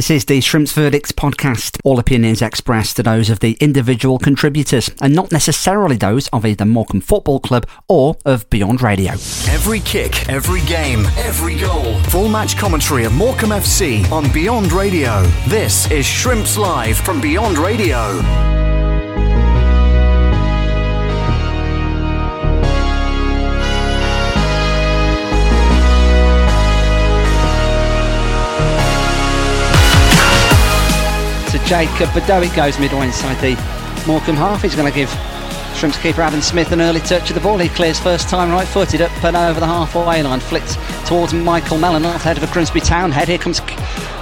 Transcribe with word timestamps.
This 0.00 0.10
is 0.10 0.24
the 0.24 0.40
Shrimps 0.40 0.72
Verdicts 0.72 1.12
podcast. 1.12 1.78
All 1.84 1.98
opinions 1.98 2.40
expressed 2.40 2.98
are 2.98 3.02
those 3.02 3.28
of 3.28 3.40
the 3.40 3.58
individual 3.60 4.18
contributors 4.18 4.90
and 5.02 5.14
not 5.14 5.30
necessarily 5.30 5.98
those 5.98 6.26
of 6.28 6.46
either 6.46 6.64
Morecambe 6.64 7.02
Football 7.02 7.38
Club 7.38 7.66
or 7.86 8.16
of 8.24 8.48
Beyond 8.48 8.80
Radio. 8.80 9.12
Every 9.12 9.80
kick, 9.80 10.26
every 10.30 10.62
game, 10.62 11.04
every 11.18 11.56
goal. 11.56 12.00
Full 12.04 12.30
match 12.30 12.56
commentary 12.56 13.04
of 13.04 13.12
Morecambe 13.12 13.50
FC 13.50 14.10
on 14.10 14.32
Beyond 14.32 14.72
Radio. 14.72 15.20
This 15.48 15.90
is 15.90 16.06
Shrimps 16.06 16.56
Live 16.56 16.96
from 16.96 17.20
Beyond 17.20 17.58
Radio. 17.58 18.69
Jacob. 31.70 32.10
It 32.16 32.26
goes 32.56 32.80
midway 32.80 33.06
inside 33.06 33.40
the 33.40 33.54
Morecambe 34.04 34.34
half. 34.34 34.62
He's 34.62 34.74
going 34.74 34.90
to 34.90 34.98
give 34.98 35.08
Shrimps 35.74 36.00
keeper 36.02 36.22
Adam 36.22 36.40
Smith 36.40 36.72
an 36.72 36.80
early 36.80 37.00
touch 37.00 37.30
of 37.30 37.34
the 37.34 37.40
ball. 37.40 37.58
He 37.58 37.68
clears 37.68 37.98
first 37.98 38.28
time 38.28 38.50
right 38.50 38.66
footed 38.66 39.00
up 39.00 39.24
and 39.24 39.36
over 39.36 39.58
the 39.58 39.66
halfway 39.66 40.22
line. 40.22 40.40
Flicked 40.40 40.78
towards 41.06 41.32
Michael 41.32 41.78
Mellon 41.78 42.04
off 42.04 42.22
head 42.22 42.36
of 42.36 42.42
a 42.42 42.52
Grimsby 42.52 42.80
Town 42.80 43.10
head. 43.10 43.28
Here 43.28 43.38
comes 43.38 43.60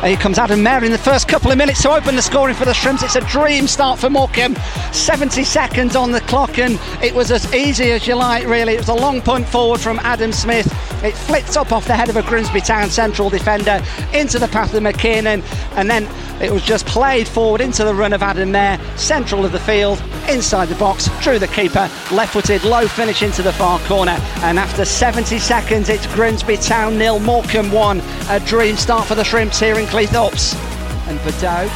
here 0.04 0.16
comes 0.16 0.38
Adam 0.38 0.62
Mayor 0.62 0.84
in 0.84 0.92
the 0.92 0.98
first 0.98 1.26
couple 1.26 1.50
of 1.50 1.58
minutes 1.58 1.82
to 1.82 1.90
open 1.90 2.14
the 2.14 2.22
scoring 2.22 2.54
for 2.54 2.64
the 2.64 2.72
Shrimps. 2.72 3.02
It's 3.02 3.16
a 3.16 3.20
dream 3.22 3.66
start 3.66 3.98
for 3.98 4.08
Morecambe. 4.08 4.54
70 4.92 5.42
seconds 5.42 5.96
on 5.96 6.12
the 6.12 6.20
clock, 6.22 6.58
and 6.58 6.78
it 7.02 7.14
was 7.14 7.32
as 7.32 7.52
easy 7.52 7.90
as 7.90 8.06
you 8.06 8.14
like, 8.14 8.46
really. 8.46 8.74
It 8.74 8.78
was 8.78 8.88
a 8.88 8.94
long 8.94 9.20
punt 9.20 9.48
forward 9.48 9.80
from 9.80 9.98
Adam 10.00 10.32
Smith. 10.32 10.66
It 11.02 11.14
flicked 11.14 11.56
up 11.56 11.72
off 11.72 11.86
the 11.86 11.96
head 11.96 12.08
of 12.08 12.16
a 12.16 12.22
Grimsby 12.22 12.60
Town 12.60 12.90
central 12.90 13.28
defender 13.28 13.82
into 14.12 14.38
the 14.38 14.48
path 14.48 14.74
of 14.74 14.82
McKiernan, 14.82 15.42
and 15.76 15.90
then 15.90 16.08
it 16.40 16.52
was 16.52 16.62
just 16.62 16.86
played 16.86 17.26
forward 17.26 17.60
into 17.60 17.84
the 17.84 17.94
run 17.94 18.12
of 18.12 18.22
Adam 18.22 18.52
Mayor, 18.52 18.78
central 18.96 19.44
of 19.44 19.50
the 19.50 19.58
field, 19.58 20.02
inside 20.28 20.66
the 20.66 20.76
box, 20.76 21.08
drew 21.20 21.37
the 21.38 21.48
keeper, 21.48 21.90
left 22.12 22.32
footed, 22.32 22.64
low 22.64 22.86
finish 22.86 23.22
into 23.22 23.42
the 23.42 23.52
far 23.52 23.78
corner. 23.80 24.16
And 24.42 24.58
after 24.58 24.84
70 24.84 25.38
seconds, 25.38 25.88
it's 25.88 26.06
Grimsby 26.14 26.56
Town 26.58 26.98
nil, 26.98 27.18
Morecambe 27.20 27.70
1. 27.70 28.02
A 28.30 28.40
dream 28.40 28.76
start 28.76 29.06
for 29.06 29.14
the 29.14 29.24
Shrimps 29.24 29.58
here 29.60 29.78
in 29.78 29.86
Cleethorpes. 29.86 30.54
And 31.08 31.18
Badeau, 31.20 31.68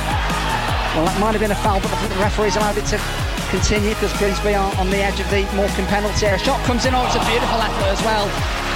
well, 0.93 1.07
that 1.09 1.17
might 1.21 1.33
have 1.33 1.41
been 1.41 1.53
a 1.53 1.63
foul, 1.65 1.81
but 1.81 1.93
I 1.93 1.97
think 2.05 2.13
the 2.13 2.21
referee's 2.21 2.57
allowed 2.57 2.77
it 2.77 2.87
to 2.93 3.01
continue 3.49 3.93
because 3.97 4.13
Grimsby 4.17 4.57
are 4.57 4.73
on 4.81 4.89
the 4.89 5.01
edge 5.01 5.21
of 5.21 5.29
the 5.29 5.45
Morecambe 5.53 5.89
penalty 5.89 6.27
area. 6.27 6.41
Shot 6.41 6.61
comes 6.65 6.85
in, 6.85 6.93
oh, 6.93 7.05
it's 7.05 7.17
a 7.17 7.25
beautiful 7.29 7.61
effort 7.61 7.89
as 7.93 8.03
well. 8.05 8.25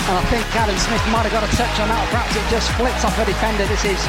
And 0.07 0.15
I 0.17 0.25
think 0.31 0.45
Adam 0.55 0.77
Smith 0.79 1.03
might 1.11 1.27
have 1.27 1.33
got 1.33 1.45
a 1.45 1.53
touch 1.57 1.77
on 1.81 1.89
that, 1.89 2.05
perhaps 2.13 2.37
it 2.37 2.45
just 2.53 2.71
flipped 2.77 3.03
off 3.05 3.17
a 3.19 3.25
defender. 3.25 3.67
This 3.67 3.85
is 3.85 4.01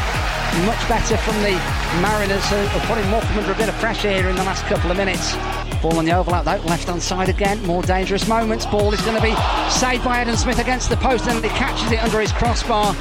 much 0.66 0.82
better 0.88 1.18
from 1.18 1.36
the 1.42 1.56
Mariners 2.02 2.48
who 2.50 2.56
are 2.56 2.86
putting 2.86 3.10
Morecambe 3.10 3.40
under 3.40 3.52
a 3.52 3.56
bit 3.56 3.70
of 3.70 3.76
pressure 3.76 4.10
here 4.10 4.30
in 4.30 4.36
the 4.36 4.44
last 4.44 4.64
couple 4.66 4.92
of 4.92 4.98
minutes. 4.98 5.36
Ball 5.82 5.98
on 5.98 6.06
the 6.06 6.12
overlap 6.12 6.46
though, 6.46 6.64
left 6.68 6.88
hand 6.88 7.02
side 7.02 7.30
again, 7.30 7.62
more 7.66 7.82
dangerous 7.82 8.28
moments. 8.28 8.66
Ball 8.66 8.94
is 8.94 9.02
going 9.02 9.16
to 9.16 9.22
be 9.22 9.36
saved 9.70 10.04
by 10.04 10.20
Adam 10.20 10.36
Smith 10.36 10.60
against 10.60 10.90
the 10.90 10.98
post 10.98 11.28
and 11.28 11.44
he 11.44 11.50
catches 11.52 11.92
it 11.92 12.04
under 12.04 12.20
his 12.20 12.32
crossbar. 12.32 12.96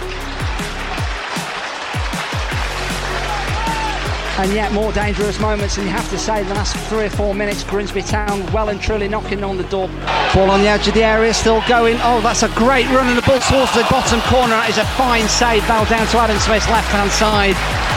and 4.39 4.53
yet 4.53 4.71
more 4.73 4.93
dangerous 4.93 5.41
moments. 5.41 5.79
And 5.79 5.87
you 5.87 5.93
have 5.93 6.09
to 6.11 6.19
say, 6.19 6.43
the 6.43 6.55
last 6.55 6.77
three 6.89 7.07
or 7.07 7.11
four 7.11 7.35
minutes, 7.35 7.65
Grimsby 7.65 8.03
Town 8.03 8.45
well 8.53 8.69
and 8.69 8.81
truly 8.81 9.09
knocking 9.09 9.43
on 9.43 9.57
the 9.57 9.65
door. 9.65 9.89
Ball 10.35 10.51
on 10.51 10.61
the 10.61 10.69
edge 10.69 10.87
of 10.89 10.95
the 10.95 11.03
area, 11.03 11.33
still 11.33 11.63
going. 11.69 11.97
Oh, 12.03 12.21
that's 12.21 12.43
a 12.43 12.49
great 12.49 12.87
run, 12.91 13.09
and 13.09 13.17
the 13.17 13.23
ball 13.23 13.41
towards 13.41 13.73
the 13.75 13.87
bottom 13.91 14.21
corner. 14.29 14.53
That 14.53 14.69
is 14.69 14.79
a 14.79 14.85
fine 14.97 15.27
save, 15.29 15.67
ball 15.67 15.87
down 15.87 16.07
to 16.09 16.19
Adam 16.19 16.39
Smith's 16.39 16.69
left 16.69 16.89
hand 16.93 17.11
side. 17.11 17.96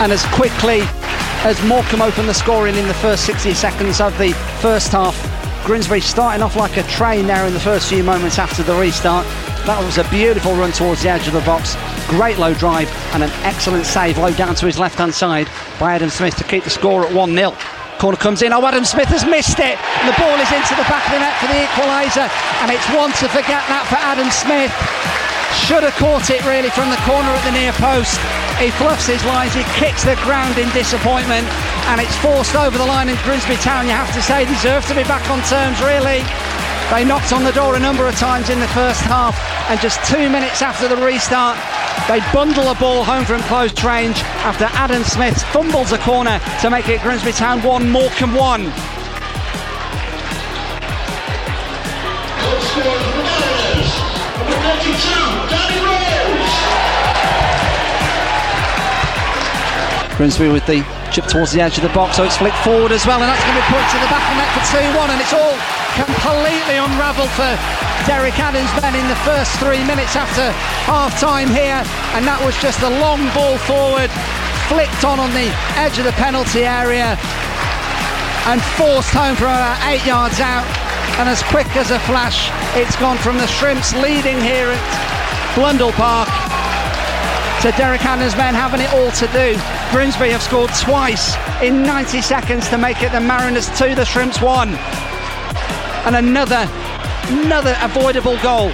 And 0.00 0.12
as 0.12 0.24
quickly 0.26 0.80
as 1.44 1.62
Morecambe 1.64 2.02
opened 2.02 2.28
the 2.28 2.34
scoring 2.34 2.74
in 2.74 2.86
the 2.88 2.94
first 2.94 3.24
60 3.26 3.54
seconds 3.54 4.00
of 4.00 4.16
the 4.18 4.32
first 4.60 4.92
half, 4.92 5.14
Grimsby 5.64 6.00
starting 6.00 6.42
off 6.42 6.56
like 6.56 6.76
a 6.76 6.82
train 6.84 7.26
there 7.26 7.46
in 7.46 7.54
the 7.54 7.60
first 7.60 7.88
few 7.88 8.04
moments 8.04 8.38
after 8.38 8.62
the 8.62 8.74
restart. 8.74 9.24
That 9.64 9.80
was 9.80 9.96
a 9.96 10.04
beautiful 10.10 10.52
run 10.54 10.72
towards 10.72 11.02
the 11.02 11.08
edge 11.08 11.26
of 11.26 11.32
the 11.32 11.40
box. 11.40 11.76
Great 12.08 12.36
low 12.36 12.52
drive 12.52 12.92
and 13.14 13.22
an 13.22 13.30
excellent 13.48 13.86
save 13.86 14.18
low 14.18 14.32
down 14.34 14.54
to 14.56 14.66
his 14.66 14.78
left 14.78 14.96
hand 14.96 15.14
side 15.14 15.48
by 15.80 15.94
Adam 15.94 16.10
Smith 16.10 16.36
to 16.36 16.44
keep 16.44 16.64
the 16.64 16.70
score 16.70 17.06
at 17.06 17.12
1 17.14 17.34
0. 17.34 17.56
Corner 17.98 18.18
comes 18.18 18.42
in. 18.42 18.52
Oh, 18.52 18.66
Adam 18.66 18.84
Smith 18.84 19.08
has 19.08 19.24
missed 19.24 19.58
it. 19.58 19.80
And 19.80 20.04
the 20.04 20.16
ball 20.20 20.36
is 20.36 20.52
into 20.52 20.76
the 20.76 20.84
back 20.92 21.06
of 21.08 21.16
the 21.16 21.20
net 21.24 21.32
for 21.40 21.48
the 21.48 21.56
equaliser. 21.56 22.28
And 22.60 22.68
it's 22.68 22.84
one 22.92 23.12
to 23.24 23.26
forget 23.32 23.64
that 23.72 23.88
for 23.88 23.96
Adam 23.96 24.28
Smith. 24.28 24.68
Should 25.64 25.84
have 25.86 25.96
caught 25.96 26.28
it 26.28 26.44
really 26.44 26.68
from 26.68 26.90
the 26.90 27.00
corner 27.08 27.32
at 27.32 27.44
the 27.48 27.56
near 27.56 27.72
post. 27.80 28.20
He 28.58 28.70
fluffs 28.70 29.06
his 29.06 29.22
lines, 29.24 29.52
he 29.52 29.64
kicks 29.74 30.04
the 30.04 30.14
ground 30.22 30.58
in 30.58 30.70
disappointment, 30.70 31.46
and 31.90 32.00
it's 32.00 32.16
forced 32.18 32.54
over 32.54 32.78
the 32.78 32.86
line 32.86 33.08
in 33.08 33.16
Grimsby 33.26 33.56
Town. 33.56 33.86
You 33.86 33.92
have 33.92 34.14
to 34.14 34.22
say, 34.22 34.44
deserve 34.46 34.86
to 34.86 34.94
be 34.94 35.02
back 35.04 35.28
on 35.28 35.42
terms, 35.42 35.82
really. 35.82 36.22
They 36.90 37.04
knocked 37.04 37.32
on 37.32 37.42
the 37.44 37.52
door 37.52 37.74
a 37.74 37.80
number 37.80 38.06
of 38.06 38.14
times 38.14 38.50
in 38.50 38.60
the 38.60 38.68
first 38.68 39.00
half, 39.02 39.34
and 39.68 39.80
just 39.80 40.02
two 40.04 40.28
minutes 40.30 40.62
after 40.62 40.86
the 40.86 40.96
restart, 40.96 41.58
they 42.08 42.20
bundle 42.32 42.68
a 42.68 42.74
ball 42.76 43.02
home 43.02 43.24
from 43.24 43.40
close 43.42 43.72
range 43.82 44.18
after 44.44 44.66
Adam 44.72 45.02
Smith 45.02 45.42
fumbles 45.52 45.92
a 45.92 45.98
corner 45.98 46.38
to 46.60 46.70
make 46.70 46.88
it 46.88 47.00
Grimsby 47.00 47.32
Town 47.32 47.62
1, 47.62 47.90
Morecambe 47.90 48.34
1. 48.34 48.72
Grimsby 60.16 60.48
with 60.48 60.66
the 60.66 60.86
chip 61.10 61.26
towards 61.26 61.52
the 61.52 61.60
edge 61.60 61.76
of 61.76 61.82
the 61.82 61.94
box, 61.94 62.16
so 62.16 62.24
it's 62.24 62.36
flicked 62.36 62.58
forward 62.62 62.92
as 62.92 63.06
well, 63.06 63.18
and 63.18 63.26
that's 63.26 63.42
going 63.42 63.54
to 63.54 63.62
be 63.62 63.68
put 63.70 63.82
to 63.82 63.98
the 63.98 64.10
back 64.10 64.22
of 64.22 64.30
the 64.34 64.38
net 64.38 64.50
for 64.54 64.64
2 64.70 64.98
1, 64.98 65.10
and 65.10 65.20
it's 65.20 65.34
all 65.34 65.56
completely 65.94 66.76
unravelled 66.78 67.30
for 67.38 67.50
Derek 68.06 68.36
Adams 68.42 68.68
then 68.82 68.98
in 68.98 69.06
the 69.08 69.16
first 69.22 69.54
three 69.62 69.80
minutes 69.86 70.16
after 70.18 70.50
half 70.90 71.14
time 71.22 71.48
here 71.48 71.80
and 72.18 72.26
that 72.26 72.36
was 72.44 72.52
just 72.58 72.82
a 72.82 72.92
long 73.00 73.22
ball 73.32 73.56
forward 73.62 74.10
flicked 74.66 75.06
on 75.06 75.22
on 75.22 75.30
the 75.32 75.48
edge 75.78 75.96
of 75.96 76.04
the 76.04 76.16
penalty 76.18 76.66
area 76.66 77.14
and 78.50 78.58
forced 78.74 79.14
home 79.14 79.38
from 79.38 79.54
about 79.54 79.78
eight 79.88 80.04
yards 80.04 80.42
out 80.42 80.66
and 81.22 81.30
as 81.30 81.40
quick 81.48 81.70
as 81.78 81.94
a 81.94 82.00
flash 82.10 82.50
it's 82.74 82.98
gone 82.98 83.16
from 83.22 83.38
the 83.38 83.46
Shrimps 83.46 83.94
leading 83.96 84.36
here 84.42 84.74
at 84.74 84.82
Blundell 85.54 85.94
Park 85.94 86.28
to 87.64 87.70
Derek 87.78 88.04
Adams 88.04 88.36
men 88.36 88.52
having 88.52 88.82
it 88.82 88.92
all 88.92 89.10
to 89.12 89.26
do. 89.28 89.58
Grimsby 89.90 90.28
have 90.28 90.42
scored 90.42 90.68
twice 90.74 91.34
in 91.62 91.82
90 91.82 92.20
seconds 92.20 92.68
to 92.68 92.76
make 92.76 93.02
it 93.02 93.10
the 93.10 93.20
Mariners 93.22 93.70
2, 93.78 93.94
the 93.94 94.04
Shrimps 94.04 94.42
1 94.42 94.68
and 94.68 96.14
another 96.14 96.68
another 97.32 97.74
avoidable 97.80 98.36
goal. 98.42 98.68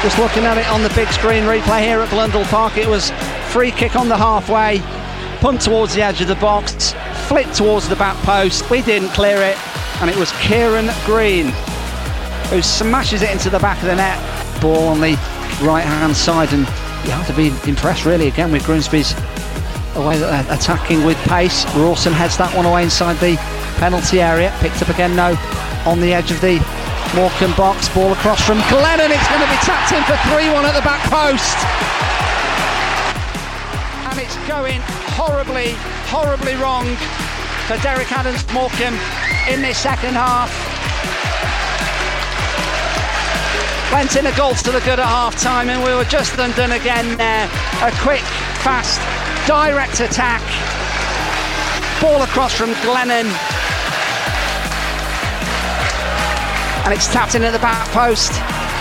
Just 0.00 0.18
looking 0.18 0.44
at 0.44 0.56
it 0.56 0.66
on 0.70 0.82
the 0.82 0.92
big 0.94 1.08
screen 1.08 1.44
replay 1.44 1.82
here 1.82 2.00
at 2.00 2.08
Blundell 2.08 2.46
Park, 2.46 2.78
it 2.78 2.88
was 2.88 3.10
free 3.52 3.70
kick 3.70 3.96
on 3.96 4.08
the 4.08 4.16
halfway, 4.16 4.78
punt 5.40 5.60
towards 5.60 5.94
the 5.94 6.00
edge 6.00 6.22
of 6.22 6.28
the 6.28 6.36
box, 6.36 6.94
flick 7.28 7.52
towards 7.52 7.86
the 7.86 7.96
back 7.96 8.16
post. 8.24 8.70
We 8.70 8.80
didn't 8.80 9.10
clear 9.10 9.42
it, 9.42 9.58
and 10.00 10.08
it 10.08 10.16
was 10.16 10.32
Kieran 10.40 10.88
Green 11.04 11.52
who 12.50 12.62
smashes 12.62 13.22
it 13.22 13.30
into 13.30 13.50
the 13.50 13.58
back 13.58 13.78
of 13.82 13.88
the 13.88 13.96
net. 13.96 14.18
Ball 14.60 14.88
on 14.88 15.00
the 15.00 15.14
right 15.62 15.84
hand 15.84 16.16
side, 16.16 16.52
and 16.52 16.66
you 17.04 17.12
have 17.12 17.26
to 17.26 17.34
be 17.34 17.48
impressed 17.68 18.04
really 18.04 18.28
again 18.28 18.50
with 18.50 18.64
Grimsby's 18.64 19.12
away 19.94 20.22
uh, 20.22 20.42
attacking 20.54 21.04
with 21.04 21.16
pace. 21.28 21.64
Rawson 21.76 22.12
heads 22.12 22.36
that 22.38 22.54
one 22.54 22.66
away 22.66 22.82
inside 22.84 23.14
the 23.18 23.36
penalty 23.76 24.20
area. 24.20 24.54
Picked 24.60 24.82
up 24.82 24.88
again 24.88 25.14
now 25.14 25.36
on 25.86 26.00
the 26.00 26.14
edge 26.14 26.30
of 26.30 26.40
the 26.40 26.58
Morecambe 27.14 27.54
box. 27.56 27.88
Ball 27.90 28.12
across 28.12 28.40
from 28.44 28.58
Glennon. 28.72 29.10
It's 29.10 29.28
going 29.28 29.44
to 29.44 29.50
be 29.50 29.60
tapped 29.64 29.92
in 29.92 30.02
for 30.08 30.16
3 30.32 30.48
1 30.50 30.64
at 30.64 30.74
the 30.74 30.84
back 30.86 31.02
post. 31.10 31.58
And 34.08 34.18
it's 34.18 34.36
going 34.48 34.80
horribly, 35.14 35.74
horribly 36.08 36.54
wrong 36.56 36.86
for 37.66 37.76
Derek 37.82 38.10
Adams 38.12 38.44
Morecambe 38.52 38.98
in 39.48 39.60
this 39.60 39.78
second 39.78 40.14
half. 40.14 40.77
Went 43.92 44.16
in 44.16 44.26
a 44.26 44.36
goal 44.36 44.54
to 44.54 44.70
the 44.70 44.80
good 44.80 45.00
at 45.00 45.06
half 45.06 45.40
time, 45.40 45.70
and 45.70 45.82
we 45.82 45.94
were 45.94 46.04
just 46.04 46.38
undone 46.38 46.72
again 46.72 47.16
there. 47.16 47.48
A 47.80 47.90
quick, 48.02 48.20
fast 48.60 49.00
direct 49.48 50.00
attack. 50.00 50.42
Ball 52.02 52.22
across 52.22 52.54
from 52.54 52.70
Glennon. 52.84 53.24
And 56.84 56.92
it's 56.92 57.10
tapped 57.10 57.34
in 57.34 57.42
at 57.42 57.52
the 57.52 57.58
back 57.60 57.88
post 57.88 58.32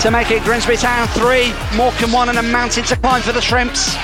to 0.02 0.12
make 0.12 0.30
it 0.30 0.44
Grimsby 0.44 0.76
Town 0.76 1.08
3, 1.08 1.54
Morecambe 1.78 2.12
1 2.12 2.30
and 2.30 2.38
a 2.40 2.44
mountain 2.44 2.84
to 2.84 2.96
climb 2.98 3.22
for 3.22 3.32
the 3.32 3.42
Shrimps. 3.42 3.96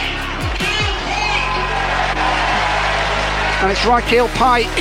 And 3.62 3.72
it's 3.72 3.82
Rekeil 3.82 4.34
Pyke, 4.36 4.74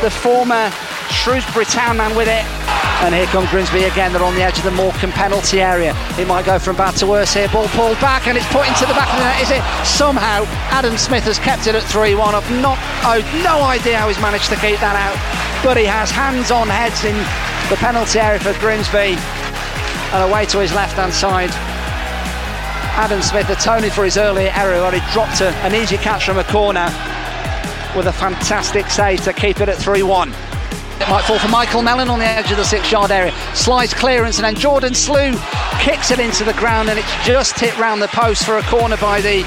the 0.00 0.10
former 0.10 0.70
Shrewsbury 1.10 1.66
Town 1.66 1.98
man 1.98 2.16
with 2.16 2.28
it. 2.28 2.55
And 3.04 3.14
here 3.14 3.26
comes 3.26 3.50
Grimsby 3.50 3.84
again. 3.84 4.12
They're 4.12 4.22
on 4.22 4.34
the 4.34 4.42
edge 4.42 4.56
of 4.56 4.64
the 4.64 4.70
Morecambe 4.70 5.12
penalty 5.12 5.60
area. 5.60 5.94
It 6.18 6.26
might 6.26 6.46
go 6.46 6.58
from 6.58 6.76
bad 6.76 6.96
to 6.96 7.06
worse 7.06 7.34
here. 7.34 7.48
Ball 7.48 7.68
pulled 7.68 8.00
back 8.00 8.26
and 8.26 8.38
it's 8.38 8.46
put 8.48 8.66
into 8.66 8.86
the 8.86 8.94
back 8.94 9.12
of 9.12 9.18
the 9.20 9.24
net. 9.24 9.42
Is 9.42 9.50
it? 9.50 9.62
Somehow 9.86 10.44
Adam 10.72 10.96
Smith 10.96 11.24
has 11.24 11.38
kept 11.38 11.66
it 11.66 11.74
at 11.74 11.82
3 11.84 12.14
1. 12.14 12.34
I've 12.34 12.50
not, 12.62 12.78
I've 13.04 13.28
no 13.44 13.62
idea 13.62 13.98
how 13.98 14.08
he's 14.08 14.20
managed 14.20 14.48
to 14.48 14.56
keep 14.56 14.80
that 14.80 14.96
out. 14.96 15.14
But 15.62 15.76
he 15.76 15.84
has 15.84 16.10
hands 16.10 16.50
on 16.50 16.68
heads 16.68 17.04
in 17.04 17.14
the 17.68 17.76
penalty 17.76 18.18
area 18.18 18.40
for 18.40 18.58
Grimsby. 18.58 19.20
And 20.16 20.30
away 20.30 20.46
to 20.46 20.58
his 20.58 20.72
left 20.72 20.96
hand 20.96 21.12
side. 21.12 21.50
Adam 22.96 23.20
Smith 23.20 23.50
atoning 23.50 23.90
for 23.90 24.04
his 24.04 24.16
earlier 24.16 24.50
error 24.54 24.80
where 24.80 24.98
he 24.98 25.12
dropped 25.12 25.42
a, 25.42 25.52
an 25.68 25.74
easy 25.74 25.98
catch 25.98 26.24
from 26.24 26.38
a 26.38 26.44
corner 26.44 26.86
with 27.94 28.06
a 28.06 28.12
fantastic 28.12 28.86
save 28.86 29.22
to 29.24 29.34
keep 29.34 29.60
it 29.60 29.68
at 29.68 29.76
3 29.76 30.02
1. 30.02 30.55
It 31.00 31.08
might 31.08 31.24
fall 31.24 31.38
for 31.38 31.48
Michael 31.48 31.82
Mellon 31.82 32.08
on 32.08 32.18
the 32.18 32.24
edge 32.24 32.50
of 32.50 32.56
the 32.56 32.64
six 32.64 32.90
yard 32.90 33.10
area. 33.10 33.32
Slides 33.54 33.92
clearance, 33.92 34.38
and 34.38 34.44
then 34.44 34.54
Jordan 34.54 34.94
Slew 34.94 35.34
kicks 35.78 36.10
it 36.10 36.18
into 36.18 36.42
the 36.42 36.54
ground, 36.54 36.88
and 36.88 36.98
it's 36.98 37.26
just 37.26 37.58
hit 37.60 37.76
round 37.78 38.00
the 38.00 38.08
post 38.08 38.44
for 38.44 38.58
a 38.58 38.62
corner 38.62 38.96
by 38.96 39.20
the 39.20 39.46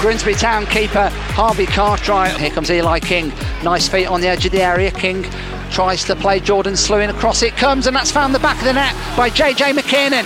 Grimsby 0.00 0.34
Town 0.34 0.66
keeper, 0.66 1.08
Harvey 1.32 1.66
Cartwright. 1.66 2.36
Here 2.36 2.50
comes 2.50 2.70
Eli 2.70 2.98
King. 3.00 3.32
Nice 3.62 3.88
feet 3.88 4.06
on 4.06 4.20
the 4.20 4.28
edge 4.28 4.46
of 4.46 4.52
the 4.52 4.62
area. 4.62 4.90
King 4.90 5.24
tries 5.70 6.04
to 6.04 6.16
play 6.16 6.40
Jordan 6.40 6.76
Slew 6.76 7.00
in 7.00 7.10
across 7.10 7.42
it 7.42 7.56
comes, 7.56 7.86
and 7.86 7.94
that's 7.94 8.10
found 8.10 8.34
the 8.34 8.38
back 8.38 8.58
of 8.58 8.64
the 8.64 8.72
net 8.72 8.94
by 9.16 9.30
JJ 9.30 9.72
McKiernan. 9.72 10.24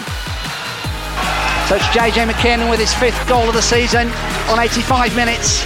So 1.69 1.76
it's 1.76 1.84
JJ 1.87 2.26
McKiernan 2.26 2.70
with 2.70 2.81
his 2.81 2.93
fifth 2.94 3.28
goal 3.28 3.46
of 3.49 3.55
the 3.55 3.62
season 3.62 4.08
on 4.49 4.58
85 4.58 5.14
minutes 5.14 5.64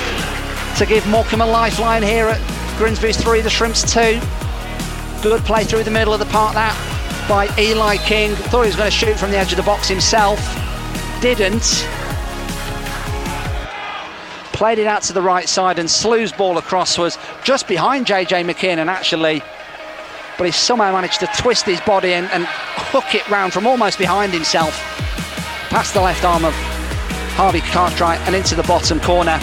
to 0.79 0.87
give 0.87 1.07
Morecambe 1.09 1.43
a 1.43 1.47
lifeline 1.47 2.03
here 2.03 2.27
at 2.27 2.41
Grimsby's 2.79 3.17
3, 3.17 3.41
the 3.41 3.51
Shrimps 3.51 3.91
2. 3.93 4.21
Good 5.25 5.43
play 5.47 5.65
through 5.65 5.85
the 5.85 5.91
middle 5.91 6.13
of 6.13 6.21
the 6.21 6.27
park 6.27 6.53
that 6.53 6.77
by 7.27 7.49
Eli 7.59 7.97
King. 7.97 8.35
Thought 8.35 8.65
he 8.65 8.67
was 8.67 8.77
going 8.77 8.91
to 8.91 8.95
shoot 8.95 9.17
from 9.17 9.31
the 9.31 9.39
edge 9.39 9.53
of 9.53 9.57
the 9.57 9.63
box 9.63 9.89
himself. 9.89 10.39
Didn't. 11.23 11.63
Played 14.53 14.81
it 14.81 14.87
out 14.87 15.01
to 15.05 15.15
the 15.15 15.23
right 15.23 15.49
side 15.49 15.79
and 15.79 15.91
Slew's 15.91 16.31
ball 16.31 16.59
across 16.59 16.99
was 16.99 17.17
just 17.43 17.67
behind 17.67 18.05
JJ 18.05 18.45
McKiernan 18.45 18.89
actually. 18.89 19.43
But 20.37 20.45
he 20.45 20.51
somehow 20.51 20.93
managed 20.93 21.21
to 21.21 21.27
twist 21.39 21.65
his 21.65 21.81
body 21.81 22.13
and, 22.13 22.31
and 22.31 22.45
hook 22.47 23.15
it 23.15 23.27
round 23.31 23.55
from 23.55 23.67
almost 23.67 23.97
behind 23.97 24.35
himself. 24.35 24.79
Past 25.71 25.95
the 25.95 26.03
left 26.03 26.23
arm 26.23 26.45
of 26.45 26.53
Harvey 27.33 27.63
Cartwright 27.63 28.21
and 28.27 28.37
into 28.37 28.55
the 28.55 28.63
bottom 28.65 29.01
corner. 29.01 29.41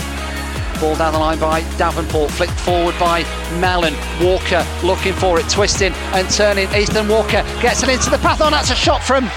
Ball 0.81 0.95
down 0.95 1.13
the 1.13 1.19
line 1.19 1.37
by 1.37 1.61
Davenport, 1.77 2.31
flicked 2.31 2.59
forward 2.59 2.97
by 2.97 3.21
Mellon. 3.59 3.93
Walker 4.19 4.65
looking 4.83 5.13
for 5.13 5.39
it, 5.39 5.47
twisting 5.47 5.93
and 5.93 6.27
turning. 6.27 6.67
Ethan 6.73 7.07
Walker 7.07 7.43
gets 7.61 7.83
it 7.83 7.89
into 7.89 8.09
the 8.09 8.17
path. 8.17 8.41
Oh, 8.41 8.49
that's 8.49 8.71
a 8.71 8.75
shot 8.75 9.03
from 9.03 9.29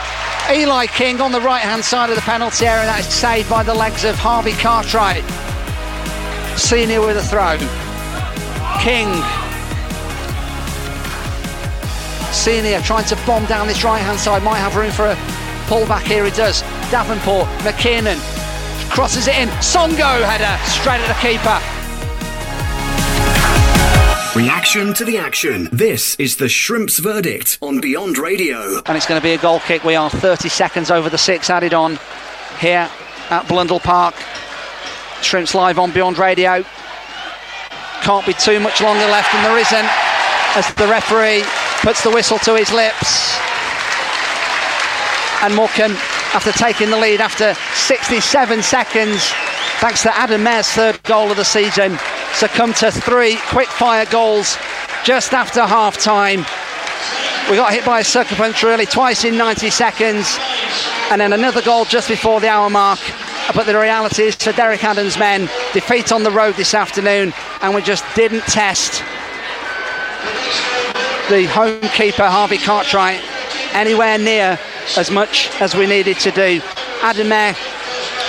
Eli 0.51 0.87
King 0.87 1.21
on 1.21 1.33
the 1.33 1.41
right 1.43 1.61
hand 1.61 1.85
side 1.85 2.09
of 2.09 2.17
the 2.17 2.23
penalty 2.23 2.65
area. 2.65 2.87
That 2.87 3.01
is 3.01 3.13
saved 3.13 3.51
by 3.51 3.63
the 3.63 3.75
legs 3.75 4.05
of 4.05 4.15
Harvey 4.17 4.53
Cartwright. 4.53 5.23
Senior 6.59 7.03
with 7.03 7.19
a 7.19 7.23
throw. 7.23 7.59
King. 8.81 9.13
Senior 12.33 12.81
trying 12.81 13.05
to 13.05 13.17
bomb 13.27 13.45
down 13.45 13.67
this 13.67 13.85
right 13.85 14.01
hand 14.01 14.19
side. 14.19 14.43
Might 14.43 14.61
have 14.61 14.77
room 14.77 14.91
for 14.91 15.05
a 15.05 15.15
pullback 15.69 16.05
here. 16.05 16.25
He 16.25 16.31
does. 16.31 16.63
Davenport, 16.91 17.47
McKiernan 17.59 18.34
crosses 18.91 19.29
it 19.29 19.37
in. 19.37 19.49
Songo'o 19.61 20.23
header 20.23 20.59
straight 20.71 21.01
at 21.01 21.09
the 21.09 21.21
keeper. 21.21 21.61
Reaction 24.37 24.93
to 24.95 25.05
the 25.05 25.17
action. 25.17 25.69
This 25.71 26.17
is 26.17 26.37
the 26.37 26.49
Shrimps 26.49 26.99
verdict 26.99 27.57
on 27.63 27.81
Beyond 27.81 28.19
Radio. 28.19 28.83
And 28.85 28.97
it's 28.97 29.07
going 29.07 29.21
to 29.21 29.23
be 29.23 29.33
a 29.33 29.39
goal 29.39 29.61
kick. 29.61 29.85
We 29.85 29.95
are 29.95 30.11
30 30.11 30.49
seconds 30.49 30.91
over 30.91 31.09
the 31.09 31.19
six 31.19 31.51
added 31.51 31.73
on 31.73 32.01
here 32.59 32.91
at 33.31 33.47
Blundell 33.47 33.79
Park. 33.79 34.17
Shrimps 35.23 35.55
live 35.55 35.79
on 35.79 35.93
Beyond 35.93 36.19
Radio. 36.19 36.65
Can't 38.03 38.27
be 38.27 38.35
too 38.35 38.59
much 38.59 38.81
longer 38.81 39.07
left, 39.07 39.33
and 39.35 39.45
there 39.45 39.59
isn't 39.59 39.89
as 40.57 40.75
the 40.75 40.89
referee 40.89 41.45
puts 41.83 42.03
the 42.03 42.11
whistle 42.11 42.39
to 42.41 42.57
his 42.57 42.73
lips. 42.73 43.39
And 45.43 45.55
Morecambe 45.55 45.97
after 46.35 46.51
taking 46.51 46.91
the 46.91 46.97
lead 46.97 47.21
after 47.21 47.55
67 47.55 48.61
seconds, 48.61 49.31
thanks 49.79 50.03
to 50.03 50.17
Adam 50.19 50.43
Mayor's 50.43 50.67
third 50.67 51.01
goal 51.05 51.31
of 51.31 51.37
the 51.37 51.45
season, 51.45 51.97
succumbed 52.33 52.75
to 52.77 52.91
three 52.91 53.37
quick 53.51 53.69
fire 53.69 54.05
goals 54.07 54.59
just 55.05 55.33
after 55.33 55.65
half 55.65 55.97
time. 55.97 56.41
We 57.49 57.57
got 57.57 57.73
hit 57.73 57.85
by 57.85 58.01
a 58.01 58.05
sucker 58.05 58.35
punch 58.35 58.65
really 58.65 58.85
twice 58.85 59.25
in 59.25 59.39
90 59.39 59.71
seconds, 59.71 60.37
and 61.13 61.21
then 61.21 61.33
another 61.33 61.63
goal 61.63 61.85
just 61.85 62.09
before 62.09 62.41
the 62.41 62.49
hour 62.49 62.69
mark. 62.69 62.99
But 63.55 63.67
the 63.67 63.79
reality 63.79 64.25
is, 64.25 64.35
for 64.35 64.53
Derek 64.53 64.83
Adams' 64.83 65.17
men, 65.17 65.49
defeat 65.73 66.11
on 66.11 66.25
the 66.25 66.33
road 66.33 66.57
this 66.57 66.75
afternoon, 66.75 67.33
and 67.63 67.75
we 67.75 67.83
just 67.83 68.05
didn't 68.17 68.43
test 68.43 69.05
the 71.31 71.47
home 71.47 71.81
keeper 71.81 72.27
Harvey 72.27 72.59
Cartwright 72.59 73.23
anywhere 73.73 74.19
near 74.19 74.59
as 74.97 75.11
much 75.11 75.51
as 75.61 75.75
we 75.75 75.87
needed 75.87 76.19
to 76.21 76.31
do. 76.31 76.61
Adam 77.03 77.29
Mayor 77.29 77.55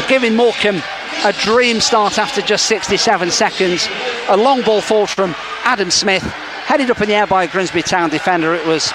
giving 0.07 0.35
Morecambe 0.35 0.81
a 1.23 1.33
dream 1.33 1.79
start 1.79 2.19
after 2.19 2.41
just 2.41 2.65
67 2.67 3.31
seconds. 3.31 3.87
A 4.27 4.37
long 4.37 4.61
ball 4.61 4.81
forward 4.81 5.09
from 5.09 5.35
Adam 5.63 5.89
Smith, 5.89 6.23
headed 6.23 6.91
up 6.91 7.01
in 7.01 7.07
the 7.07 7.15
air 7.15 7.27
by 7.27 7.43
a 7.43 7.47
Grimsby 7.47 7.81
Town 7.81 8.09
defender. 8.09 8.53
It 8.53 8.65
was 8.65 8.93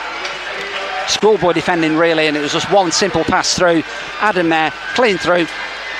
schoolboy 1.09 1.53
defending 1.53 1.97
really, 1.97 2.27
and 2.27 2.37
it 2.37 2.41
was 2.41 2.53
just 2.53 2.71
one 2.71 2.93
simple 2.93 3.25
pass 3.25 3.57
through. 3.57 3.83
Adam 4.21 4.49
Mayor 4.49 4.71
clean 4.95 5.19
through, 5.19 5.47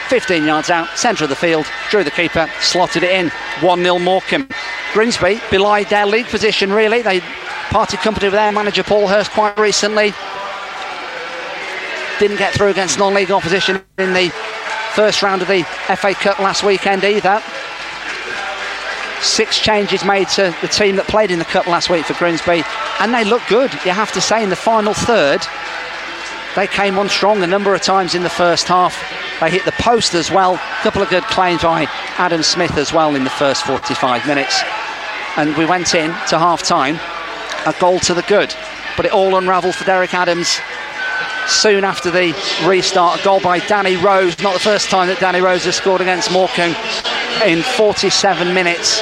15 0.09 0.45
yards 0.45 0.71
out, 0.71 0.89
centre 0.99 1.25
of 1.25 1.31
the 1.31 1.37
field, 1.37 1.67
drew 1.91 2.05
the 2.05 2.11
keeper, 2.11 2.49
slotted 2.61 3.03
it 3.03 3.11
in. 3.11 3.31
1 3.61 3.83
0 3.83 3.99
Morecambe. 3.99 4.49
Grimsby 4.93 5.41
belied 5.51 5.89
their 5.89 6.07
league 6.07 6.27
position 6.27 6.73
really. 6.73 7.03
They 7.03 7.21
parted 7.71 8.01
company 8.01 8.27
with 8.27 8.35
their 8.35 8.53
manager 8.53 8.83
Paul 8.83 9.07
Hurst 9.07 9.31
quite 9.31 9.59
recently. 9.59 10.13
Didn't 12.21 12.37
get 12.37 12.53
through 12.53 12.69
against 12.69 12.99
non 12.99 13.15
league 13.15 13.31
opposition 13.31 13.83
in 13.97 14.13
the 14.13 14.29
first 14.93 15.23
round 15.23 15.41
of 15.41 15.49
the 15.49 15.63
FA 15.97 16.13
Cup 16.13 16.39
last 16.39 16.63
weekend 16.63 17.03
either. 17.03 17.43
Six 19.23 19.59
changes 19.59 20.05
made 20.05 20.29
to 20.29 20.55
the 20.61 20.69
team 20.69 20.97
that 20.97 21.07
played 21.09 21.31
in 21.31 21.39
the 21.39 21.47
Cup 21.47 21.67
last 21.67 21.89
week 21.89 22.05
for 22.05 22.13
Grimsby, 22.13 22.63
and 23.01 23.15
they 23.15 23.25
look 23.25 23.41
good, 23.49 23.73
you 23.87 23.93
have 23.93 24.13
to 24.13 24.21
say, 24.21 24.43
in 24.43 24.51
the 24.51 24.55
final 24.55 24.93
third. 24.93 25.41
They 26.57 26.67
came 26.67 26.99
on 26.99 27.09
strong 27.09 27.43
a 27.43 27.47
number 27.47 27.75
of 27.75 27.81
times 27.81 28.15
in 28.15 28.23
the 28.23 28.29
first 28.29 28.69
half. 28.69 29.01
They 29.41 29.51
hit 29.51 29.65
the 29.65 29.73
post 29.73 30.13
as 30.13 30.31
well. 30.31 30.57
A 30.57 30.83
couple 30.83 31.01
of 31.01 31.09
good 31.09 31.25
claims 31.25 31.63
by 31.63 31.87
Adam 32.19 32.43
Smith 32.43 32.77
as 32.77 32.93
well 32.93 33.17
in 33.17 33.25
the 33.25 33.31
first 33.31 33.65
45 33.65 34.27
minutes. 34.27 34.61
And 35.39 35.57
we 35.57 35.65
went 35.65 35.95
in 35.95 36.11
to 36.29 36.39
half 36.39 36.63
time, 36.63 36.97
a 37.67 37.75
goal 37.81 37.99
to 38.01 38.13
the 38.13 38.23
good. 38.29 38.55
But 38.99 39.07
it 39.07 39.13
all 39.13 39.37
unravelled 39.37 39.75
for 39.75 39.85
Derek 39.85 40.13
Adams 40.13 40.61
soon 41.47 41.85
after 41.85 42.11
the 42.11 42.33
restart. 42.67 43.21
A 43.21 43.25
goal 43.25 43.41
by 43.41 43.59
Danny 43.61 43.97
Rose, 43.97 44.39
not 44.41 44.55
the 44.55 44.61
first 44.61 44.91
time 44.91 45.09
that 45.09 45.21
Danny 45.21 45.41
Rose 45.41 45.65
has 45.65 45.77
scored 45.77 46.01
against 46.01 46.33
Morecambe 46.33 46.75
in 47.45 47.63
47 47.63 48.55
minutes. 48.55 49.01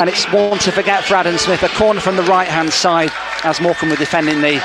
And 0.00 0.08
it's 0.08 0.30
one 0.32 0.58
to 0.58 0.72
forget 0.72 1.04
for 1.04 1.14
Adam 1.14 1.38
Smith. 1.38 1.62
A 1.62 1.68
corner 1.68 2.00
from 2.00 2.16
the 2.16 2.24
right 2.24 2.48
hand 2.48 2.72
side 2.72 3.10
as 3.44 3.60
Morecambe 3.60 3.90
were 3.90 3.96
defending 3.96 4.40
the 4.40 4.62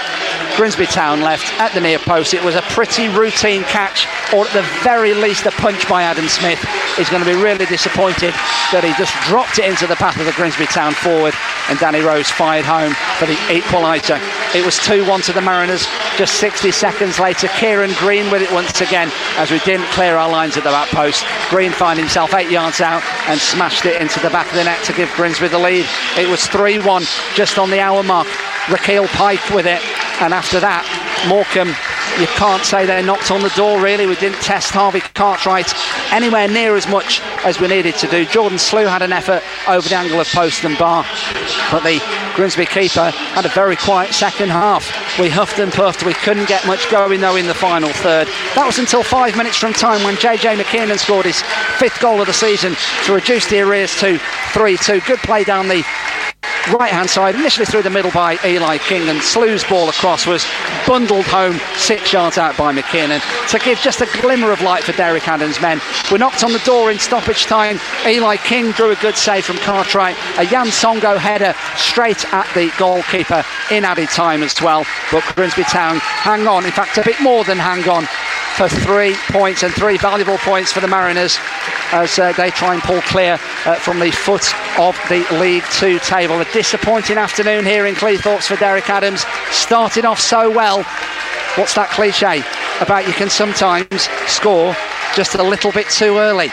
Grimsby 0.56 0.88
Town 0.88 1.22
left 1.22 1.48
at 1.60 1.74
the 1.74 1.82
near 1.82 2.00
post. 2.00 2.34
It 2.34 2.44
was 2.44 2.56
a 2.56 2.62
pretty 2.74 3.08
routine 3.10 3.64
catch, 3.64 4.08
or 4.34 4.46
at 4.46 4.54
the 4.54 4.66
very 4.84 5.14
least 5.14 5.46
a 5.46 5.52
punch 5.52 5.88
by 5.88 6.04
Adam 6.04 6.28
Smith. 6.28 6.60
He's 6.98 7.10
going 7.10 7.24
to 7.24 7.30
be 7.30 7.42
really 7.42 7.66
disappointed 7.66 8.34
that 8.76 8.84
he 8.84 8.92
just 9.00 9.14
dropped 9.28 9.60
it 9.60 9.66
into 9.66 9.88
the 9.88 9.96
path 9.96 10.20
of 10.20 10.26
the 10.26 10.34
Grimsby 10.34 10.66
Town 10.68 10.94
forward, 10.94 11.34
and 11.70 11.78
Danny 11.80 12.02
Rose 12.02 12.30
fired 12.30 12.66
home 12.66 12.94
for 13.18 13.26
the 13.26 13.38
equaliser. 13.54 14.20
It 14.56 14.66
was 14.66 14.78
2 14.80 15.08
1 15.08 15.22
to 15.22 15.34
the 15.34 15.42
Mariners. 15.42 15.88
Just 16.18 16.40
60 16.40 16.72
seconds 16.72 17.20
later, 17.20 17.48
Kieran 17.50 17.94
Green 17.94 18.30
with 18.32 18.42
it 18.42 18.52
once 18.52 18.82
again 18.82 19.10
as 19.38 19.52
we 19.52 19.60
didn't 19.60 19.86
clear 19.92 20.16
our 20.16 20.30
lines 20.30 20.58
at 20.58 20.64
the 20.64 20.72
back 20.72 20.90
post. 20.90 21.24
Green 21.50 21.72
found 21.72 22.00
himself 22.00 22.34
eight 22.34 22.50
yards 22.50 22.82
out 22.82 23.04
and 23.28 23.40
smashed 23.40 23.86
it 23.86 24.02
into 24.02 24.20
the 24.20 24.30
back 24.32 24.50
of 24.50 24.56
the 24.56 24.64
net 24.64 24.84
to 24.86 24.94
give 24.94 25.10
Grimsby 25.14 25.48
the 25.48 25.60
lead. 25.60 25.86
It 26.18 26.28
was 26.28 26.46
3 26.48 26.80
1 26.80 27.04
just 27.36 27.60
on 27.60 27.70
the 27.70 27.80
hour 27.80 28.04
mark. 28.04 28.28
Rekeil 28.68 29.08
Pyke 29.08 29.50
with 29.50 29.66
it, 29.66 29.82
and 30.22 30.34
after 30.34 30.60
that, 30.60 30.86
Morecambe, 31.28 31.74
you 32.20 32.28
can't 32.28 32.66
say 32.66 32.86
they 32.86 33.02
knocked 33.02 33.32
on 33.32 33.42
the 33.42 33.50
door 33.56 33.82
really. 33.82 34.06
We 34.06 34.16
didn't 34.16 34.42
test 34.42 34.72
Harvey 34.72 35.00
Cartwright 35.00 35.74
anywhere 36.12 36.50
near 36.50 36.76
as 36.76 36.88
much 36.88 37.22
as 37.46 37.60
we 37.62 37.68
needed 37.68 37.96
to 37.96 38.08
do. 38.08 38.26
Jordan 38.26 38.60
Slew 38.60 38.86
had 38.86 39.02
an 39.02 39.14
effort 39.14 39.42
over 39.70 39.88
the 39.88 39.96
angle 39.96 40.20
of 40.20 40.28
post 40.28 40.66
and 40.66 40.78
bar, 40.78 41.06
but 41.72 41.84
the 41.84 42.02
Grimsby 42.36 42.66
keeper 42.66 43.10
had 43.12 43.46
a 43.46 43.50
very 43.50 43.78
quiet 43.78 44.14
second 44.14 44.50
half. 44.50 44.90
We 45.18 45.30
huffed 45.30 45.60
and 45.60 45.72
puffed. 45.72 46.06
We 46.06 46.14
couldn't 46.14 46.50
get 46.50 46.66
much 46.68 46.90
going 46.92 47.22
though 47.22 47.38
in 47.38 47.48
the 47.48 47.54
final 47.54 47.90
third. 47.90 48.28
That 48.56 48.66
was 48.66 48.80
until 48.80 49.04
five 49.04 49.38
minutes 49.38 49.58
from 49.58 49.72
time 49.72 50.04
when 50.04 50.16
JJ 50.16 50.56
McKiernan 50.56 51.00
scored 51.00 51.26
his 51.26 51.42
fifth 51.78 52.02
goal 52.02 52.20
of 52.20 52.28
the 52.28 52.34
season 52.34 52.76
to 53.06 53.14
reduce 53.14 53.48
the 53.48 53.62
arrears 53.62 53.98
to 54.00 54.20
3 54.54 54.78
2. 54.78 55.02
Good 55.02 55.20
play 55.20 55.46
down 55.46 55.70
the 55.70 55.84
right 56.74 56.92
hand 56.92 57.10
side, 57.10 57.36
initially 57.36 57.66
through 57.66 57.84
the 57.84 57.90
middle 57.90 58.12
by 58.12 58.38
Eli 58.46 58.78
King, 58.78 59.10
and 59.10 59.22
Slew's 59.22 59.64
ball 59.64 59.90
across 59.90 60.26
was 60.26 60.46
bundled 60.88 61.26
home 61.26 61.60
six 61.76 62.14
yards 62.14 62.38
out 62.38 62.58
by 62.58 62.74
McKiernan 62.74 63.22
to 63.50 63.60
give 63.60 63.80
just 63.80 64.02
a 64.02 64.08
glimmer 64.22 64.52
of 64.52 64.62
light 64.62 64.84
for 64.84 64.92
Derek 64.94 65.28
Adams' 65.28 65.60
men. 65.62 65.82
We 66.12 66.18
knocked 66.18 66.44
on 66.44 66.52
the 66.52 66.60
door 66.60 66.92
in 66.92 67.00
stoppage 67.00 67.46
time. 67.46 67.80
Eli 68.06 68.38
King 68.38 68.72
drew 68.72 68.92
a 68.92 68.96
good 68.96 69.18
save 69.18 69.46
from 69.46 69.58
Cartwright, 69.58 70.16
a 70.38 70.46
Yann 70.46 70.68
Songo'o 70.68 71.18
header 71.18 71.54
straight 71.76 72.26
at 72.34 72.52
the 72.54 72.72
goalkeeper 72.78 73.44
in 73.72 73.86
added 73.86 74.10
time 74.10 74.44
as 74.44 74.62
well. 74.62 74.86
But 75.12 75.24
Grimsby 75.36 75.64
Town 75.64 75.98
hang 75.98 76.48
on, 76.48 76.66
in 76.66 76.72
fact, 76.72 76.98
a 76.98 77.04
bit 77.04 77.20
more 77.22 77.44
than 77.44 77.58
hang 77.58 77.88
on 77.90 78.06
for 78.56 78.68
three 78.68 79.16
points 79.30 79.64
and 79.64 79.74
three 79.74 79.98
valuable 79.98 80.38
points 80.40 80.72
for 80.72 80.82
the 80.82 80.88
Mariners 80.88 81.38
as 81.92 82.20
uh, 82.20 82.34
they 82.34 82.52
try 82.52 82.74
and 82.74 82.84
pull 82.84 83.02
clear 83.04 83.40
uh, 83.66 83.76
from 83.76 84.00
the 84.00 84.12
foot 84.12 84.54
of 84.78 84.98
the 85.10 85.26
League 85.40 85.64
Two 85.72 85.98
table. 86.00 86.40
A 86.42 86.46
disappointing 86.60 87.18
afternoon 87.18 87.64
here 87.64 87.86
in 87.86 87.96
Cleethorpes 87.96 88.48
for 88.48 88.58
Derek 88.58 88.90
Adams. 88.90 89.24
Started 89.50 90.04
off 90.04 90.20
so 90.20 90.52
well. 90.54 90.84
What's 91.56 91.74
that 91.76 91.88
cliche 91.90 92.44
about 92.82 93.08
you 93.08 93.14
can 93.14 93.30
sometimes 93.30 94.10
score 94.28 94.76
just 95.16 95.36
a 95.36 95.42
little 95.42 95.72
bit 95.72 95.88
too 95.88 96.18
early? 96.18 96.48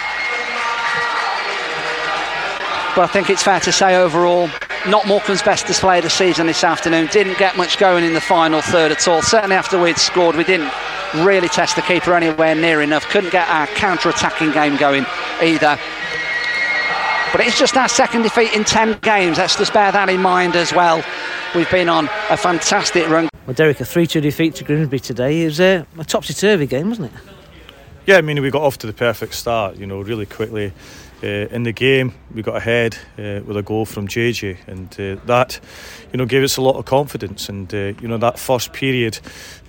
But 2.95 3.03
I 3.03 3.11
think 3.13 3.31
it's 3.31 3.43
fair 3.43 3.59
to 3.59 3.73
say 3.73 3.97
overall, 3.97 4.49
not 4.87 5.09
Morecambe's 5.09 5.43
best 5.43 5.67
display 5.67 5.99
of 5.99 6.05
the 6.05 6.11
season 6.11 6.47
this 6.47 6.63
afternoon. 6.63 7.09
Didn't 7.11 7.37
get 7.39 7.57
much 7.57 7.77
going 7.77 8.05
in 8.05 8.15
the 8.15 8.21
final 8.21 8.63
third 8.63 8.93
at 8.93 9.09
all. 9.09 9.23
Certainly 9.23 9.57
after 9.57 9.77
we'd 9.77 9.99
scored, 9.99 10.37
we 10.37 10.45
didn't 10.45 10.71
really 11.25 11.49
test 11.49 11.75
the 11.75 11.83
keeper 11.83 12.15
anywhere 12.15 12.55
near 12.55 12.81
enough. 12.81 13.09
Couldn't 13.09 13.33
get 13.33 13.49
our 13.49 13.67
counter-attacking 13.67 14.53
game 14.53 14.77
going 14.77 15.05
either. 15.43 15.77
But 17.33 17.40
it's 17.40 17.59
just 17.59 17.76
our 17.76 17.88
second 17.88 18.23
defeat 18.23 18.52
in 18.54 18.64
10 18.64 19.00
games. 19.00 19.38
Let's 19.38 19.56
just 19.56 19.73
bear 19.73 19.92
that 19.92 20.09
in 20.09 20.23
mind 20.23 20.56
as 20.56 20.73
well. 20.73 21.04
We've 21.54 21.71
been 21.71 21.88
on 21.88 22.09
a 22.30 22.37
fantastic 22.37 23.09
run. 23.09 23.28
Well, 23.47 23.54
Derek, 23.54 23.80
a 23.80 23.85
3 23.85 24.06
2 24.06 24.21
defeat 24.21 24.54
to 24.56 24.64
Grimsby 24.64 25.00
today. 25.00 25.42
It 25.42 25.47
was 25.47 25.61
a, 25.61 25.87
a 25.99 26.04
topsy 26.04 26.35
turvy 26.35 26.66
game, 26.66 26.88
wasn't 26.88 27.12
it? 27.12 27.21
Yeah, 28.06 28.18
I 28.18 28.21
mean, 28.21 28.40
we 28.40 28.50
got 28.50 28.62
off 28.62 28.78
to 28.78 28.87
the 28.87 28.92
perfect 28.92 29.35
start, 29.35 29.76
you 29.76 29.87
know, 29.87 30.00
really 30.00 30.26
quickly. 30.26 30.73
Uh, 31.23 31.26
in 31.26 31.62
the 31.62 31.73
game, 31.73 32.14
we 32.35 32.42
got 32.42 32.56
ahead 32.56 32.97
uh, 33.18 33.40
with 33.45 33.56
a 33.56 33.62
goal 33.62 33.87
from 33.87 34.06
JJ, 34.06 34.59
and 34.66 34.88
uh, 35.00 35.21
that, 35.25 35.59
you 36.12 36.18
know, 36.18 36.26
gave 36.26 36.42
us 36.42 36.56
a 36.56 36.62
lot 36.62 36.76
of 36.76 36.85
confidence. 36.85 37.49
And 37.49 37.73
uh, 37.75 37.99
you 38.00 38.06
know, 38.06 38.18
that 38.18 38.38
first 38.38 38.73
period 38.73 39.18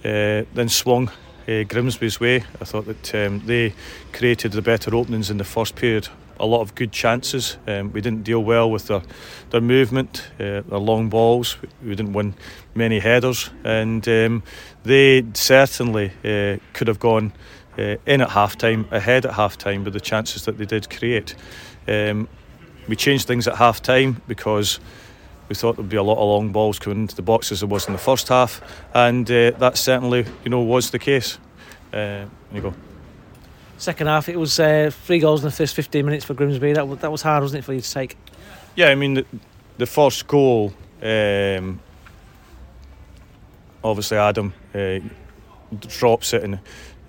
uh, 0.05 0.43
then 0.53 0.69
swung 0.69 1.09
uh, 1.47 1.63
Grimsby's 1.63 2.19
way. 2.19 2.43
I 2.61 2.65
thought 2.65 2.85
that 2.85 3.15
um, 3.15 3.39
they 3.45 3.73
created 4.11 4.51
the 4.51 4.61
better 4.61 4.93
openings 4.93 5.29
in 5.29 5.37
the 5.37 5.45
first 5.45 5.75
period. 5.75 6.09
A 6.39 6.45
lot 6.45 6.61
of 6.61 6.75
good 6.75 6.91
chances. 6.91 7.57
Um, 7.67 7.91
we 7.91 8.01
didn't 8.01 8.23
deal 8.23 8.43
well 8.43 8.69
with 8.69 8.87
their 8.87 9.01
their 9.49 9.61
movement, 9.61 10.29
uh, 10.39 10.61
their 10.61 10.79
long 10.79 11.09
balls. 11.09 11.57
We 11.83 11.95
didn't 11.95 12.13
win 12.13 12.35
many 12.75 12.99
headers, 12.99 13.49
and 13.63 14.07
um, 14.07 14.43
they 14.83 15.25
certainly 15.33 16.11
uh, 16.23 16.57
could 16.73 16.87
have 16.87 16.99
gone 16.99 17.33
uh, 17.77 17.95
in 18.05 18.21
at 18.21 18.29
half 18.29 18.57
time, 18.57 18.87
ahead 18.91 19.25
at 19.25 19.33
half 19.33 19.57
time 19.57 19.83
with 19.83 19.93
the 19.93 19.99
chances 19.99 20.45
that 20.45 20.57
they 20.57 20.65
did 20.65 20.89
create. 20.89 21.35
Um, 21.87 22.27
we 22.87 22.95
changed 22.95 23.27
things 23.27 23.47
at 23.47 23.55
half 23.55 23.81
time 23.81 24.21
because 24.27 24.79
we 25.49 25.55
thought 25.55 25.75
there'd 25.75 25.89
be 25.89 25.97
a 25.97 26.03
lot 26.03 26.17
of 26.17 26.27
long 26.27 26.51
balls 26.51 26.79
coming 26.79 26.99
into 26.99 27.15
the 27.15 27.21
box 27.21 27.51
as 27.51 27.61
there 27.61 27.69
was 27.69 27.87
in 27.87 27.93
the 27.93 27.99
first 27.99 28.27
half, 28.27 28.61
and 28.93 29.29
uh, 29.29 29.51
that 29.51 29.77
certainly, 29.77 30.25
you 30.43 30.49
know, 30.49 30.61
was 30.61 30.91
the 30.91 30.99
case. 30.99 31.37
Uh, 31.93 32.25
you 32.51 32.61
go. 32.61 32.73
Second 33.77 34.07
half, 34.07 34.27
it 34.27 34.37
was 34.37 34.59
uh, 34.59 34.89
three 35.05 35.19
goals 35.19 35.41
in 35.41 35.45
the 35.45 35.55
first 35.55 35.75
15 35.75 36.03
minutes 36.03 36.25
for 36.25 36.33
Grimsby. 36.33 36.73
That 36.73 36.87
was, 36.87 36.99
that 36.99 37.11
was 37.11 37.21
hard, 37.21 37.43
wasn't 37.43 37.59
it, 37.59 37.65
for 37.65 37.73
you 37.73 37.81
to 37.81 37.91
take? 37.91 38.17
Yeah, 38.75 38.87
I 38.87 38.95
mean, 38.95 39.15
the, 39.15 39.25
the 39.77 39.85
first 39.85 40.27
goal, 40.27 40.73
um, 41.01 41.79
obviously 43.83 44.17
Adam 44.17 44.53
uh, 44.73 44.99
drops 45.79 46.33
it 46.33 46.43
and 46.43 46.55
uh, 46.55 46.59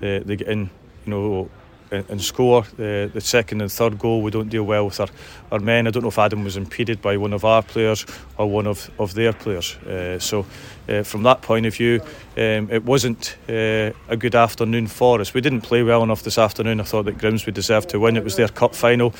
they 0.00 0.36
get 0.36 0.48
in, 0.48 0.70
you 1.06 1.10
know, 1.10 1.50
and, 1.90 2.22
score. 2.22 2.62
The, 2.76 3.10
the 3.12 3.20
second 3.20 3.60
and 3.60 3.70
third 3.70 3.98
goal, 3.98 4.22
we 4.22 4.30
don't 4.30 4.48
deal 4.48 4.64
well 4.64 4.86
with 4.86 5.00
our, 5.00 5.08
our 5.50 5.58
men. 5.58 5.86
I 5.86 5.90
don't 5.90 6.02
know 6.02 6.08
if 6.08 6.18
Adam 6.18 6.44
was 6.44 6.56
impeded 6.56 7.00
by 7.00 7.16
one 7.16 7.32
of 7.32 7.44
our 7.44 7.62
players 7.62 8.06
or 8.36 8.50
one 8.50 8.66
of, 8.66 8.90
of 8.98 9.14
their 9.14 9.32
players. 9.32 9.76
Uh, 9.76 10.18
so, 10.18 10.46
uh, 10.88 11.02
from 11.02 11.22
that 11.22 11.42
point 11.42 11.66
of 11.66 11.74
view, 11.74 12.00
um, 12.36 12.70
it 12.70 12.84
wasn't 12.84 13.36
uh, 13.48 13.92
a 14.08 14.16
good 14.16 14.34
afternoon 14.34 14.86
for 14.86 15.20
us. 15.20 15.34
We 15.34 15.40
didn't 15.40 15.62
play 15.62 15.82
well 15.82 16.02
enough 16.02 16.22
this 16.22 16.38
afternoon. 16.38 16.80
I 16.80 16.84
thought 16.84 17.04
that 17.04 17.18
Grimsby 17.18 17.52
deserved 17.52 17.90
to 17.90 18.00
win. 18.00 18.16
It 18.16 18.24
was 18.24 18.36
their 18.36 18.48
cup 18.48 18.74
final. 18.74 19.14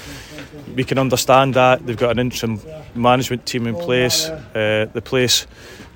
We 0.75 0.85
can 0.85 0.99
understand 0.99 1.55
that. 1.55 1.85
They've 1.87 1.97
got 1.97 2.11
an 2.11 2.19
interim 2.19 2.61
management 2.95 3.47
team 3.47 3.67
in 3.67 3.75
place. 3.75 4.29
Uh, 4.29 4.87
the 4.93 5.03
place 5.03 5.47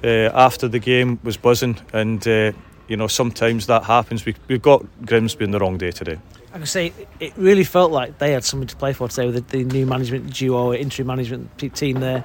uh, 0.04 0.30
after 0.34 0.68
the 0.68 0.78
game 0.78 1.20
was 1.22 1.36
buzzing 1.36 1.78
and 1.92 2.26
uh, 2.26 2.52
you 2.88 2.96
know, 2.96 3.06
sometimes 3.06 3.66
that 3.68 3.84
happens. 3.84 4.26
We, 4.26 4.34
we've 4.48 4.60
got 4.60 4.84
Grimsby 5.06 5.46
on 5.46 5.50
the 5.50 5.58
wrong 5.58 5.78
day 5.78 5.92
today. 5.92 6.18
I 6.52 6.58
can 6.58 6.66
say 6.66 6.92
it 7.18 7.32
really 7.36 7.64
felt 7.64 7.92
like 7.92 8.18
they 8.18 8.32
had 8.32 8.44
something 8.44 8.68
to 8.68 8.76
play 8.76 8.92
for 8.92 9.08
today 9.08 9.26
with 9.26 9.48
the, 9.48 9.64
the 9.64 9.64
new 9.64 9.86
management 9.86 10.34
duo, 10.34 10.74
interim 10.74 11.08
management 11.08 11.56
team 11.74 12.00
there, 12.00 12.24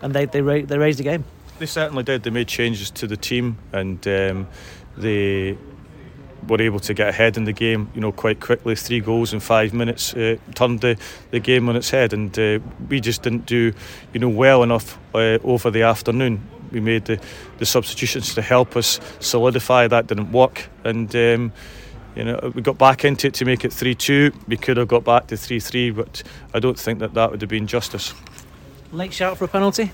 and 0.00 0.14
they 0.14 0.24
they, 0.24 0.40
ra- 0.40 0.64
they 0.64 0.78
raised 0.78 0.98
the 0.98 1.04
game. 1.04 1.24
They 1.58 1.66
certainly 1.66 2.02
did. 2.02 2.22
They 2.22 2.30
made 2.30 2.48
changes 2.48 2.90
to 2.92 3.06
the 3.06 3.18
team, 3.18 3.58
and 3.72 4.06
um, 4.08 4.48
they 4.96 5.58
were 6.48 6.60
able 6.60 6.80
to 6.80 6.94
get 6.94 7.08
ahead 7.08 7.36
in 7.36 7.44
the 7.44 7.52
game. 7.52 7.90
You 7.94 8.00
know, 8.00 8.12
quite 8.12 8.40
quickly. 8.40 8.76
Three 8.76 9.00
goals 9.00 9.34
in 9.34 9.40
five 9.40 9.74
minutes 9.74 10.14
uh, 10.14 10.36
turned 10.54 10.80
the, 10.80 10.96
the 11.30 11.40
game 11.40 11.68
on 11.68 11.76
its 11.76 11.90
head, 11.90 12.14
and 12.14 12.36
uh, 12.38 12.60
we 12.88 12.98
just 13.00 13.22
didn't 13.22 13.44
do 13.44 13.74
you 14.14 14.20
know 14.20 14.30
well 14.30 14.62
enough 14.62 14.98
uh, 15.14 15.38
over 15.44 15.70
the 15.70 15.82
afternoon. 15.82 16.40
We 16.72 16.80
made 16.80 17.04
the, 17.04 17.20
the 17.58 17.66
substitutions 17.66 18.34
to 18.36 18.42
help 18.42 18.74
us 18.74 19.00
solidify. 19.20 19.88
That 19.88 20.06
didn't 20.06 20.32
work, 20.32 20.70
and. 20.82 21.14
Um, 21.14 21.52
you 22.16 22.24
know, 22.24 22.52
we 22.54 22.62
got 22.62 22.78
back 22.78 23.04
into 23.04 23.28
it 23.28 23.34
to 23.34 23.44
make 23.44 23.64
it 23.64 23.72
3 23.72 23.94
2. 23.94 24.32
We 24.48 24.56
could 24.56 24.78
have 24.78 24.88
got 24.88 25.04
back 25.04 25.26
to 25.28 25.36
3 25.36 25.60
3, 25.60 25.90
but 25.90 26.22
I 26.54 26.58
don't 26.58 26.78
think 26.78 26.98
that 27.00 27.14
that 27.14 27.30
would 27.30 27.42
have 27.42 27.50
been 27.50 27.66
justice. 27.66 28.14
Late 28.90 29.12
shout 29.12 29.36
for 29.36 29.44
a 29.44 29.48
penalty? 29.48 29.92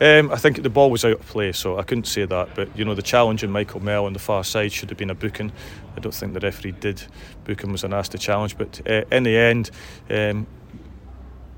Um, 0.00 0.30
I 0.30 0.36
think 0.36 0.62
the 0.62 0.70
ball 0.70 0.90
was 0.90 1.04
out 1.04 1.12
of 1.12 1.26
play, 1.26 1.52
so 1.52 1.78
I 1.78 1.82
couldn't 1.82 2.06
say 2.06 2.24
that. 2.24 2.54
But 2.54 2.76
you 2.76 2.84
know, 2.84 2.94
the 2.94 3.02
challenge 3.02 3.42
in 3.42 3.50
Michael 3.50 3.80
Mellon 3.80 4.12
the 4.12 4.18
far 4.18 4.44
side 4.44 4.72
should 4.72 4.90
have 4.90 4.98
been 4.98 5.10
a 5.10 5.14
booking. 5.14 5.52
I 5.96 6.00
don't 6.00 6.14
think 6.14 6.34
the 6.34 6.40
referee 6.40 6.72
did. 6.72 7.02
Booking 7.44 7.72
was 7.72 7.84
a 7.84 7.88
nasty 7.88 8.18
challenge, 8.18 8.58
but 8.58 8.80
uh, 8.86 9.04
in 9.10 9.22
the 9.22 9.36
end, 9.36 9.70
um, 10.10 10.46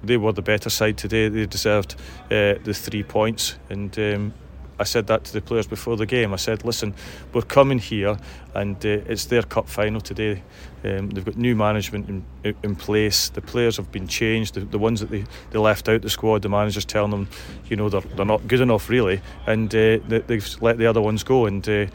they 0.02 0.16
were 0.16 0.32
the 0.32 0.42
better 0.42 0.70
side 0.70 0.98
today. 0.98 1.28
They 1.28 1.46
deserved 1.46 1.94
uh, 2.26 2.60
the 2.62 2.74
three 2.74 3.02
points, 3.02 3.56
and 3.70 3.98
um, 3.98 4.34
I 4.78 4.84
said 4.84 5.06
that 5.06 5.24
to 5.24 5.32
the 5.32 5.40
players 5.40 5.66
before 5.66 5.96
the 5.96 6.06
game. 6.06 6.32
I 6.32 6.36
said, 6.36 6.64
listen, 6.64 6.94
we're 7.32 7.42
coming 7.42 7.78
here 7.78 8.18
and 8.54 8.76
uh, 8.84 8.88
it's 9.06 9.26
their 9.26 9.42
cup 9.42 9.68
final 9.68 10.00
today. 10.00 10.42
Um, 10.84 11.10
they've 11.10 11.24
got 11.24 11.36
new 11.36 11.54
management 11.54 12.08
in, 12.08 12.24
in 12.62 12.74
place. 12.74 13.28
The 13.28 13.40
players 13.40 13.76
have 13.76 13.92
been 13.92 14.08
changed. 14.08 14.54
The, 14.54 14.60
the, 14.60 14.78
ones 14.78 15.00
that 15.00 15.10
they, 15.10 15.24
they 15.50 15.58
left 15.58 15.88
out 15.88 16.02
the 16.02 16.10
squad, 16.10 16.42
the 16.42 16.48
manager's 16.48 16.84
telling 16.84 17.10
them, 17.10 17.28
you 17.68 17.76
know, 17.76 17.88
they're, 17.88 18.00
they're 18.00 18.26
not 18.26 18.46
good 18.48 18.60
enough 18.60 18.88
really. 18.88 19.20
And 19.46 19.72
uh, 19.74 19.98
they, 20.08 20.22
they've 20.26 20.56
let 20.60 20.78
the 20.78 20.86
other 20.86 21.00
ones 21.00 21.22
go 21.22 21.46
and 21.46 21.66
uh, 21.68 21.86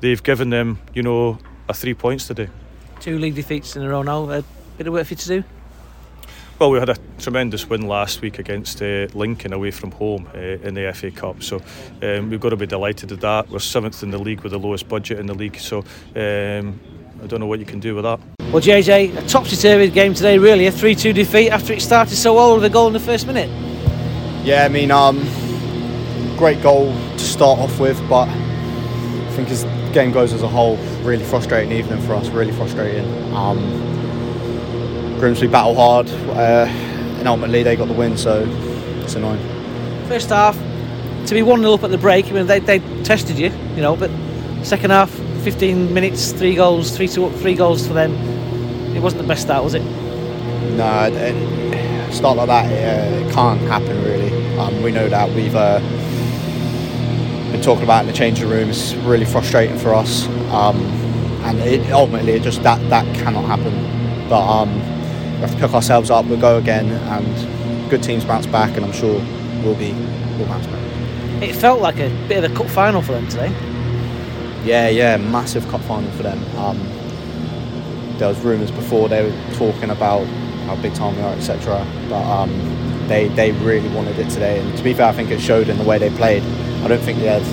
they've 0.00 0.22
given 0.22 0.50
them, 0.50 0.80
you 0.94 1.02
know, 1.02 1.38
a 1.68 1.74
three 1.74 1.94
points 1.94 2.26
today. 2.26 2.48
Two 3.00 3.18
league 3.18 3.34
defeats 3.34 3.76
in 3.76 3.82
a 3.82 3.88
row 3.88 4.02
now. 4.02 4.30
A 4.30 4.44
bit 4.76 4.86
of 4.86 4.92
work 4.92 5.06
for 5.06 5.12
you 5.12 5.18
to 5.18 5.28
do? 5.28 5.44
Well, 6.58 6.72
we 6.72 6.80
had 6.80 6.88
a 6.88 6.96
tremendous 7.20 7.70
win 7.70 7.82
last 7.82 8.20
week 8.20 8.40
against 8.40 8.82
uh, 8.82 9.06
Lincoln 9.14 9.52
away 9.52 9.70
from 9.70 9.92
home 9.92 10.28
uh, 10.34 10.38
in 10.38 10.74
the 10.74 10.92
FA 10.92 11.12
Cup, 11.12 11.40
so 11.40 11.62
um, 12.02 12.30
we've 12.30 12.40
got 12.40 12.48
to 12.48 12.56
be 12.56 12.66
delighted 12.66 13.12
with 13.12 13.20
that. 13.20 13.48
We're 13.48 13.60
seventh 13.60 14.02
in 14.02 14.10
the 14.10 14.18
league 14.18 14.40
with 14.40 14.50
the 14.50 14.58
lowest 14.58 14.88
budget 14.88 15.20
in 15.20 15.26
the 15.26 15.34
league, 15.34 15.56
so 15.56 15.84
um, 16.16 16.80
I 17.22 17.26
don't 17.28 17.38
know 17.38 17.46
what 17.46 17.60
you 17.60 17.64
can 17.64 17.78
do 17.78 17.94
with 17.94 18.02
that. 18.02 18.18
Well, 18.52 18.60
JJ, 18.60 19.16
a 19.16 19.28
topsy 19.28 19.54
turvy 19.54 19.88
game 19.88 20.14
today, 20.14 20.36
really, 20.36 20.66
a 20.66 20.72
3 20.72 20.96
2 20.96 21.12
defeat 21.12 21.50
after 21.50 21.74
it 21.74 21.80
started 21.80 22.16
so 22.16 22.34
well 22.34 22.56
with 22.56 22.64
a 22.64 22.70
goal 22.70 22.88
in 22.88 22.92
the 22.92 22.98
first 22.98 23.28
minute. 23.28 23.48
Yeah, 24.44 24.64
I 24.64 24.68
mean, 24.68 24.90
um, 24.90 25.18
great 26.36 26.60
goal 26.60 26.92
to 26.92 27.18
start 27.20 27.60
off 27.60 27.78
with, 27.78 28.00
but 28.08 28.28
I 28.28 29.30
think 29.36 29.48
as 29.50 29.62
the 29.62 29.90
game 29.92 30.10
goes 30.10 30.32
as 30.32 30.42
a 30.42 30.48
whole, 30.48 30.76
really 31.04 31.24
frustrating 31.24 31.70
evening 31.70 32.02
for 32.02 32.14
us, 32.14 32.28
really 32.30 32.52
frustrating. 32.52 33.04
Grimsby 35.18 35.48
battle 35.48 35.74
hard, 35.74 36.08
uh, 36.08 36.66
and 37.18 37.26
ultimately 37.28 37.62
they 37.62 37.76
got 37.76 37.88
the 37.88 37.94
win, 37.94 38.16
so 38.16 38.44
it's 39.02 39.14
annoying. 39.14 39.40
First 40.08 40.30
half, 40.30 40.56
to 41.26 41.34
be 41.34 41.42
1 41.42 41.60
0 41.60 41.74
up 41.74 41.84
at 41.84 41.90
the 41.90 41.98
break, 41.98 42.26
I 42.26 42.30
mean, 42.30 42.46
they, 42.46 42.60
they 42.60 42.78
tested 43.02 43.38
you, 43.38 43.50
you 43.74 43.82
know, 43.82 43.96
but 43.96 44.10
second 44.62 44.90
half, 44.90 45.10
15 45.42 45.92
minutes, 45.92 46.32
three 46.32 46.54
goals, 46.54 46.96
three, 46.96 47.08
two, 47.08 47.30
three 47.32 47.54
goals 47.54 47.86
for 47.86 47.92
them. 47.92 48.12
It 48.96 49.00
wasn't 49.00 49.22
the 49.22 49.28
best 49.28 49.42
start, 49.42 49.64
was 49.64 49.74
it? 49.74 49.82
No, 50.76 51.10
a 51.12 52.12
start 52.12 52.36
like 52.36 52.46
that, 52.46 52.70
it, 52.70 53.24
uh, 53.24 53.28
it 53.28 53.32
can't 53.32 53.60
happen 53.62 54.02
really. 54.04 54.56
Um, 54.58 54.82
we 54.82 54.90
know 54.90 55.08
that. 55.08 55.28
We've 55.30 55.54
uh, 55.54 55.78
been 57.52 57.62
talking 57.62 57.84
about 57.84 58.02
in 58.02 58.06
the 58.06 58.12
changing 58.12 58.48
room. 58.48 58.68
It's 58.68 58.94
really 58.94 59.24
frustrating 59.24 59.78
for 59.78 59.94
us. 59.94 60.26
Um, 60.50 60.76
and 61.44 61.58
it, 61.60 61.90
ultimately, 61.92 62.32
it 62.32 62.42
just 62.42 62.62
that, 62.62 62.78
that 62.90 63.04
cannot 63.16 63.44
happen. 63.44 64.28
But 64.28 64.46
um, 64.46 64.97
we 65.38 65.42
have 65.42 65.52
to 65.52 65.60
pick 65.60 65.72
ourselves 65.72 66.10
up, 66.10 66.26
we'll 66.26 66.40
go 66.40 66.58
again, 66.58 66.90
and 66.90 67.90
good 67.90 68.02
teams 68.02 68.24
bounce 68.24 68.46
back, 68.46 68.76
and 68.76 68.84
I'm 68.84 68.92
sure 68.92 69.14
we'll 69.62 69.76
be 69.76 69.92
we'll 70.36 70.48
bounce 70.48 70.66
back. 70.66 71.42
It 71.42 71.54
felt 71.54 71.80
like 71.80 72.00
a 72.00 72.08
bit 72.26 72.42
of 72.42 72.50
a 72.50 72.54
cup 72.56 72.66
final 72.66 73.02
for 73.02 73.12
them 73.12 73.28
today. 73.28 73.50
Yeah, 74.64 74.88
yeah, 74.88 75.16
massive 75.16 75.66
cup 75.68 75.80
final 75.82 76.10
for 76.12 76.24
them. 76.24 76.44
Um, 76.56 76.78
there 78.18 78.28
was 78.28 78.40
rumours 78.40 78.72
before 78.72 79.08
they 79.08 79.22
were 79.22 79.54
talking 79.54 79.90
about 79.90 80.24
how 80.66 80.74
big 80.82 80.92
time 80.94 81.14
we 81.14 81.22
are, 81.22 81.34
etc. 81.34 81.86
But 82.08 82.24
um, 82.24 82.50
they 83.06 83.28
they 83.28 83.52
really 83.52 83.88
wanted 83.94 84.18
it 84.18 84.28
today, 84.30 84.58
and 84.58 84.76
to 84.76 84.82
be 84.82 84.92
fair, 84.92 85.06
I 85.06 85.12
think 85.12 85.30
it 85.30 85.40
showed 85.40 85.68
in 85.68 85.78
the 85.78 85.84
way 85.84 85.98
they 85.98 86.10
played. 86.10 86.42
I 86.82 86.88
don't 86.88 87.00
think 87.00 87.20
they 87.20 87.26
had 87.26 87.44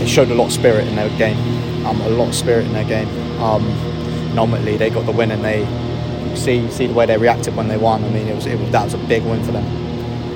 they 0.00 0.06
showed 0.06 0.30
a 0.30 0.34
lot 0.34 0.46
of 0.46 0.52
spirit 0.52 0.88
in 0.88 0.96
their 0.96 1.16
game, 1.16 1.38
um, 1.86 2.00
a 2.00 2.08
lot 2.08 2.28
of 2.28 2.34
spirit 2.34 2.66
in 2.66 2.72
their 2.72 2.84
game. 2.84 3.08
Um, 3.40 3.64
and 3.64 4.38
ultimately, 4.40 4.76
they 4.76 4.90
got 4.90 5.06
the 5.06 5.12
win, 5.12 5.30
and 5.30 5.44
they 5.44 5.64
see 6.36 6.70
see 6.70 6.86
the 6.86 6.94
way 6.94 7.06
they 7.06 7.16
reacted 7.16 7.56
when 7.56 7.68
they 7.68 7.76
won. 7.76 8.04
I 8.04 8.08
mean, 8.10 8.28
it 8.28 8.34
was, 8.34 8.46
it 8.46 8.58
was 8.58 8.70
that 8.70 8.84
was 8.84 8.94
a 8.94 8.98
big 8.98 9.22
win 9.24 9.42
for 9.44 9.52
them. 9.52 9.64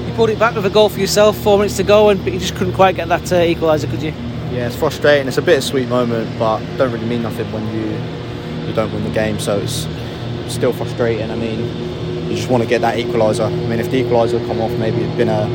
You 0.06 0.14
pulled 0.14 0.30
it 0.30 0.38
back 0.38 0.54
with 0.54 0.66
a 0.66 0.70
goal 0.70 0.88
for 0.88 1.00
yourself, 1.00 1.36
four 1.38 1.58
minutes 1.58 1.76
to 1.76 1.82
go, 1.82 2.10
and 2.10 2.22
but 2.22 2.32
you 2.32 2.38
just 2.38 2.54
couldn't 2.54 2.74
quite 2.74 2.96
get 2.96 3.08
that 3.08 3.32
uh, 3.32 3.36
equaliser, 3.36 3.90
could 3.90 4.02
you? 4.02 4.12
Yeah, 4.52 4.66
it's 4.66 4.76
frustrating. 4.76 5.26
It's 5.26 5.38
a 5.38 5.42
bittersweet 5.42 5.88
moment, 5.88 6.38
but 6.38 6.58
don't 6.76 6.92
really 6.92 7.06
mean 7.06 7.22
nothing 7.22 7.50
when 7.52 7.66
you 7.74 8.68
you 8.68 8.74
don't 8.74 8.92
win 8.92 9.04
the 9.04 9.10
game. 9.10 9.38
So 9.40 9.58
it's 9.58 9.88
still 10.48 10.72
frustrating. 10.72 11.30
I 11.30 11.36
mean, 11.36 11.60
you 12.28 12.36
just 12.36 12.48
want 12.48 12.62
to 12.62 12.68
get 12.68 12.80
that 12.82 12.96
equaliser. 12.96 13.46
I 13.46 13.66
mean, 13.68 13.80
if 13.80 13.90
the 13.90 14.02
equaliser 14.02 14.44
come 14.46 14.60
off, 14.60 14.70
maybe 14.72 14.98
it'd 14.98 15.16
been 15.16 15.28
a 15.28 15.48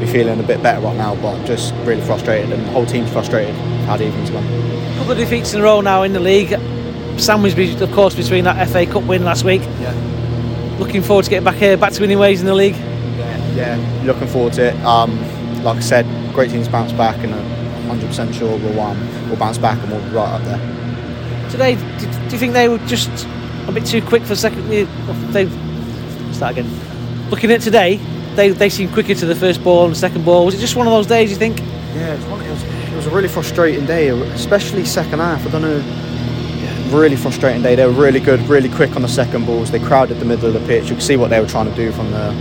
be 0.00 0.06
feeling 0.06 0.40
a 0.40 0.42
bit 0.42 0.62
better 0.62 0.80
right 0.80 0.96
now. 0.96 1.14
But 1.16 1.44
just 1.46 1.72
really 1.86 2.02
frustrated, 2.02 2.52
and 2.52 2.66
the 2.66 2.70
whole 2.70 2.86
team's 2.86 3.10
frustrated 3.10 3.54
how 3.86 3.96
the 3.96 4.06
evening's 4.06 4.30
gone. 4.30 4.44
A 4.44 4.96
couple 4.98 5.12
of 5.12 5.18
defeats 5.18 5.54
in 5.54 5.60
a 5.60 5.64
row 5.64 5.80
now 5.80 6.02
in 6.02 6.12
the 6.12 6.20
league. 6.20 6.52
Sandwich, 7.18 7.56
be- 7.56 7.78
of 7.80 7.92
course, 7.92 8.14
between 8.14 8.44
that 8.44 8.68
FA 8.68 8.86
Cup 8.86 9.04
win 9.04 9.24
last 9.24 9.44
week. 9.44 9.62
Yeah. 9.80 10.76
Looking 10.78 11.02
forward 11.02 11.24
to 11.24 11.30
getting 11.30 11.44
back 11.44 11.56
here, 11.56 11.76
back 11.76 11.92
to 11.92 12.00
winning 12.00 12.18
ways 12.18 12.40
in 12.40 12.46
the 12.46 12.54
league. 12.54 12.74
Yeah, 12.74 13.54
yeah 13.54 14.02
looking 14.04 14.28
forward 14.28 14.52
to 14.54 14.68
it. 14.68 14.84
Um, 14.84 15.16
like 15.62 15.76
I 15.76 15.80
said, 15.80 16.34
great 16.34 16.50
teams 16.50 16.68
bounce 16.68 16.92
back, 16.92 17.16
and 17.24 17.34
I'm 17.34 17.98
100% 17.98 18.34
sure 18.34 18.58
we'll 18.58 18.80
um, 18.80 19.28
we'll 19.28 19.38
bounce 19.38 19.58
back 19.58 19.78
and 19.82 19.90
we'll 19.90 20.02
be 20.02 20.14
right 20.16 20.28
up 20.28 20.42
there. 20.44 21.50
Today, 21.50 21.76
do, 21.98 22.06
do 22.06 22.30
you 22.30 22.38
think 22.38 22.52
they 22.52 22.68
were 22.68 22.78
just 22.78 23.26
a 23.68 23.72
bit 23.72 23.86
too 23.86 24.02
quick 24.02 24.22
for 24.22 24.34
second? 24.34 24.68
They 24.68 25.48
start 26.32 26.52
again. 26.58 27.30
Looking 27.30 27.52
at 27.52 27.60
today, 27.60 27.96
they 28.34 28.50
they 28.50 28.68
seemed 28.68 28.92
quicker 28.92 29.14
to 29.14 29.26
the 29.26 29.36
first 29.36 29.62
ball 29.62 29.84
and 29.84 29.92
the 29.92 29.98
second 29.98 30.24
ball. 30.24 30.44
Was 30.44 30.54
it 30.54 30.58
just 30.58 30.76
one 30.76 30.86
of 30.86 30.92
those 30.92 31.06
days? 31.06 31.30
You 31.30 31.36
think? 31.36 31.60
Yeah, 31.60 32.14
it 32.14 32.28
was, 32.28 32.42
it, 32.42 32.50
was, 32.50 32.62
it 32.64 32.96
was 32.96 33.06
a 33.06 33.10
really 33.10 33.28
frustrating 33.28 33.86
day, 33.86 34.08
especially 34.08 34.84
second 34.84 35.20
half. 35.20 35.46
I 35.46 35.50
don't 35.50 35.62
know. 35.62 36.03
Really 36.90 37.16
frustrating 37.16 37.62
day. 37.62 37.74
They 37.74 37.86
were 37.86 37.92
really 37.92 38.20
good, 38.20 38.40
really 38.42 38.68
quick 38.68 38.94
on 38.94 39.02
the 39.02 39.08
second 39.08 39.46
balls. 39.46 39.70
They 39.70 39.78
crowded 39.80 40.20
the 40.20 40.24
middle 40.24 40.46
of 40.46 40.54
the 40.54 40.66
pitch. 40.66 40.88
You 40.88 40.94
could 40.94 41.02
see 41.02 41.16
what 41.16 41.30
they 41.30 41.40
were 41.40 41.46
trying 41.46 41.68
to 41.68 41.74
do 41.74 41.90
from 41.92 42.10
the, 42.10 42.32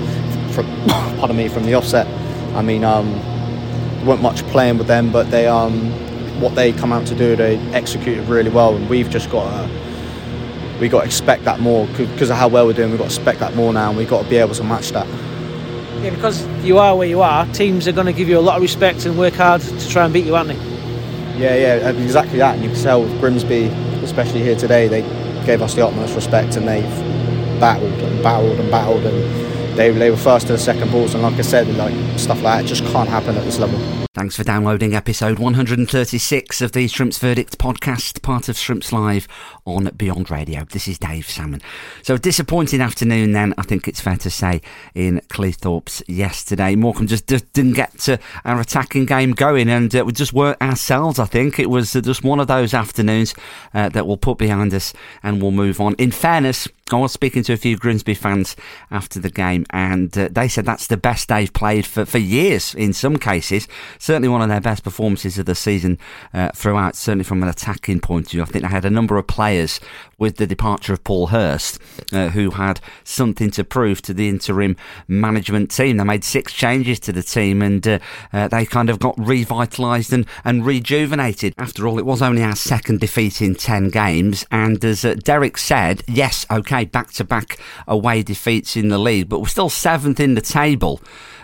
from, 0.54 0.66
pardon 1.18 1.38
me, 1.38 1.48
from 1.48 1.64
the 1.66 1.74
offset. 1.74 2.08
I 2.56 2.62
mean, 2.62 2.84
um, 2.84 3.12
there 3.14 4.06
weren't 4.06 4.22
much 4.22 4.46
playing 4.48 4.78
with 4.78 4.88
them, 4.88 5.12
but 5.12 5.32
they, 5.32 5.48
um, 5.48 5.92
what 6.40 6.56
they 6.56 6.74
come 6.74 6.92
out 6.92 7.08
to 7.08 7.16
do, 7.16 7.36
they 7.36 7.58
executed 7.72 8.28
really 8.28 8.50
well, 8.50 8.76
and 8.76 8.90
we've 8.90 9.10
just 9.10 9.30
got 9.30 9.50
to, 9.50 10.80
we 10.80 10.90
got 10.90 11.00
to 11.00 11.06
expect 11.06 11.46
that 11.46 11.60
more 11.60 11.88
because 11.88 12.30
of 12.30 12.38
how 12.38 12.48
well 12.48 12.68
we're 12.68 12.74
doing. 12.74 12.90
We've 12.90 13.00
got 13.00 13.10
to 13.10 13.16
expect 13.16 13.40
that 13.40 13.56
more 13.56 13.72
now, 13.74 13.90
and 13.90 13.98
we've 13.98 14.10
got 14.10 14.24
to 14.24 14.30
be 14.30 14.38
able 14.38 14.54
to 14.56 14.64
match 14.64 14.90
that. 14.92 15.08
Yeah, 16.04 16.10
because 16.10 16.46
you 16.66 16.80
are 16.80 16.98
where 16.98 17.08
you 17.08 17.22
are. 17.22 17.46
Teams 17.54 17.88
are 17.88 17.94
going 17.94 18.08
to 18.08 18.14
give 18.14 18.28
you 18.28 18.38
a 18.38 18.42
lot 18.42 18.58
of 18.58 18.62
respect 18.62 19.06
and 19.06 19.18
work 19.18 19.36
hard 19.36 19.62
to 19.62 19.90
try 19.90 20.04
and 20.04 20.14
beat 20.14 20.26
you, 20.26 20.36
aren't 20.36 20.50
they? 20.50 20.74
Yeah, 21.38 21.56
yeah, 21.56 21.90
exactly 21.90 22.40
that. 22.40 22.56
And 22.56 22.64
you 22.64 22.70
can 22.70 22.80
tell 22.82 23.02
with 23.02 23.20
Grimsby, 23.22 23.70
especially 24.04 24.42
here 24.42 24.56
today, 24.56 24.88
they 24.88 25.02
gave 25.46 25.62
us 25.62 25.74
the 25.74 25.86
utmost 25.86 26.16
respect 26.16 26.56
and 26.56 26.68
they've 26.68 26.84
battled 27.60 27.94
and 27.94 28.24
battled 28.24 28.60
and 28.60 28.70
battled 28.70 29.06
and 29.06 29.78
they, 29.78 29.92
they 29.92 30.12
were 30.12 30.18
first 30.18 30.48
to 30.48 30.54
the 30.54 30.60
second 30.60 30.92
balls. 30.92 31.14
And 31.14 31.24
like 31.24 31.34
I 31.34 31.42
said, 31.42 31.68
like 31.76 32.13
stuff 32.20 32.42
like 32.42 32.62
that 32.62 32.66
just 32.66 32.84
can't 32.86 33.10
happen 33.10 33.36
at 33.36 33.44
this 33.44 33.60
level. 33.60 33.80
Thanks 34.16 34.36
for 34.36 34.44
downloading 34.44 34.94
episode 34.94 35.40
136 35.40 36.62
of 36.62 36.74
the 36.74 36.88
Shrimps 36.88 37.18
Verdict 37.18 37.58
podcast, 37.58 38.22
part 38.22 38.48
of 38.48 38.56
Shrimps 38.56 38.94
Live 38.94 39.28
on 39.66 39.90
Beyond 39.98 40.30
Radio. 40.30 40.66
This 40.66 40.88
is 40.88 41.00
Dave 41.00 41.28
Salmon. 41.28 41.64
So, 42.04 42.18
disappointing 42.18 42.80
afternoon 42.80 43.32
then, 43.32 43.56
I 43.58 43.64
think 43.64 43.88
it's 43.88 44.02
fair 44.02 44.18
to 44.18 44.30
say, 44.30 44.62
in 44.94 45.20
Cleethorpes 45.30 46.04
yesterday. 46.08 46.76
Morecambe 46.76 47.08
just, 47.08 47.28
just 47.28 47.52
didn't 47.54 47.74
get 47.74 47.98
to 48.02 48.20
our 48.46 48.62
attacking 48.62 49.06
game 49.06 49.32
going 49.32 49.68
and 49.68 49.96
uh, 49.96 50.06
we 50.06 50.12
just 50.12 50.32
weren't 50.32 50.62
ourselves, 50.62 51.18
I 51.18 51.26
think. 51.26 51.58
It 51.58 51.72
was 51.72 51.96
uh, 51.96 52.02
just 52.02 52.24
one 52.24 52.40
of 52.40 52.46
those 52.46 52.76
afternoons 52.76 53.34
uh, 53.74 53.90
that 53.90 54.06
we'll 54.06 54.18
put 54.18 54.38
behind 54.38 54.76
us 54.76 54.94
and 55.24 55.42
we'll 55.42 55.50
move 55.50 55.82
on. 55.82 55.96
In 55.96 56.12
fairness, 56.12 56.68
I 56.92 56.98
was 56.98 57.12
speaking 57.12 57.44
to 57.44 57.54
a 57.54 57.58
few 57.58 57.78
Grimsby 57.78 58.14
fans 58.14 58.56
after 58.92 59.20
the 59.20 59.30
game, 59.30 59.66
and 59.72 60.16
uh, 60.18 60.30
they 60.30 60.48
said 60.48 60.66
that's 60.66 60.88
the 60.88 60.98
best 60.98 61.30
they've 61.30 61.52
played 61.52 61.86
for, 61.86 62.03
for 62.06 62.18
years 62.18 62.74
in 62.76 62.94
some 62.94 63.18
cases. 63.18 63.68
Certainly 64.00 64.30
one 64.30 64.42
of 64.42 64.50
their 64.50 64.62
best 64.62 64.84
performances 64.84 65.38
of 65.38 65.46
the 65.46 65.56
season 65.56 66.00
uh, 66.34 66.50
throughout, 66.56 66.96
certainly 66.96 67.24
from 67.24 67.44
an 67.44 67.50
attacking 67.50 68.00
point 68.00 68.28
of 68.28 68.32
view. 68.32 68.42
I 68.42 68.46
think 68.46 68.64
they 68.64 68.70
had 68.70 68.86
a 68.86 68.90
number 68.90 69.18
of 69.18 69.28
players 69.28 69.80
with 70.24 70.38
the 70.38 70.48
departure 70.48 70.94
of 70.94 71.04
Paul 71.04 71.28
Hurst 71.28 71.80
uh, 72.14 72.30
who 72.30 72.52
had 72.52 72.80
something 73.04 73.52
to 73.52 73.66
prove 73.66 74.02
to 74.04 74.14
the 74.14 74.30
interim 74.30 74.78
management 75.06 75.70
team. 75.70 75.98
They 75.98 76.04
made 76.06 76.24
six 76.24 76.54
changes 76.54 76.98
to 77.02 77.12
the 77.12 77.22
team 77.22 77.62
and 77.62 77.86
uh, 77.86 78.00
uh, 78.32 78.48
they 78.48 78.66
kind 78.66 78.90
of 78.90 79.00
got 79.00 79.18
revitalised 79.18 80.14
and, 80.14 80.26
and 80.46 80.66
rejuvenated. 80.66 81.54
After 81.58 81.90
all, 81.90 82.00
it 82.00 82.06
was 82.06 82.22
only 82.22 82.42
our 82.42 82.56
second 82.56 83.02
defeat 83.02 83.42
in 83.42 83.56
10 83.56 83.90
games, 83.90 84.46
and 84.50 84.84
as 84.86 85.04
uh, 85.04 85.16
Derek 85.16 85.58
said, 85.58 86.04
yes, 86.08 86.46
okay, 86.50 86.86
back 86.86 87.12
to 87.14 87.26
back 87.26 87.60
away 87.86 88.24
defeats 88.24 88.78
in 88.78 88.88
the 88.88 88.98
league, 88.98 89.28
but 89.28 89.42
we're 89.42 89.48
still 89.48 89.70
seventh 89.70 90.22
in 90.22 90.36
the 90.36 90.42
table 90.42 91.02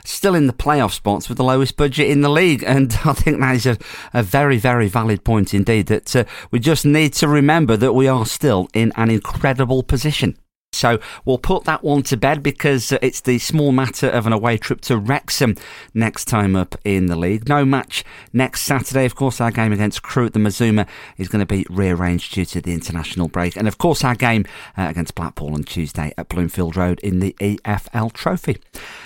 still 0.10 0.36
in 0.36 0.48
the 0.48 0.54
playoff 0.54 0.92
spots 0.92 1.30
with 1.30 1.38
the 1.38 1.44
lowest 1.44 1.78
budget 1.78 2.10
in 2.10 2.22
the 2.22 2.30
league. 2.30 2.64
And 2.66 2.94
I 3.06 3.14
think 3.14 3.40
that 3.40 3.56
is 3.56 3.66
a, 3.66 3.78
a 4.14 4.24
very, 4.24 4.58
very 4.58 4.88
valid 4.88 5.24
point 5.24 5.54
indeed 5.54 5.88
that 5.88 6.16
uh, 6.16 6.26
we 6.52 6.60
just 6.60 6.86
need 6.86 7.14
to 7.16 7.28
remember 7.28 7.78
that 7.78 7.94
we 7.94 8.08
are 8.08 8.26
still 8.26 8.69
in 8.74 8.92
an 8.96 9.10
incredible 9.10 9.84
position. 9.84 10.38
So 10.72 11.00
we'll 11.26 11.40
put 11.40 11.66
that 11.66 11.84
one 11.84 12.04
to 12.04 12.16
bed 12.16 12.44
because 12.44 12.92
it's 13.02 13.22
the 13.22 13.40
small 13.40 13.72
matter 13.72 14.08
of 14.08 14.28
an 14.28 14.34
away 14.34 14.58
trip 14.58 14.82
to 14.82 14.98
Wrexham 14.98 15.56
next 15.94 16.26
time 16.26 16.56
up 16.56 16.76
in 16.86 17.08
the 17.08 17.16
league. 17.16 17.50
No 17.50 17.66
match 17.66 18.04
next 18.34 18.62
Saturday. 18.62 19.06
Of 19.06 19.16
course, 19.16 19.42
our 19.42 19.52
game 19.52 19.74
against 19.74 20.04
Crewe 20.04 20.28
at 20.28 20.34
the 20.34 20.40
Mazuma 20.40 20.86
is 21.18 21.28
going 21.28 21.42
to 21.42 21.46
be 21.46 21.66
rearranged 21.70 22.34
due 22.34 22.46
to 22.46 22.62
the 22.62 22.74
international 22.74 23.28
break. 23.28 23.58
And 23.58 23.68
of 23.68 23.78
course, 23.78 24.04
our 24.04 24.16
game 24.16 24.46
uh, 24.78 24.88
against 24.90 25.16
Blackpool 25.16 25.54
on 25.54 25.64
Tuesday 25.64 26.14
at 26.18 26.30
Bloomfield 26.30 26.78
Road 26.78 27.00
in 27.02 27.20
the 27.20 27.36
EFL 27.40 28.14
Trophy. 28.14 28.58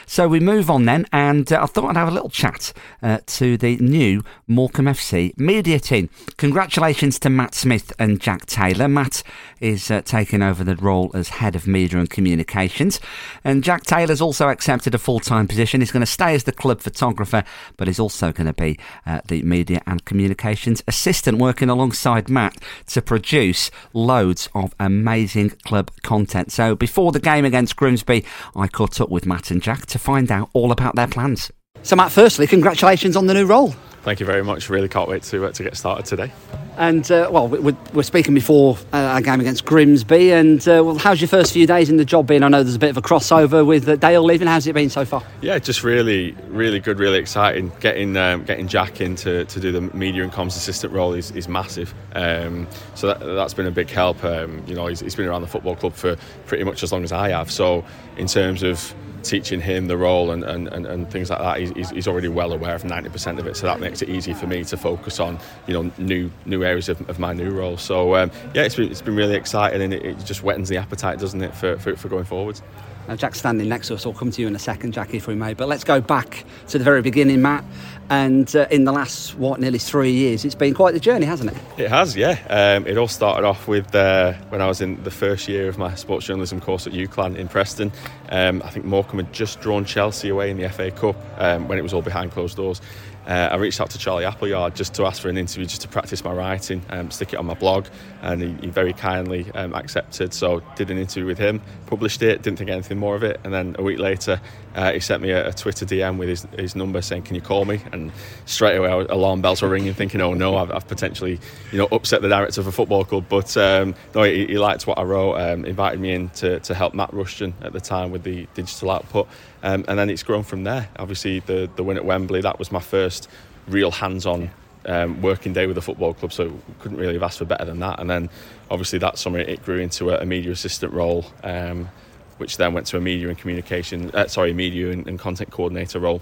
So 0.06 0.28
we 0.28 0.40
move 0.40 0.70
on 0.70 0.86
then, 0.86 1.08
and 1.12 1.52
uh, 1.52 1.64
I 1.64 1.66
thought 1.66 1.90
I'd 1.90 1.96
have 1.96 2.10
a 2.10 2.12
little 2.12 2.30
chat 2.30 2.74
uh, 3.02 3.20
to 3.26 3.58
the 3.58 3.78
new 3.78 4.22
Morecambe 4.48 4.86
FC 4.86 5.38
media 5.40 5.80
team. 5.80 6.10
Congratulations 6.38 7.18
to 7.20 7.30
Matt 7.30 7.56
Smith 7.56 7.94
and 7.98 8.20
Jack 8.20 8.46
Taylor. 8.46 8.88
Matt 8.88 9.24
is 9.60 9.90
uh, 9.90 10.02
taking 10.02 10.42
over 10.42 10.64
the 10.64 10.76
role 10.76 11.10
as 11.14 11.30
head 11.30 11.53
of 11.56 11.68
media 11.68 12.00
and 12.00 12.10
communications, 12.10 13.00
and 13.44 13.64
Jack 13.64 13.84
Taylor's 13.84 14.22
also 14.22 14.50
accepted 14.50 14.94
a 14.96 14.98
full 14.98 15.20
time 15.20 15.48
position. 15.48 15.82
He's 15.82 15.92
going 15.92 16.02
to 16.02 16.06
stay 16.06 16.36
as 16.36 16.44
the 16.44 16.52
club 16.52 16.82
photographer, 16.82 17.44
but 17.78 17.88
he's 17.88 18.00
also 18.00 18.32
going 18.32 18.48
to 18.48 18.54
be 18.54 18.80
uh, 19.06 19.22
the 19.28 19.42
media 19.44 19.82
and 19.86 20.04
communications 20.06 20.84
assistant, 20.88 21.38
working 21.38 21.70
alongside 21.70 22.30
Matt 22.30 22.58
to 22.88 23.02
produce 23.02 23.72
loads 23.94 24.50
of 24.54 24.74
amazing 24.80 25.52
club 25.66 25.92
content. 26.02 26.52
So 26.52 26.76
before 26.76 27.12
the 27.12 27.20
game 27.20 27.46
against 27.46 27.76
Grimsby, 27.76 28.26
I 28.56 28.68
caught 28.68 29.02
up 29.02 29.10
with 29.10 29.26
Matt 29.26 29.52
and 29.52 29.62
Jack 29.62 29.86
to 29.88 30.00
find 30.00 30.32
out 30.32 30.50
all 30.54 30.72
about 30.72 30.96
their 30.96 31.08
plans. 31.08 31.52
So, 31.84 31.98
Matt, 31.98 32.14
firstly, 32.14 32.48
congratulations 32.48 33.18
on 33.18 33.28
the 33.28 33.34
new 33.34 33.46
role. 33.46 33.76
Thank 34.04 34.22
you 34.22 34.26
very 34.26 34.44
much. 34.44 34.70
Really 34.70 34.88
can't 34.88 35.10
wait 35.10 35.24
to 35.24 35.46
uh, 35.46 35.52
to 35.52 35.64
get 35.64 35.78
started 35.78 36.06
today. 36.06 36.32
And 36.78 37.10
uh, 37.12 37.30
well, 37.32 37.48
we, 37.48 37.74
we're 37.94 38.04
speaking 38.04 38.34
before 38.34 38.78
uh, 38.92 38.98
our 38.98 39.22
game 39.22 39.40
against 39.40 39.66
Grimsby. 39.66 40.32
And 40.32 40.60
uh, 40.62 40.82
well, 40.84 40.98
how's 40.98 41.22
your 41.22 41.28
first 41.28 41.54
few 41.54 41.68
days 41.68 41.90
in 41.90 41.98
the 41.98 42.06
job 42.06 42.28
been? 42.28 42.42
I 42.42 42.48
know 42.48 42.64
there's 42.64 42.76
a 42.76 42.80
bit 42.80 42.90
of 42.90 42.98
a 42.98 43.02
crossover 43.02 43.66
with 43.66 43.88
uh, 43.88 43.96
Dale 43.98 44.24
leaving. 44.24 44.48
How's 44.48 44.66
it 44.66 44.74
been 44.74 44.90
so 44.90 45.06
far? 45.06 45.24
Yeah, 45.42 45.60
just 45.60 45.84
really, 45.84 46.32
really 46.48 46.80
good, 46.80 47.00
really 47.00 47.18
exciting. 47.18 47.72
Getting 47.80 48.16
um, 48.18 48.44
getting 48.44 48.68
Jack 48.68 49.02
in 49.02 49.16
to, 49.18 49.46
to 49.46 49.60
do 49.60 49.72
the 49.72 49.82
media 49.82 50.24
and 50.24 50.32
comms 50.32 50.56
assistant 50.58 50.94
role 50.94 51.14
is, 51.14 51.32
is 51.32 51.48
massive. 51.48 51.94
Um, 52.14 52.68
so 52.96 53.08
that, 53.08 53.20
that's 53.20 53.54
been 53.54 53.68
a 53.68 53.72
big 53.72 53.90
help. 53.90 54.24
Um, 54.24 54.64
you 54.68 54.76
know, 54.76 54.88
he's, 54.88 55.02
he's 55.02 55.16
been 55.16 55.28
around 55.28 55.42
the 55.42 55.48
football 55.48 55.76
club 55.76 55.94
for 55.94 56.16
pretty 56.46 56.64
much 56.64 56.82
as 56.82 56.92
long 56.92 57.04
as 57.04 57.12
I 57.12 57.30
have. 57.30 57.52
So 57.52 57.86
in 58.18 58.28
terms 58.28 58.64
of 58.64 58.94
teaching 59.24 59.62
him 59.62 59.88
the 59.88 59.98
role 59.98 60.32
and, 60.32 60.44
and, 60.44 60.68
and, 60.68 60.86
and 60.86 61.10
things 61.10 61.30
like 61.30 61.40
that, 61.40 61.60
he's, 61.60 61.90
he's 61.90 62.08
already 62.08 62.28
well 62.28 62.54
aware 62.54 62.76
of 62.76 62.84
90% 62.84 63.40
of 63.40 63.48
it. 63.48 63.56
So 63.56 63.68
that 63.68 63.80
makes 63.80 64.02
it 64.02 64.10
easy 64.10 64.34
for 64.34 64.48
me 64.48 64.64
to 64.66 64.78
focus 64.78 65.20
on, 65.20 65.40
you 65.68 65.74
know, 65.74 65.92
new 65.98 66.32
new 66.46 66.64
areas 66.64 66.90
of, 66.90 67.10
of 67.10 67.20
my 67.20 67.34
new 67.34 67.52
role. 67.52 67.78
So 67.78 68.16
um, 68.16 68.32
yeah, 68.54 68.64
it's 68.64 68.76
been, 68.76 68.92
it's 68.92 69.02
been 69.02 69.16
really 69.16 69.36
exciting 69.36 69.82
and 69.82 69.94
it, 69.94 70.06
it 70.06 70.26
just 70.26 70.44
wettens 70.44 70.70
the 70.70 70.78
appetite, 70.78 71.20
doesn't 71.20 71.42
it, 71.42 71.56
for, 71.56 71.78
for, 71.80 71.96
for 71.96 72.10
going 72.10 72.26
forwards. 72.26 72.62
Now, 73.08 73.18
Jack's 73.18 73.40
standing 73.40 73.68
next 73.68 73.90
to 73.90 73.96
us. 73.96 74.06
I'll 74.06 74.14
come 74.14 74.32
to 74.32 74.42
you 74.42 74.48
in 74.48 74.56
a 74.56 74.60
second, 74.60 74.94
Jackie, 74.94 75.18
if 75.18 75.28
we 75.28 75.36
may. 75.36 75.54
But 75.54 75.68
let's 75.68 75.84
go 75.84 76.00
back 76.00 76.46
to 76.70 76.78
the 76.78 76.86
very 76.86 77.02
beginning, 77.02 77.42
Matt. 77.42 77.66
And 78.10 78.54
uh, 78.56 78.68
in 78.70 78.84
the 78.84 78.92
last, 78.92 79.36
what, 79.36 79.60
nearly 79.60 79.80
three 79.80 80.12
years, 80.12 80.46
it's 80.46 80.56
been 80.56 80.74
quite 80.74 80.94
the 80.94 81.00
journey, 81.00 81.26
hasn't 81.26 81.52
it? 81.52 81.58
It 81.78 81.90
has, 81.90 82.16
yeah. 82.16 82.38
Um, 82.50 82.86
it 82.86 82.98
all 82.98 83.08
started 83.08 83.46
off 83.46 83.68
with 83.68 83.94
uh, 83.96 84.34
when 84.50 84.62
I 84.62 84.68
was 84.68 84.82
in 84.82 85.02
the 85.04 85.12
first 85.12 85.48
year 85.48 85.68
of 85.68 85.78
my 85.78 85.96
sports 85.96 86.26
journalism 86.26 86.60
course 86.60 86.86
at 86.86 86.94
UCLan 86.94 87.36
in 87.36 87.48
Preston. 87.48 87.92
Um, 88.30 88.62
I 88.64 88.70
think 88.70 88.86
Morecambe 88.86 89.20
had 89.20 89.34
just 89.34 89.62
drawn 89.62 89.86
Chelsea 89.86 90.30
away 90.30 90.52
in 90.52 90.58
the 90.58 90.70
FA 90.70 90.92
Cup 90.92 91.16
um, 91.38 91.68
when 91.68 91.78
it 91.78 91.82
was 91.82 91.94
all 91.94 92.02
behind 92.02 92.32
closed 92.32 92.58
doors. 92.58 92.82
Uh, 93.28 93.50
I 93.52 93.56
reached 93.56 93.80
out 93.80 93.90
to 93.92 93.98
Charlie 93.98 94.26
Appleyard 94.26 94.76
just 94.76 94.94
to 94.96 95.06
ask 95.06 95.22
for 95.22 95.30
an 95.30 95.38
interview, 95.38 95.66
just 95.66 95.82
to 95.82 95.88
practice 95.88 96.24
my 96.24 96.34
writing, 96.34 96.82
um, 96.90 97.10
stick 97.10 97.34
it 97.34 97.38
on 97.38 97.46
my 97.46 97.54
blog, 97.54 97.88
and 98.22 98.42
he, 98.42 98.54
he 98.62 98.68
very 98.68 98.94
kindly 98.94 99.50
um, 99.54 99.74
accepted. 99.74 100.34
So 100.34 100.62
did 100.76 100.92
an 100.92 100.98
interview 100.98 101.26
with 101.26 101.38
him, 101.38 101.62
published 101.86 102.22
it, 102.22 102.42
didn't 102.42 102.58
think 102.58 102.70
anything 102.70 102.98
more 102.98 103.16
of 103.16 103.24
it, 103.24 103.40
and 103.44 103.54
then 103.54 103.76
a 103.80 103.84
week 103.84 104.00
later 104.00 104.42
uh, 104.76 104.92
he 104.92 105.00
sent 105.00 105.22
me 105.22 105.32
a, 105.32 105.50
a, 105.50 105.54
Twitter 105.54 105.86
DM 105.86 106.18
with 106.18 106.30
his, 106.30 106.48
his 106.58 106.76
number 106.76 107.02
saying, 107.02 107.24
"Can 107.24 107.36
you 107.36 107.42
call 107.42 107.66
me?" 107.66 107.82
And 107.92 108.12
straight 108.46 108.76
away 108.76 108.90
alarm 108.90 109.42
bells 109.42 109.62
were 109.62 109.70
ringing, 109.70 109.94
thinking, 109.94 110.20
"Oh 110.20 110.34
no, 110.34 110.58
I've, 110.58 110.72
I've 110.72 110.88
potentially 110.88 111.40
you 111.72 111.78
know 111.78 111.88
upset 111.92 112.22
the 112.22 112.30
director 112.30 112.60
of 112.60 112.68
a 112.68 112.72
football 112.72 113.06
club." 113.06 113.26
But 113.30 113.56
um, 113.56 113.96
no, 114.16 114.24
he, 114.24 114.48
he, 114.48 114.58
liked 114.58 114.88
what 114.88 114.98
I 114.98 115.04
wrote, 115.04 115.36
um, 115.36 115.66
invited 115.66 116.00
me 116.00 116.14
in 116.14 116.30
to, 116.30 116.60
to 116.62 116.74
help 116.74 116.94
Matt 116.94 117.14
Rushton 117.14 117.54
at 117.62 117.74
the 117.74 117.82
time 117.82 118.12
with 118.12 118.24
the 118.24 118.48
digital 118.56 118.92
output, 118.92 119.28
um, 119.64 119.84
and 119.88 119.98
then 119.98 120.10
it's 120.10 120.24
grown 120.24 120.44
from 120.44 120.64
there. 120.64 120.90
Obviously, 120.98 121.40
the 121.40 121.70
the 121.76 121.84
win 121.84 121.98
at 121.98 122.06
Wembley 122.06 122.42
that 122.42 122.60
was 122.60 122.72
my 122.72 122.80
first 122.80 123.28
real 123.68 123.92
hands-on 123.92 124.52
um, 124.86 125.22
working 125.22 125.54
day 125.54 125.66
with 125.66 125.76
the 125.76 125.82
football 125.82 126.14
club, 126.14 126.34
so 126.34 126.54
couldn't 126.80 126.98
really 126.98 127.14
have 127.14 127.24
asked 127.24 127.40
for 127.40 127.46
better 127.46 127.66
than 127.66 127.80
that. 127.80 128.00
And 128.00 128.10
then 128.10 128.30
obviously 128.70 129.00
that 129.00 129.18
summer 129.18 129.40
it 129.40 129.64
grew 129.64 129.80
into 129.80 130.10
a, 130.10 130.22
a 130.22 130.26
media 130.26 130.52
assistant 130.52 130.94
role, 130.94 131.26
um, 131.44 131.90
which 132.38 132.58
then 132.58 132.74
went 132.74 132.88
to 132.88 132.98
a 132.98 133.02
media 133.02 133.30
and 133.30 133.38
communication, 133.38 134.12
uh, 134.14 134.28
sorry, 134.28 134.54
media 134.54 134.92
and, 134.92 135.08
and, 135.08 135.20
content 135.20 135.52
coordinator 135.52 136.00
role. 136.00 136.22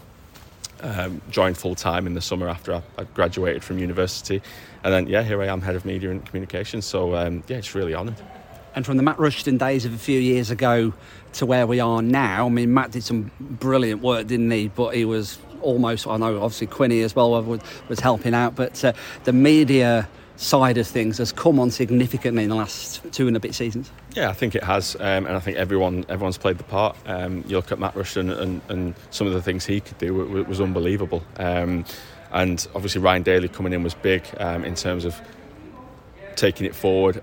Um, 0.82 1.22
joined 1.30 1.58
full 1.58 1.76
time 1.76 2.08
in 2.08 2.16
the 2.16 2.22
summer 2.22 2.48
after 2.48 2.74
I, 2.74 2.82
I, 2.98 3.04
graduated 3.04 3.64
from 3.64 3.78
university, 3.78 4.42
and 4.84 4.92
then 4.92 5.08
yeah, 5.08 5.22
here 5.22 5.40
I 5.42 5.46
am, 5.46 5.62
head 5.62 5.76
of 5.76 5.86
media 5.86 6.10
and 6.10 6.26
communications. 6.26 6.86
So 6.86 7.16
um, 7.16 7.44
yeah, 7.48 7.58
it's 7.58 7.76
really 7.76 7.94
honoured. 7.94 8.16
And 8.74 8.86
from 8.86 8.98
the 8.98 9.04
Matt 9.04 9.20
Rushton 9.20 9.58
days 9.58 9.86
of 9.86 9.94
a 9.94 9.98
few 9.98 10.20
years 10.20 10.50
ago 10.50 10.94
to 11.34 11.46
where 11.46 11.68
we 11.68 11.80
are 11.80 12.02
now, 12.02 12.46
I 12.46 12.50
mean, 12.50 12.74
Matt 12.74 12.92
did 12.92 13.04
some 13.04 13.32
brilliant 13.40 14.02
work, 14.02 14.28
didn't 14.28 14.50
he? 14.52 14.70
But 14.70 14.96
he 14.96 15.06
was 15.06 15.40
almost, 15.62 16.08
I 16.08 16.18
know 16.18 16.42
obviously 16.42 16.68
Quinny 16.68 17.02
as 17.02 17.16
well 17.16 17.42
was, 17.44 18.00
helping 18.00 18.34
out, 18.34 18.56
but 18.56 18.84
uh, 18.84 18.94
the 19.26 19.34
media 19.34 20.08
side 20.38 20.78
of 20.78 20.88
things 20.88 21.20
has 21.20 21.32
come 21.32 21.60
on 21.60 21.70
significantly 21.70 22.44
in 22.44 22.50
the 22.50 22.56
last 22.56 23.02
two 23.12 23.28
and 23.28 23.38
a 23.38 23.40
bit 23.40 23.54
seasons. 23.54 23.92
Yeah, 24.16 24.30
I 24.30 24.34
think 24.34 24.56
it 24.56 24.64
has, 24.64 24.96
um, 24.96 25.26
and 25.26 25.36
I 25.36 25.40
think 25.40 25.58
everyone 25.58 26.06
everyone's 26.10 26.38
played 26.38 26.58
the 26.58 26.64
part. 26.64 26.98
Um, 27.06 27.44
you 27.48 27.58
look 27.58 27.72
at 27.72 27.80
Matt 27.80 27.96
Rushton 27.96 28.30
and, 28.32 28.62
and, 28.70 28.96
some 29.12 29.28
of 29.28 29.34
the 29.34 29.42
things 29.42 29.66
he 29.66 29.82
could 29.82 29.98
do 30.00 30.14
was, 30.14 30.48
was 30.48 30.62
unbelievable. 30.62 31.24
Um, 31.38 31.86
and 32.32 32.66
obviously 32.74 33.02
Ryan 33.02 33.24
Daly 33.24 33.50
coming 33.50 33.74
in 33.74 33.84
was 33.84 33.94
big 33.94 34.24
um, 34.40 34.64
in 34.64 34.74
terms 34.74 35.06
of 35.06 35.20
taking 36.36 36.66
it 36.66 36.74
forward 36.74 37.22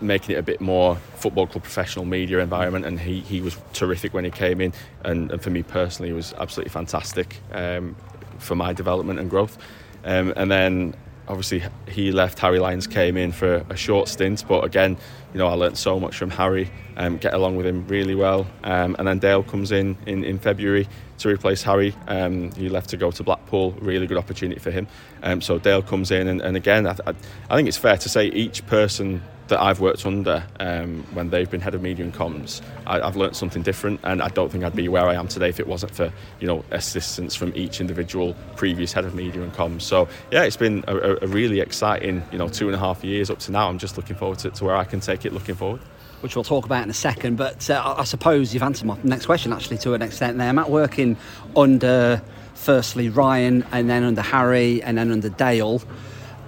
making 0.00 0.34
it 0.34 0.38
a 0.38 0.42
bit 0.42 0.60
more 0.60 0.96
football 1.16 1.46
club 1.46 1.62
professional 1.62 2.04
media 2.04 2.38
environment 2.38 2.84
and 2.84 2.98
he, 3.00 3.20
he 3.20 3.40
was 3.40 3.56
terrific 3.72 4.14
when 4.14 4.24
he 4.24 4.30
came 4.30 4.60
in 4.60 4.72
and, 5.04 5.30
and 5.30 5.42
for 5.42 5.50
me 5.50 5.62
personally 5.62 6.08
he 6.08 6.14
was 6.14 6.32
absolutely 6.34 6.70
fantastic 6.70 7.36
um, 7.52 7.94
for 8.38 8.54
my 8.54 8.72
development 8.72 9.18
and 9.18 9.30
growth. 9.30 9.58
Um, 10.04 10.32
and 10.36 10.50
then 10.50 10.94
obviously 11.28 11.62
he 11.88 12.10
left 12.10 12.38
Harry 12.40 12.58
Lyons 12.58 12.86
came 12.86 13.16
in 13.16 13.30
for 13.30 13.64
a 13.68 13.76
short 13.76 14.08
stint 14.08 14.44
but 14.48 14.64
again 14.64 14.96
you 15.32 15.38
know 15.38 15.46
I 15.46 15.54
learned 15.54 15.78
so 15.78 16.00
much 16.00 16.16
from 16.16 16.30
Harry 16.30 16.70
um, 16.96 17.18
get 17.18 17.34
along 17.34 17.56
with 17.56 17.66
him 17.66 17.86
really 17.86 18.14
well. 18.14 18.46
Um, 18.64 18.96
and 18.98 19.06
then 19.06 19.18
Dale 19.20 19.42
comes 19.42 19.72
in, 19.72 19.96
in 20.06 20.24
in 20.24 20.38
February 20.38 20.88
to 21.18 21.28
replace 21.28 21.62
Harry. 21.62 21.94
Um, 22.08 22.50
he 22.52 22.68
left 22.68 22.90
to 22.90 22.96
go 22.96 23.10
to 23.10 23.22
Blackpool 23.22 23.72
really 23.80 24.06
good 24.06 24.18
opportunity 24.18 24.58
for 24.58 24.70
him. 24.70 24.86
Um, 25.22 25.40
so 25.40 25.58
Dale 25.58 25.82
comes 25.82 26.10
in 26.10 26.26
and, 26.28 26.40
and 26.40 26.56
again 26.56 26.86
I, 26.86 26.96
I, 27.06 27.14
I 27.48 27.56
think 27.56 27.68
it's 27.68 27.78
fair 27.78 27.96
to 27.96 28.08
say 28.08 28.26
each 28.26 28.66
person 28.66 29.22
that 29.50 29.60
I've 29.60 29.80
worked 29.80 30.06
under 30.06 30.42
um, 30.58 31.04
when 31.12 31.30
they've 31.30 31.50
been 31.50 31.60
head 31.60 31.74
of 31.74 31.82
media 31.82 32.04
and 32.04 32.14
comms, 32.14 32.62
I, 32.86 33.04
have 33.04 33.16
learned 33.16 33.36
something 33.36 33.62
different, 33.62 34.00
and 34.02 34.22
I 34.22 34.28
don't 34.28 34.50
think 34.50 34.64
I'd 34.64 34.74
be 34.74 34.88
where 34.88 35.06
I 35.06 35.14
am 35.14 35.28
today 35.28 35.48
if 35.48 35.60
it 35.60 35.66
wasn't 35.66 35.94
for 35.94 36.12
you 36.40 36.46
know 36.46 36.64
assistance 36.70 37.34
from 37.34 37.52
each 37.54 37.80
individual 37.80 38.34
previous 38.56 38.92
head 38.92 39.04
of 39.04 39.14
media 39.14 39.42
and 39.42 39.52
comms. 39.52 39.82
So 39.82 40.08
yeah, 40.30 40.44
it's 40.44 40.56
been 40.56 40.82
a, 40.88 41.16
a 41.22 41.26
really 41.26 41.60
exciting 41.60 42.22
you 42.32 42.38
know 42.38 42.48
two 42.48 42.66
and 42.66 42.74
a 42.74 42.78
half 42.78 43.04
years 43.04 43.30
up 43.30 43.38
to 43.40 43.52
now. 43.52 43.68
I'm 43.68 43.78
just 43.78 43.96
looking 43.96 44.16
forward 44.16 44.38
to, 44.40 44.50
to 44.50 44.64
where 44.64 44.76
I 44.76 44.84
can 44.84 45.00
take 45.00 45.26
it 45.26 45.32
looking 45.32 45.54
forward 45.54 45.80
which 46.20 46.36
we'll 46.36 46.44
talk 46.44 46.66
about 46.66 46.82
in 46.82 46.90
a 46.90 46.94
second. 46.94 47.36
But 47.36 47.70
uh, 47.70 47.94
I 47.96 48.04
suppose 48.04 48.52
you've 48.52 48.62
answered 48.62 48.84
my 48.84 48.98
next 49.02 49.24
question 49.24 49.54
actually 49.54 49.78
to 49.78 49.94
an 49.94 50.02
extent 50.02 50.36
there. 50.36 50.52
Matt 50.52 50.68
working 50.68 51.16
under 51.56 52.20
firstly 52.54 53.08
Ryan 53.08 53.64
and 53.72 53.88
then 53.88 54.04
under 54.04 54.20
Harry 54.20 54.82
and 54.82 54.98
then 54.98 55.10
under 55.10 55.30
Dale 55.30 55.80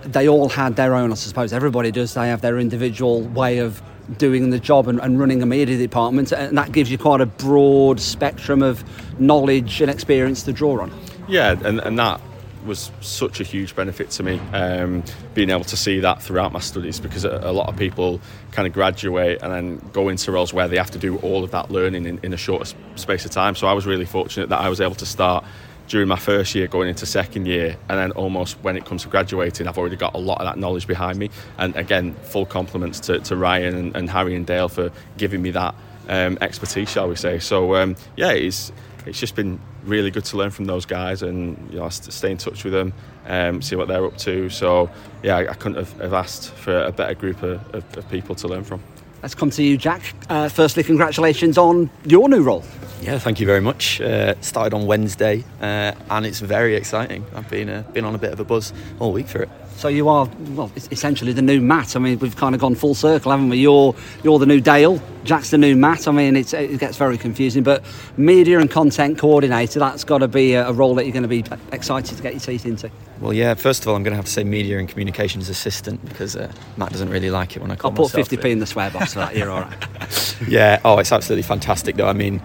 they 0.04 0.28
all 0.28 0.48
had 0.48 0.76
their 0.76 0.94
own, 0.94 1.12
I 1.12 1.14
suppose 1.14 1.52
everybody 1.52 1.90
does, 1.90 2.14
they 2.14 2.28
have 2.28 2.40
their 2.40 2.58
individual 2.58 3.22
way 3.22 3.58
of 3.58 3.82
doing 4.18 4.50
the 4.50 4.58
job 4.58 4.88
and, 4.88 5.00
and, 5.00 5.18
running 5.18 5.42
a 5.42 5.46
media 5.46 5.78
department, 5.78 6.32
and 6.32 6.58
that 6.58 6.72
gives 6.72 6.90
you 6.90 6.98
quite 6.98 7.20
a 7.20 7.26
broad 7.26 8.00
spectrum 8.00 8.62
of 8.62 8.84
knowledge 9.20 9.80
and 9.80 9.90
experience 9.90 10.42
to 10.42 10.52
draw 10.52 10.80
on. 10.80 10.92
Yeah, 11.28 11.52
and, 11.64 11.80
and 11.80 11.98
that 11.98 12.20
was 12.64 12.90
such 13.00 13.40
a 13.40 13.44
huge 13.44 13.74
benefit 13.74 14.10
to 14.10 14.22
me, 14.22 14.38
um, 14.52 15.02
being 15.34 15.50
able 15.50 15.64
to 15.64 15.76
see 15.76 16.00
that 16.00 16.22
throughout 16.22 16.52
my 16.52 16.60
studies 16.60 17.00
because 17.00 17.24
a, 17.24 17.40
a, 17.42 17.52
lot 17.52 17.68
of 17.68 17.76
people 17.76 18.20
kind 18.52 18.68
of 18.68 18.74
graduate 18.74 19.40
and 19.42 19.52
then 19.52 19.90
go 19.92 20.08
into 20.08 20.30
roles 20.30 20.52
where 20.52 20.68
they 20.68 20.76
have 20.76 20.90
to 20.90 20.98
do 20.98 21.18
all 21.18 21.42
of 21.42 21.50
that 21.50 21.70
learning 21.70 22.06
in, 22.06 22.20
in 22.22 22.32
a 22.32 22.36
shorter 22.36 22.72
space 22.94 23.24
of 23.24 23.30
time. 23.30 23.54
So 23.54 23.66
I 23.66 23.72
was 23.72 23.86
really 23.86 24.04
fortunate 24.04 24.48
that 24.50 24.60
I 24.60 24.68
was 24.68 24.80
able 24.80 24.94
to 24.96 25.06
start 25.06 25.44
during 25.88 26.08
my 26.08 26.16
first 26.16 26.54
year 26.54 26.66
going 26.66 26.88
into 26.88 27.06
second 27.06 27.46
year 27.46 27.76
and 27.88 27.98
then 27.98 28.12
almost 28.12 28.56
when 28.62 28.76
it 28.76 28.84
comes 28.84 29.02
to 29.02 29.08
graduating 29.08 29.66
I've 29.66 29.78
already 29.78 29.96
got 29.96 30.14
a 30.14 30.18
lot 30.18 30.40
of 30.40 30.46
that 30.46 30.58
knowledge 30.58 30.86
behind 30.86 31.18
me. 31.18 31.30
And 31.58 31.76
again 31.76 32.14
full 32.22 32.46
compliments 32.46 33.00
to, 33.00 33.18
to 33.20 33.36
Ryan 33.36 33.74
and, 33.74 33.96
and, 33.96 34.10
Harry 34.10 34.34
and 34.34 34.46
Dale 34.46 34.68
for 34.68 34.90
giving 35.16 35.42
me 35.42 35.50
that 35.52 35.74
um, 36.08 36.38
expertise 36.40 36.90
shall 36.90 37.08
we 37.08 37.16
say. 37.16 37.38
So 37.38 37.76
um, 37.76 37.96
yeah 38.16 38.32
it's 38.32 38.72
it's 39.06 39.18
just 39.18 39.34
been 39.34 39.60
really 39.84 40.12
good 40.12 40.24
to 40.24 40.36
learn 40.36 40.50
from 40.50 40.66
those 40.66 40.86
guys 40.86 41.22
and 41.22 41.56
you 41.72 41.78
know 41.78 41.88
stay 41.88 42.30
in 42.30 42.36
touch 42.36 42.62
with 42.62 42.72
them 42.72 42.92
um, 43.26 43.62
see 43.62 43.76
what 43.76 43.88
they're 43.88 44.04
up 44.04 44.16
to. 44.18 44.48
So 44.50 44.90
yeah 45.22 45.38
I, 45.38 45.54
couldn't 45.54 45.78
have, 45.78 45.92
have, 46.00 46.12
asked 46.12 46.50
for 46.50 46.84
a 46.84 46.92
better 46.92 47.14
group 47.14 47.42
of, 47.42 47.74
of, 47.74 47.96
of 47.96 48.08
people 48.08 48.34
to 48.36 48.48
learn 48.48 48.64
from 48.64 48.82
Let's 49.22 49.36
come 49.36 49.50
to 49.50 49.62
you, 49.62 49.76
Jack. 49.76 50.02
Uh, 50.28 50.48
firstly, 50.48 50.82
congratulations 50.82 51.56
on 51.56 51.88
your 52.04 52.28
new 52.28 52.42
role. 52.42 52.64
Yeah, 53.02 53.18
thank 53.18 53.38
you 53.38 53.46
very 53.46 53.60
much. 53.60 54.00
Uh, 54.00 54.34
started 54.40 54.74
on 54.74 54.86
Wednesday, 54.86 55.44
uh, 55.60 55.92
and 56.10 56.26
it's 56.26 56.40
very 56.40 56.74
exciting. 56.74 57.24
I've 57.34 57.48
been 57.48 57.68
uh, 57.68 57.82
been 57.92 58.04
on 58.04 58.16
a 58.16 58.18
bit 58.18 58.32
of 58.32 58.40
a 58.40 58.44
buzz 58.44 58.72
all 58.98 59.12
week 59.12 59.28
for 59.28 59.42
it. 59.42 59.48
So 59.76 59.88
you 59.88 60.08
are 60.08 60.28
well, 60.50 60.70
essentially 60.92 61.32
the 61.32 61.42
new 61.42 61.60
Matt. 61.60 61.96
I 61.96 61.98
mean, 61.98 62.18
we've 62.20 62.36
kind 62.36 62.54
of 62.54 62.60
gone 62.60 62.74
full 62.74 62.94
circle, 62.94 63.32
haven't 63.32 63.48
we? 63.48 63.58
You're 63.58 63.94
you're 64.22 64.38
the 64.38 64.46
new 64.46 64.60
Dale. 64.60 65.02
Jack's 65.24 65.50
the 65.50 65.58
new 65.58 65.76
Matt. 65.76 66.06
I 66.06 66.12
mean, 66.12 66.36
it 66.36 66.52
gets 66.78 66.96
very 66.96 67.18
confusing. 67.18 67.62
But 67.62 67.84
media 68.16 68.58
and 68.60 68.70
content 68.70 69.18
coordinator, 69.18 69.78
that's 69.78 70.04
got 70.04 70.18
to 70.18 70.28
be 70.28 70.54
a, 70.54 70.72
role 70.72 70.94
that 70.96 71.04
you're 71.04 71.12
going 71.12 71.22
to 71.22 71.28
be 71.28 71.44
excited 71.72 72.16
to 72.16 72.22
get 72.22 72.32
your 72.32 72.40
teeth 72.40 72.66
into. 72.66 72.90
Well, 73.20 73.32
yeah. 73.32 73.54
First 73.54 73.82
of 73.82 73.88
all, 73.88 73.96
I'm 73.96 74.02
going 74.02 74.12
to 74.12 74.16
have 74.16 74.24
to 74.24 74.30
say 74.30 74.42
media 74.42 74.78
and 74.78 74.88
communications 74.88 75.48
assistant 75.48 76.04
because 76.08 76.36
uh, 76.36 76.50
Matt 76.76 76.90
doesn't 76.90 77.10
really 77.10 77.30
like 77.30 77.56
it 77.56 77.62
when 77.62 77.70
I 77.70 77.76
call 77.76 77.90
I'll 77.92 77.96
put 77.96 78.12
50p 78.12 78.50
in 78.50 78.58
the 78.58 78.66
swear 78.66 78.90
box 78.90 79.11
You're 79.34 79.50
all 79.50 79.62
right. 79.62 80.36
yeah. 80.48 80.80
Oh, 80.84 80.98
it's 80.98 81.12
absolutely 81.12 81.42
fantastic, 81.42 81.96
though. 81.96 82.08
I 82.08 82.12
mean. 82.12 82.42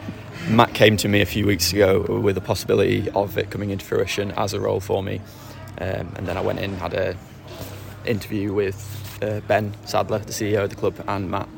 Matt 0.50 0.74
came 0.74 0.96
to 0.96 1.10
me 1.10 1.20
a 1.20 1.26
few 1.26 1.46
weeks 1.46 1.74
ago 1.74 2.04
with 2.22 2.36
the 2.36 2.42
possibility 2.42 3.10
of 3.10 3.38
it 3.38 3.50
coming 3.50 3.70
into 3.70 3.84
fruition 3.84 4.32
as 4.32 4.54
a 4.54 4.62
role 4.62 4.80
for 4.80 5.04
me. 5.04 5.20
Um, 5.80 6.14
and 6.16 6.26
then 6.26 6.38
I 6.38 6.42
went 6.42 6.60
in, 6.60 6.72
and 6.72 6.80
had 6.80 6.94
a 6.94 7.18
interview 8.06 8.54
with 8.54 9.20
uh, 9.22 9.42
Ben 9.42 9.74
Sadler, 9.86 10.20
the 10.20 10.32
CEO 10.32 10.64
of 10.64 10.70
the 10.70 10.76
club, 10.76 10.96
and 11.08 11.30
Matt, 11.30 11.50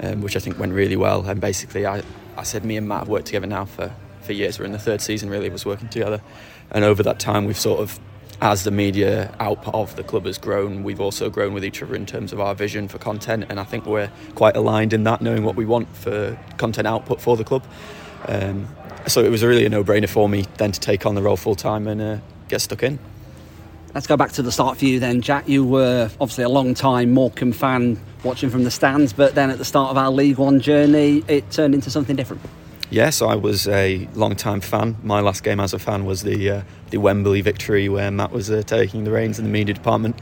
um, 0.00 0.22
which 0.22 0.36
I 0.36 0.38
think 0.38 0.58
went 0.58 0.72
really 0.72 0.96
well. 0.96 1.28
And 1.28 1.40
basically, 1.40 1.86
I, 1.86 2.02
I 2.36 2.42
said 2.42 2.64
me 2.64 2.76
and 2.76 2.88
Matt 2.88 3.00
have 3.00 3.08
worked 3.08 3.26
together 3.26 3.46
now 3.46 3.64
for, 3.64 3.92
for 4.22 4.32
years. 4.32 4.58
We're 4.58 4.66
in 4.66 4.72
the 4.72 4.78
third 4.78 5.00
season, 5.00 5.28
really, 5.28 5.50
us 5.50 5.66
working 5.66 5.88
together. 5.88 6.22
And 6.70 6.84
over 6.84 7.02
that 7.02 7.18
time, 7.18 7.46
we've 7.46 7.58
sort 7.58 7.80
of, 7.80 7.98
as 8.40 8.64
the 8.64 8.70
media 8.70 9.34
output 9.40 9.74
of 9.74 9.96
the 9.96 10.02
club 10.02 10.26
has 10.26 10.38
grown, 10.38 10.82
we've 10.82 11.00
also 11.00 11.30
grown 11.30 11.54
with 11.54 11.64
each 11.64 11.82
other 11.82 11.94
in 11.94 12.06
terms 12.06 12.32
of 12.32 12.40
our 12.40 12.54
vision 12.54 12.88
for 12.88 12.98
content. 12.98 13.46
And 13.48 13.58
I 13.58 13.64
think 13.64 13.86
we're 13.86 14.10
quite 14.34 14.56
aligned 14.56 14.92
in 14.92 15.04
that, 15.04 15.22
knowing 15.22 15.42
what 15.42 15.56
we 15.56 15.64
want 15.64 15.88
for 15.96 16.38
content 16.58 16.86
output 16.86 17.20
for 17.20 17.36
the 17.36 17.44
club. 17.44 17.64
Um, 18.26 18.68
so 19.06 19.24
it 19.24 19.30
was 19.30 19.42
really 19.44 19.64
a 19.64 19.68
no-brainer 19.68 20.08
for 20.08 20.28
me 20.28 20.44
then 20.58 20.72
to 20.72 20.80
take 20.80 21.06
on 21.06 21.14
the 21.14 21.22
role 21.22 21.36
full 21.36 21.54
time 21.54 21.86
and 21.86 22.02
uh, 22.02 22.18
get 22.48 22.60
stuck 22.60 22.82
in. 22.82 22.98
Let's 23.94 24.06
go 24.06 24.16
back 24.16 24.32
to 24.32 24.42
the 24.42 24.52
start 24.52 24.76
for 24.76 24.84
you 24.84 25.00
then, 25.00 25.22
Jack. 25.22 25.48
You 25.48 25.64
were 25.64 26.10
obviously 26.20 26.44
a 26.44 26.50
long 26.50 26.74
time 26.74 27.12
Morecambe 27.12 27.52
fan 27.52 27.98
watching 28.24 28.50
from 28.50 28.64
the 28.64 28.70
stands, 28.70 29.14
but 29.14 29.34
then 29.34 29.48
at 29.48 29.56
the 29.56 29.64
start 29.64 29.90
of 29.90 29.96
our 29.96 30.10
League 30.10 30.36
One 30.36 30.60
journey, 30.60 31.24
it 31.28 31.50
turned 31.50 31.74
into 31.74 31.90
something 31.90 32.14
different. 32.14 32.42
Yes, 32.88 33.20
I 33.20 33.34
was 33.34 33.66
a 33.66 34.08
long-time 34.14 34.60
fan. 34.60 34.96
My 35.02 35.20
last 35.20 35.42
game 35.42 35.58
as 35.58 35.74
a 35.74 35.78
fan 35.78 36.04
was 36.04 36.22
the 36.22 36.50
uh, 36.50 36.62
the 36.90 36.98
Wembley 36.98 37.40
victory, 37.40 37.88
where 37.88 38.12
Matt 38.12 38.30
was 38.30 38.48
uh, 38.48 38.62
taking 38.64 39.02
the 39.02 39.10
reins 39.10 39.40
in 39.40 39.44
the 39.44 39.50
media 39.50 39.74
department. 39.74 40.20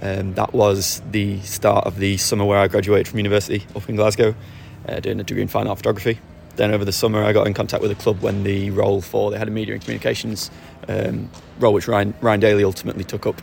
Um, 0.00 0.34
that 0.34 0.52
was 0.52 1.02
the 1.10 1.40
start 1.40 1.86
of 1.86 1.98
the 1.98 2.16
summer 2.16 2.44
where 2.44 2.58
I 2.58 2.68
graduated 2.68 3.08
from 3.08 3.18
university 3.18 3.66
up 3.74 3.88
in 3.88 3.96
Glasgow, 3.96 4.36
uh, 4.88 5.00
doing 5.00 5.18
a 5.18 5.24
degree 5.24 5.42
in 5.42 5.48
fine 5.48 5.66
art 5.66 5.78
photography. 5.78 6.20
then 6.54 6.72
over 6.72 6.84
the 6.84 6.92
summer, 6.92 7.24
I 7.24 7.32
got 7.32 7.48
in 7.48 7.54
contact 7.54 7.82
with 7.82 7.90
the 7.90 8.00
club 8.00 8.20
when 8.22 8.44
the 8.44 8.70
role 8.70 9.00
for 9.00 9.32
they 9.32 9.38
had 9.38 9.48
a 9.48 9.50
media 9.50 9.74
and 9.74 9.82
communications 9.82 10.52
um, 10.88 11.28
role, 11.58 11.72
which 11.74 11.88
Ryan, 11.88 12.14
Ryan 12.20 12.40
Daly 12.40 12.62
ultimately 12.62 13.02
took 13.02 13.26
up, 13.26 13.42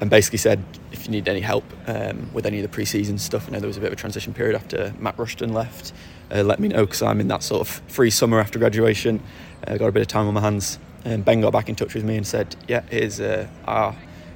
and 0.00 0.10
basically 0.10 0.38
said 0.38 0.62
if 0.92 1.06
you 1.06 1.10
need 1.10 1.28
any 1.28 1.40
help 1.40 1.64
um, 1.86 2.30
with 2.32 2.46
any 2.46 2.58
of 2.58 2.62
the 2.62 2.68
pre-season 2.68 3.18
stuff, 3.18 3.48
I 3.48 3.52
know 3.52 3.60
there 3.60 3.68
was 3.68 3.76
a 3.76 3.80
bit 3.80 3.88
of 3.88 3.92
a 3.92 3.96
transition 3.96 4.34
period 4.34 4.56
after 4.56 4.94
Matt 4.98 5.18
Rushton 5.18 5.52
left. 5.52 5.92
Uh, 6.30 6.42
let 6.42 6.60
me 6.60 6.68
know 6.68 6.84
because 6.84 7.02
I'm 7.02 7.20
in 7.20 7.28
that 7.28 7.42
sort 7.42 7.60
of 7.60 7.68
free 7.88 8.10
summer 8.10 8.40
after 8.40 8.58
graduation. 8.58 9.22
Uh, 9.66 9.76
got 9.76 9.88
a 9.88 9.92
bit 9.92 10.02
of 10.02 10.08
time 10.08 10.26
on 10.26 10.34
my 10.34 10.40
hands. 10.40 10.78
And 11.04 11.24
Ben 11.24 11.40
got 11.40 11.52
back 11.52 11.68
in 11.68 11.74
touch 11.74 11.94
with 11.94 12.04
me 12.04 12.16
and 12.16 12.26
said, 12.26 12.56
"Yeah, 12.66 12.82
here's 12.90 13.20
uh, 13.20 13.46
our 13.66 13.94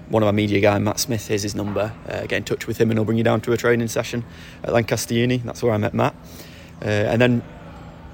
one 0.09 0.23
of 0.23 0.27
our 0.27 0.33
media 0.33 0.61
guy, 0.61 0.79
Matt 0.79 1.01
Smith. 1.01 1.27
Here's 1.27 1.43
his 1.43 1.55
number. 1.55 1.93
Uh, 2.09 2.21
get 2.23 2.33
in 2.33 2.45
touch 2.45 2.67
with 2.67 2.79
him, 2.79 2.91
and 2.91 2.99
he'll 2.99 3.05
bring 3.05 3.19
you 3.19 3.25
down 3.25 3.41
to 3.43 3.53
a 3.53 3.57
training 3.57 3.89
session 3.89 4.25
at 4.63 4.73
Lancaster 4.73 5.15
Uni. 5.15 5.39
That's 5.39 5.63
where 5.63 5.73
I 5.73 5.79
met 5.79 5.95
Matt. 5.95 6.15
Uh, 6.83 6.89
and 6.89 7.21
then 7.21 7.43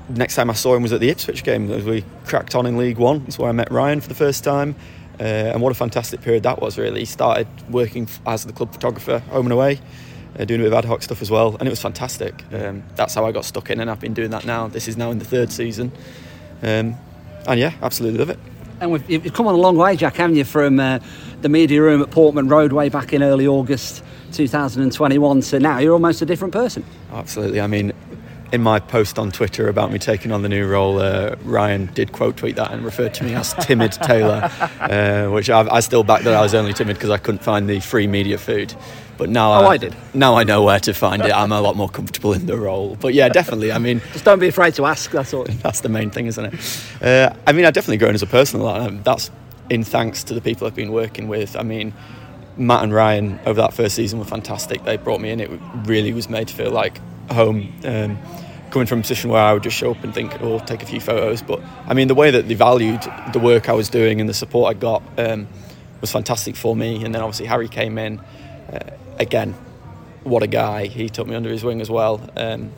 next 0.08 0.36
time 0.36 0.48
I 0.50 0.54
saw 0.54 0.74
him 0.74 0.82
was 0.82 0.92
at 0.92 1.00
the 1.00 1.10
Ipswich 1.10 1.44
game 1.44 1.70
as 1.70 1.84
we 1.84 2.04
cracked 2.24 2.54
on 2.54 2.66
in 2.66 2.78
League 2.78 2.98
One. 2.98 3.24
That's 3.24 3.38
where 3.38 3.48
I 3.48 3.52
met 3.52 3.70
Ryan 3.70 4.00
for 4.00 4.08
the 4.08 4.14
first 4.14 4.44
time. 4.44 4.76
Uh, 5.20 5.52
and 5.52 5.60
what 5.60 5.72
a 5.72 5.74
fantastic 5.74 6.20
period 6.20 6.44
that 6.44 6.60
was, 6.60 6.78
really. 6.78 7.04
Started 7.04 7.48
working 7.70 8.08
as 8.26 8.44
the 8.44 8.52
club 8.52 8.72
photographer 8.72 9.18
home 9.30 9.46
and 9.46 9.52
away, 9.52 9.80
uh, 10.38 10.44
doing 10.44 10.60
a 10.60 10.64
bit 10.64 10.72
of 10.72 10.78
ad 10.78 10.84
hoc 10.84 11.02
stuff 11.02 11.20
as 11.20 11.30
well, 11.30 11.56
and 11.58 11.66
it 11.66 11.70
was 11.70 11.82
fantastic. 11.82 12.44
Um, 12.52 12.84
that's 12.94 13.14
how 13.14 13.26
I 13.26 13.32
got 13.32 13.44
stuck 13.44 13.70
in, 13.70 13.80
and 13.80 13.90
I've 13.90 14.00
been 14.00 14.14
doing 14.14 14.30
that 14.30 14.44
now. 14.44 14.68
This 14.68 14.86
is 14.86 14.96
now 14.96 15.10
in 15.10 15.18
the 15.18 15.24
third 15.24 15.50
season. 15.50 15.90
Um, 16.62 16.96
and 17.46 17.58
yeah, 17.58 17.72
absolutely 17.82 18.18
love 18.18 18.30
it. 18.30 18.38
And 18.80 18.92
we've, 18.92 19.10
you've 19.10 19.32
come 19.32 19.48
on 19.48 19.54
a 19.54 19.58
long 19.58 19.76
way, 19.76 19.96
Jack, 19.96 20.16
haven't 20.16 20.36
you, 20.36 20.44
from 20.44 20.78
uh, 20.78 21.00
the 21.40 21.48
media 21.48 21.82
room 21.82 22.00
at 22.00 22.10
Portman 22.10 22.48
Road 22.48 22.72
way 22.72 22.88
back 22.88 23.12
in 23.12 23.22
early 23.22 23.46
August 23.46 24.04
2021 24.32 25.40
to 25.40 25.58
now? 25.58 25.78
You're 25.78 25.94
almost 25.94 26.22
a 26.22 26.26
different 26.26 26.52
person. 26.52 26.84
Absolutely. 27.12 27.60
I 27.60 27.66
mean, 27.66 27.92
in 28.52 28.62
my 28.62 28.80
post 28.80 29.18
on 29.18 29.30
Twitter 29.30 29.68
about 29.68 29.92
me 29.92 29.98
taking 29.98 30.32
on 30.32 30.42
the 30.42 30.48
new 30.48 30.66
role, 30.66 30.98
uh, 30.98 31.36
Ryan 31.44 31.86
did 31.94 32.12
quote 32.12 32.36
tweet 32.36 32.56
that 32.56 32.72
and 32.72 32.84
referred 32.84 33.14
to 33.14 33.24
me 33.24 33.34
as 33.34 33.52
timid 33.54 33.92
Taylor, 33.92 34.50
uh, 34.80 35.28
which 35.30 35.50
I, 35.50 35.68
I, 35.68 35.80
still 35.80 36.02
back 36.02 36.22
that 36.22 36.34
I 36.34 36.40
was 36.40 36.54
only 36.54 36.72
timid 36.72 36.96
because 36.96 37.10
I 37.10 37.18
couldn't 37.18 37.42
find 37.42 37.68
the 37.68 37.80
free 37.80 38.06
media 38.06 38.38
food. 38.38 38.74
But 39.18 39.28
now, 39.30 39.52
oh, 39.52 39.66
I, 39.66 39.70
I 39.70 39.76
did. 39.76 39.96
Now 40.14 40.36
I 40.36 40.44
know 40.44 40.62
where 40.62 40.78
to 40.80 40.94
find 40.94 41.22
it. 41.24 41.32
I'm 41.32 41.50
a 41.50 41.60
lot 41.60 41.76
more 41.76 41.88
comfortable 41.88 42.32
in 42.32 42.46
the 42.46 42.56
role. 42.56 42.96
But 43.00 43.14
yeah, 43.14 43.28
definitely. 43.28 43.72
I 43.72 43.78
mean, 43.78 44.00
just 44.12 44.24
don't 44.24 44.38
be 44.38 44.48
afraid 44.48 44.74
to 44.74 44.86
ask. 44.86 45.10
That's 45.10 45.34
all. 45.34 45.44
That's 45.62 45.80
the 45.80 45.88
main 45.88 46.10
thing, 46.10 46.26
isn't 46.26 46.44
it? 46.44 47.02
Uh, 47.02 47.34
I 47.46 47.52
mean, 47.52 47.64
I've 47.64 47.74
definitely 47.74 47.98
grown 47.98 48.14
as 48.14 48.22
a 48.22 48.28
person 48.28 48.60
a 48.60 48.62
lot. 48.62 49.04
That's 49.04 49.30
in 49.70 49.84
thanks 49.84 50.22
to 50.24 50.34
the 50.34 50.40
people 50.40 50.66
I've 50.66 50.74
been 50.74 50.92
working 50.92 51.26
with. 51.28 51.56
I 51.56 51.62
mean, 51.62 51.92
Matt 52.56 52.84
and 52.84 52.94
Ryan 52.94 53.40
over 53.44 53.60
that 53.60 53.74
first 53.74 53.96
season 53.96 54.18
were 54.20 54.24
fantastic. 54.24 54.84
They 54.84 54.96
brought 54.96 55.20
me 55.20 55.30
in. 55.30 55.40
It 55.40 55.50
really 55.84 56.12
was 56.12 56.28
made 56.28 56.48
to 56.48 56.54
feel 56.54 56.70
like 56.70 57.00
home. 57.30 57.72
Um, 57.84 58.18
coming 58.70 58.86
from 58.86 58.98
a 58.98 59.02
position 59.02 59.30
where 59.30 59.42
I 59.42 59.54
would 59.54 59.62
just 59.62 59.76
show 59.76 59.92
up 59.92 60.04
and 60.04 60.12
think, 60.12 60.42
oh, 60.42 60.58
take 60.58 60.82
a 60.82 60.86
few 60.86 61.00
photos. 61.00 61.42
But 61.42 61.60
I 61.86 61.94
mean, 61.94 62.08
the 62.08 62.14
way 62.14 62.30
that 62.30 62.48
they 62.48 62.54
valued 62.54 63.00
the 63.32 63.38
work 63.38 63.68
I 63.68 63.72
was 63.72 63.88
doing 63.88 64.20
and 64.20 64.28
the 64.28 64.34
support 64.34 64.76
I 64.76 64.78
got 64.78 65.02
um, 65.18 65.48
was 66.00 66.12
fantastic 66.12 66.56
for 66.56 66.76
me. 66.76 67.04
And 67.04 67.14
then 67.14 67.22
obviously 67.22 67.46
Harry 67.46 67.68
came 67.68 67.98
in. 67.98 68.20
Uh, 68.70 68.90
again, 69.18 69.54
what 70.24 70.42
a 70.42 70.46
guy. 70.46 70.86
He 70.86 71.08
took 71.08 71.26
me 71.26 71.34
under 71.34 71.50
his 71.50 71.64
wing 71.64 71.80
as 71.80 71.90
well. 71.90 72.20
Um, 72.36 72.72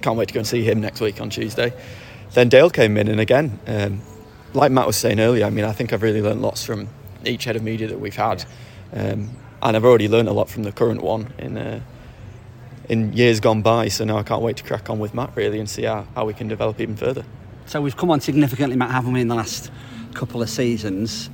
can't 0.00 0.16
wait 0.16 0.28
to 0.28 0.34
go 0.34 0.38
and 0.38 0.46
see 0.46 0.62
him 0.62 0.80
next 0.80 1.00
week 1.00 1.20
on 1.20 1.30
Tuesday. 1.30 1.72
Then 2.32 2.48
Dale 2.48 2.70
came 2.70 2.96
in, 2.96 3.08
and 3.08 3.20
again, 3.20 3.60
um, 3.66 4.00
like 4.54 4.72
Matt 4.72 4.86
was 4.86 4.96
saying 4.96 5.20
earlier, 5.20 5.44
I 5.44 5.50
mean, 5.50 5.64
I 5.64 5.72
think 5.72 5.92
I've 5.92 6.02
really 6.02 6.22
learned 6.22 6.42
lots 6.42 6.64
from 6.64 6.88
each 7.24 7.44
head 7.44 7.56
of 7.56 7.62
media 7.62 7.88
that 7.88 8.00
we've 8.00 8.16
had. 8.16 8.44
Um, 8.92 9.30
and 9.62 9.76
I've 9.76 9.84
already 9.84 10.08
learned 10.08 10.28
a 10.28 10.32
lot 10.32 10.48
from 10.48 10.64
the 10.64 10.72
current 10.72 11.02
one 11.02 11.32
in 11.38 11.56
uh, 11.56 11.80
in 12.92 13.10
years 13.14 13.40
gone 13.40 13.62
by. 13.62 13.88
So 13.88 14.04
now 14.04 14.18
I 14.18 14.22
can't 14.22 14.42
wait 14.42 14.58
to 14.58 14.64
crack 14.64 14.90
on 14.90 14.98
with 14.98 15.14
Matt 15.14 15.34
really 15.34 15.58
and 15.58 15.68
see 15.68 15.84
how, 15.84 16.06
how 16.14 16.26
we 16.26 16.34
can 16.34 16.46
develop 16.46 16.78
even 16.78 16.94
further. 16.94 17.24
So 17.64 17.80
we've 17.80 17.96
come 17.96 18.10
on 18.10 18.20
significantly, 18.20 18.76
Matt, 18.76 18.90
haven't 18.90 19.14
we, 19.14 19.22
in 19.22 19.28
the 19.28 19.34
last 19.34 19.72
couple 20.12 20.42
of 20.42 20.50
seasons? 20.50 21.30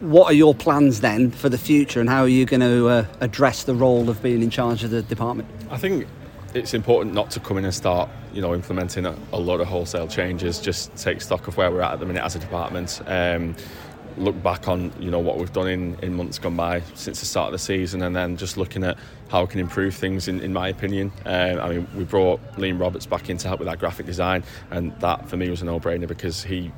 What 0.00 0.26
are 0.26 0.34
your 0.34 0.56
plans 0.56 1.00
then 1.00 1.30
for 1.30 1.48
the 1.48 1.56
future, 1.56 2.00
and 2.00 2.10
how 2.10 2.22
are 2.22 2.28
you 2.28 2.44
going 2.44 2.60
to 2.60 2.88
uh, 2.88 3.06
address 3.20 3.62
the 3.62 3.74
role 3.74 4.10
of 4.10 4.20
being 4.22 4.42
in 4.42 4.50
charge 4.50 4.82
of 4.82 4.90
the 4.90 5.02
department? 5.02 5.48
I 5.70 5.78
think 5.78 6.06
it's 6.52 6.74
important 6.74 7.14
not 7.14 7.30
to 7.30 7.40
come 7.40 7.58
in 7.58 7.64
and 7.64 7.72
start, 7.72 8.10
you 8.34 8.42
know, 8.42 8.52
implementing 8.52 9.06
a, 9.06 9.16
a 9.32 9.38
lot 9.38 9.60
of 9.60 9.68
wholesale 9.68 10.08
changes. 10.08 10.58
Just 10.58 10.94
take 10.96 11.20
stock 11.20 11.46
of 11.48 11.56
where 11.56 11.70
we're 11.70 11.80
at 11.80 11.92
at 11.92 12.00
the 12.00 12.06
minute 12.06 12.24
as 12.24 12.34
a 12.34 12.40
department. 12.40 13.00
Um, 13.06 13.54
look 14.16 14.40
back 14.42 14.68
on 14.68 14.92
you 14.98 15.10
know 15.10 15.18
what 15.18 15.38
we've 15.38 15.52
done 15.52 15.68
in, 15.68 15.96
in 16.00 16.14
months 16.14 16.38
gone 16.38 16.56
by 16.56 16.80
since 16.94 17.20
the 17.20 17.26
start 17.26 17.48
of 17.48 17.52
the 17.52 17.58
season 17.58 18.02
and 18.02 18.16
then 18.16 18.36
just 18.36 18.56
looking 18.56 18.82
at 18.84 18.96
how 19.28 19.42
we 19.42 19.46
can 19.48 19.60
improve 19.60 19.94
things 19.94 20.28
in, 20.28 20.40
in 20.40 20.52
my 20.52 20.68
opinion 20.68 21.12
um, 21.24 21.60
I 21.60 21.68
mean 21.70 21.88
we 21.94 22.04
brought 22.04 22.40
Liam 22.54 22.80
Roberts 22.80 23.06
back 23.06 23.28
in 23.28 23.36
to 23.38 23.48
help 23.48 23.60
with 23.60 23.68
our 23.68 23.76
graphic 23.76 24.06
design 24.06 24.42
and 24.70 24.98
that 25.00 25.28
for 25.28 25.36
me 25.36 25.50
was 25.50 25.62
a 25.62 25.64
no-brainer 25.64 26.08
because 26.08 26.42
he 26.42 26.72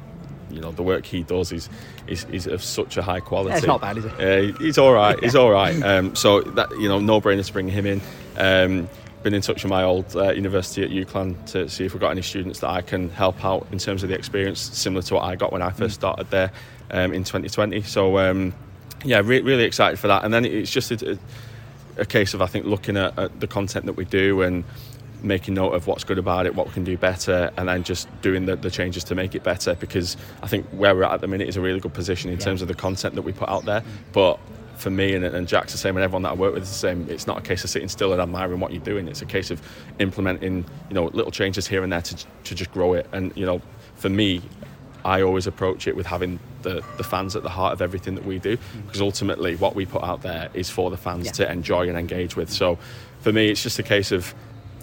you 0.51 0.61
know 0.61 0.73
the 0.73 0.83
work 0.83 1.05
he 1.05 1.23
does 1.23 1.53
is 1.53 1.69
is, 2.07 2.25
is 2.25 2.47
of 2.47 2.63
such 2.63 2.97
a 2.97 3.03
high 3.03 3.21
quality. 3.21 3.51
Yeah, 3.51 3.59
it's 3.59 3.67
not 3.67 3.81
bad, 3.81 3.99
is 3.99 4.05
it? 4.05 4.13
Uh, 4.55 4.59
he's 4.59 4.79
all 4.79 4.93
right. 4.93 5.19
He's 5.23 5.37
all 5.37 5.51
right. 5.51 5.81
Um, 5.83 6.15
so 6.17 6.41
that 6.41 6.71
you 6.73 6.89
know, 6.89 6.99
no 6.99 7.21
brainer 7.21 7.45
to 7.45 7.53
bring 7.53 7.69
him 7.69 7.87
in. 7.87 8.01
Um, 8.37 8.89
been 9.23 9.35
in 9.35 9.43
touch 9.43 9.63
with 9.63 9.71
my 9.71 9.83
old 9.83 10.15
uh, 10.17 10.31
university 10.31 10.83
at 10.83 10.91
UCLan 10.91 11.45
to 11.47 11.69
see 11.69 11.85
if 11.85 11.93
we've 11.93 12.01
got 12.01 12.11
any 12.11 12.23
students 12.23 12.61
that 12.61 12.71
I 12.71 12.83
can 12.83 13.11
help 13.11 13.45
out 13.45 13.67
in 13.73 13.79
terms 13.79 14.03
of 14.03 14.09
the 14.09 14.15
experience 14.15 14.61
similar 14.61 15.03
to 15.03 15.15
what 15.15 15.25
I 15.25 15.37
got 15.37 15.53
when 15.53 15.63
I 15.63 15.71
first 15.71 15.95
started 15.95 16.31
there 16.31 16.53
um, 16.91 17.13
in 17.13 17.25
2020. 17.25 17.83
So 17.83 18.19
um, 18.19 18.55
yeah, 19.05 19.21
re- 19.25 19.41
really 19.41 19.65
excited 19.65 19.99
for 19.99 20.09
that. 20.09 20.25
And 20.25 20.33
then 20.33 20.45
it's 20.45 20.71
just 20.71 20.91
a, 20.93 21.19
a 21.97 22.07
case 22.07 22.35
of 22.35 22.43
I 22.43 22.47
think 22.47 22.67
looking 22.67 22.97
at, 22.97 23.19
at, 23.19 23.41
the 23.41 23.47
content 23.47 23.87
that 23.87 23.95
we 23.95 24.05
do 24.05 24.43
and 24.43 24.65
making 25.23 25.55
note 25.55 25.71
of 25.71 25.87
what's 25.87 26.05
good 26.05 26.19
about 26.19 26.47
it, 26.47 26.55
what 26.55 26.69
we 26.69 26.73
can 26.73 26.85
do 26.85 26.97
better, 26.97 27.51
and 27.57 27.69
then 27.69 27.83
just 27.83 28.09
doing 28.23 28.47
the, 28.47 28.55
the 28.55 28.71
changes 28.71 29.03
to 29.05 29.15
make 29.15 29.35
it 29.35 29.43
better. 29.43 29.75
Because 29.75 30.17
I 30.43 30.47
think 30.47 30.67
where 30.67 30.95
we're 30.95 31.05
at 31.05 31.13
at 31.13 31.21
the 31.21 31.27
minute 31.27 31.49
is 31.49 31.57
a 31.57 31.61
really 31.61 31.81
good 31.81 31.95
position 31.95 32.31
in 32.31 32.39
yeah. 32.39 32.45
terms 32.45 32.63
of 32.63 32.69
the 32.69 32.75
content 32.75 33.17
that 33.17 33.23
we 33.23 33.33
put 33.33 33.49
out 33.49 33.65
there, 33.65 33.83
but 34.13 34.39
for 34.79 34.91
me 34.91 35.15
and, 35.15 35.25
and 35.25 35.49
Jack's 35.49 35.73
the 35.73 35.79
same 35.79 35.97
and 35.97 36.05
everyone 36.05 36.23
that 36.23 36.31
I 36.31 36.35
work 36.35 36.55
with 36.55 36.63
is 36.63 36.69
the 36.69 36.75
same 36.75 37.09
it's 37.11 37.27
not 37.27 37.39
a 37.39 37.43
case 37.43 37.65
of 37.65 37.71
sitting 37.71 37.89
still 37.89 38.13
and 38.13 38.23
admiring 38.23 38.61
what 38.61 38.73
you're 38.73 38.83
doing 38.83 39.09
it's 39.09 39.23
a 39.23 39.27
case 39.27 39.51
of 39.51 39.61
implementing 39.99 40.65
you 40.89 40.95
know 40.95 41.07
little 41.07 41.33
changes 41.33 41.67
here 41.67 41.83
and 41.83 41.93
there 41.93 42.03
to, 42.03 42.27
to 42.45 42.55
just 42.55 42.71
grow 42.73 42.95
it 42.95 43.09
and 43.13 43.37
you 43.37 43.45
know 43.45 43.61
for 43.97 44.09
me 44.09 44.41
I 45.05 45.23
always 45.23 45.47
approach 45.47 45.87
it 45.87 45.97
with 45.97 46.07
having 46.07 46.39
the, 46.63 46.83
the 46.97 47.05
fans 47.05 47.37
at 47.37 47.43
the 47.43 47.49
heart 47.49 47.73
of 47.73 47.81
everything 47.81 48.15
that 48.17 48.25
we 48.25 48.39
do 48.39 48.59
because 48.87 49.01
ultimately 49.01 49.57
what 49.57 49.75
we 49.75 49.87
put 49.87 50.03
out 50.03 50.23
there 50.23 50.51
is 50.55 50.69
for 50.69 50.91
the 50.91 50.97
fans 50.97 51.27
yeah. 51.27 51.33
to 51.33 51.51
enjoy 51.51 51.89
and 51.89 51.97
engage 51.97 52.37
with. 52.37 52.51
So 52.51 52.79
for 53.21 53.33
me, 53.33 53.49
it's 53.49 53.63
just 53.63 53.79
a 53.79 53.83
case 53.83 54.13
of, 54.13 54.35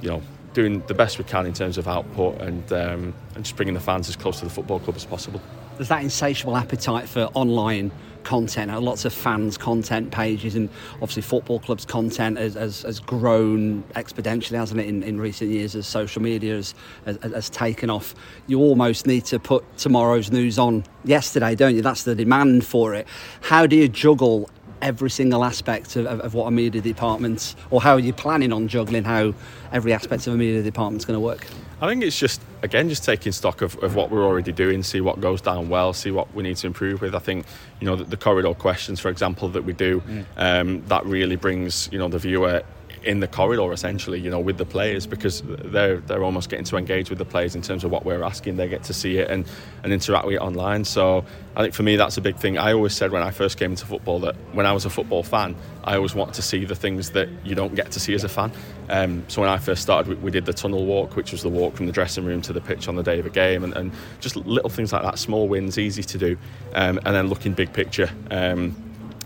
you 0.02 0.10
know, 0.10 0.22
doing 0.54 0.82
the 0.88 0.94
best 0.94 1.18
we 1.18 1.26
can 1.26 1.46
in 1.46 1.54
terms 1.54 1.78
of 1.78 1.88
output 1.88 2.42
and, 2.42 2.72
um, 2.72 3.14
and 3.36 3.44
just 3.44 3.56
bringing 3.56 3.74
the 3.74 3.80
fans 3.80 4.08
as 4.08 4.16
close 4.16 4.40
to 4.40 4.46
the 4.46 4.52
football 4.52 4.80
club 4.80 4.96
as 4.96 5.06
possible. 5.06 5.42
There's 5.76 5.90
that 5.90 6.02
insatiable 6.02 6.56
appetite 6.56 7.10
for 7.10 7.30
online 7.34 7.92
content, 8.26 8.78
lots 8.82 9.06
of 9.06 9.14
fans' 9.14 9.58
content 9.58 10.12
pages, 10.12 10.56
and 10.56 10.70
obviously 10.96 11.22
football 11.22 11.60
clubs' 11.60 11.86
content 11.86 12.38
has, 12.38 12.56
has, 12.56 12.82
has 12.82 13.00
grown 13.00 13.84
exponentially, 13.96 14.58
hasn't 14.58 14.82
it, 14.82 14.88
in, 14.88 15.04
in 15.04 15.22
recent 15.22 15.52
years 15.52 15.76
as 15.76 15.88
social 15.88 16.22
media 16.22 16.56
has, 16.56 16.76
has, 17.06 17.18
has, 17.22 17.50
taken 17.50 17.90
off. 17.90 18.14
You 18.48 18.60
almost 18.60 19.08
need 19.08 19.26
to 19.26 19.40
put 19.40 19.64
tomorrow's 19.78 20.32
news 20.32 20.60
on 20.60 20.84
yesterday, 21.06 21.56
don't 21.56 21.76
you? 21.76 21.82
That's 21.82 22.04
the 22.04 22.16
demand 22.16 22.66
for 22.66 22.94
it. 22.96 23.08
How 23.42 23.66
do 23.66 23.76
you 23.76 23.88
juggle 23.88 24.50
every 24.82 25.10
single 25.10 25.46
aspect 25.46 25.96
of, 25.96 26.06
of, 26.06 26.20
of, 26.20 26.34
what 26.34 26.48
a 26.48 26.52
media 26.52 26.82
department, 26.82 27.56
or 27.70 27.82
how 27.82 27.94
are 27.94 28.00
you 28.00 28.14
planning 28.14 28.52
on 28.52 28.68
juggling 28.68 29.04
how 29.04 29.34
every 29.72 29.94
aspect 29.94 30.28
of 30.28 30.34
a 30.34 30.38
media 30.38 30.62
department 30.62 31.02
is 31.02 31.06
going 31.06 31.16
to 31.16 31.26
work? 31.26 31.48
I 31.82 31.88
think 31.88 32.04
it's 32.04 32.18
just 32.18 32.42
again 32.62 32.88
just 32.90 33.04
taking 33.04 33.32
stock 33.32 33.62
of, 33.62 33.76
of 33.84 33.96
what 33.96 34.10
we're 34.10 34.24
already 34.24 34.52
doing, 34.52 34.82
see 34.82 35.02
what 35.02 35.20
goes 35.20 35.42
down 35.42 35.70
well, 35.70 35.94
see 35.94 36.12
what 36.12 36.34
we 36.34 36.44
need 36.44 36.58
to 36.58 36.68
improve 36.68 37.02
with. 37.02 37.14
I 37.14 37.20
think 37.20 37.46
you 37.80 37.86
know 37.86 37.96
the, 37.96 38.06
the 38.06 38.18
corridor 38.18 38.54
questions, 38.54 39.00
for 39.00 39.10
example, 39.10 39.50
that 39.50 39.64
we 39.64 39.74
do, 39.74 40.02
mm. 40.02 40.26
um, 40.38 40.84
that 40.88 41.06
really 41.06 41.36
brings 41.36 41.90
you 41.92 42.00
know 42.00 42.08
the 42.08 42.20
viewer 42.20 42.64
in 43.06 43.20
the 43.20 43.28
corridor 43.28 43.72
essentially, 43.72 44.20
you 44.20 44.30
know, 44.30 44.39
with 44.39 44.58
the 44.58 44.65
players 44.65 45.06
because 45.06 45.44
they're 45.46 45.98
they're 45.98 46.24
almost 46.24 46.50
getting 46.50 46.65
to 46.65 46.78
engage 46.78 47.10
with 47.10 47.20
the 47.20 47.26
players 47.26 47.56
in 47.56 47.62
terms 47.62 47.84
of 47.84 47.91
what 47.91 48.04
we're 48.04 48.24
asking. 48.24 48.58
They 48.58 48.68
get 48.68 48.84
to 48.84 48.94
see 48.94 49.18
it 49.18 49.30
and, 49.30 49.46
and 49.84 49.94
interact 49.94 50.26
with 50.26 50.36
it 50.36 50.41
online. 50.41 50.84
So 50.84 51.24
I 51.56 51.62
think 51.62 51.74
for 51.74 51.84
me 51.84 51.96
that's 51.96 52.18
a 52.18 52.22
big 52.22 52.38
thing. 52.38 52.58
I 52.58 52.74
always 52.74 52.96
said 52.96 53.12
when 53.12 53.22
I 53.22 53.32
first 53.32 53.58
came 53.58 53.72
into 53.72 53.86
football 53.86 54.20
that 54.22 54.36
when 54.54 54.65
I 54.65 54.74
was 54.74 54.86
a 54.86 54.89
football 54.89 55.24
fan, 55.24 55.56
I 55.84 55.96
always 55.96 56.15
wanted 56.15 56.34
to 56.36 56.41
see 56.41 56.65
the 56.65 56.76
things 56.76 57.12
that 57.12 57.30
you 57.44 57.54
don't 57.54 57.76
get 57.76 57.91
to 57.91 58.00
see 58.00 58.15
as 58.15 58.24
a 58.24 58.30
fan. 58.30 58.52
Um, 58.89 59.24
so 59.28 59.41
when 59.41 59.50
I 59.50 59.58
first 59.58 59.84
started, 59.84 60.08
we, 60.08 60.15
we, 60.15 60.32
did 60.32 60.46
the 60.46 60.54
tunnel 60.54 60.86
walk, 60.86 61.15
which 61.15 61.32
was 61.32 61.41
the 61.41 61.50
walk 61.50 61.76
from 61.76 61.86
the 61.86 61.91
dressing 61.91 62.26
room 62.26 62.41
to 62.44 62.54
the 62.54 62.62
pitch 62.62 62.88
on 62.88 62.96
the 62.96 63.04
day 63.04 63.20
of 63.20 63.26
a 63.26 63.30
game, 63.30 63.63
and, 63.63 63.74
and 63.74 63.91
just 64.20 64.36
little 64.36 64.70
things 64.70 64.94
like 64.94 65.04
that, 65.04 65.18
small 65.18 65.48
wins, 65.48 65.78
easy 65.78 66.04
to 66.04 66.18
do, 66.18 66.38
um, 66.74 67.00
and 67.06 67.15
then 67.15 67.28
looking 67.28 67.54
big 67.54 67.72
picture 67.74 68.10
um, 68.32 68.76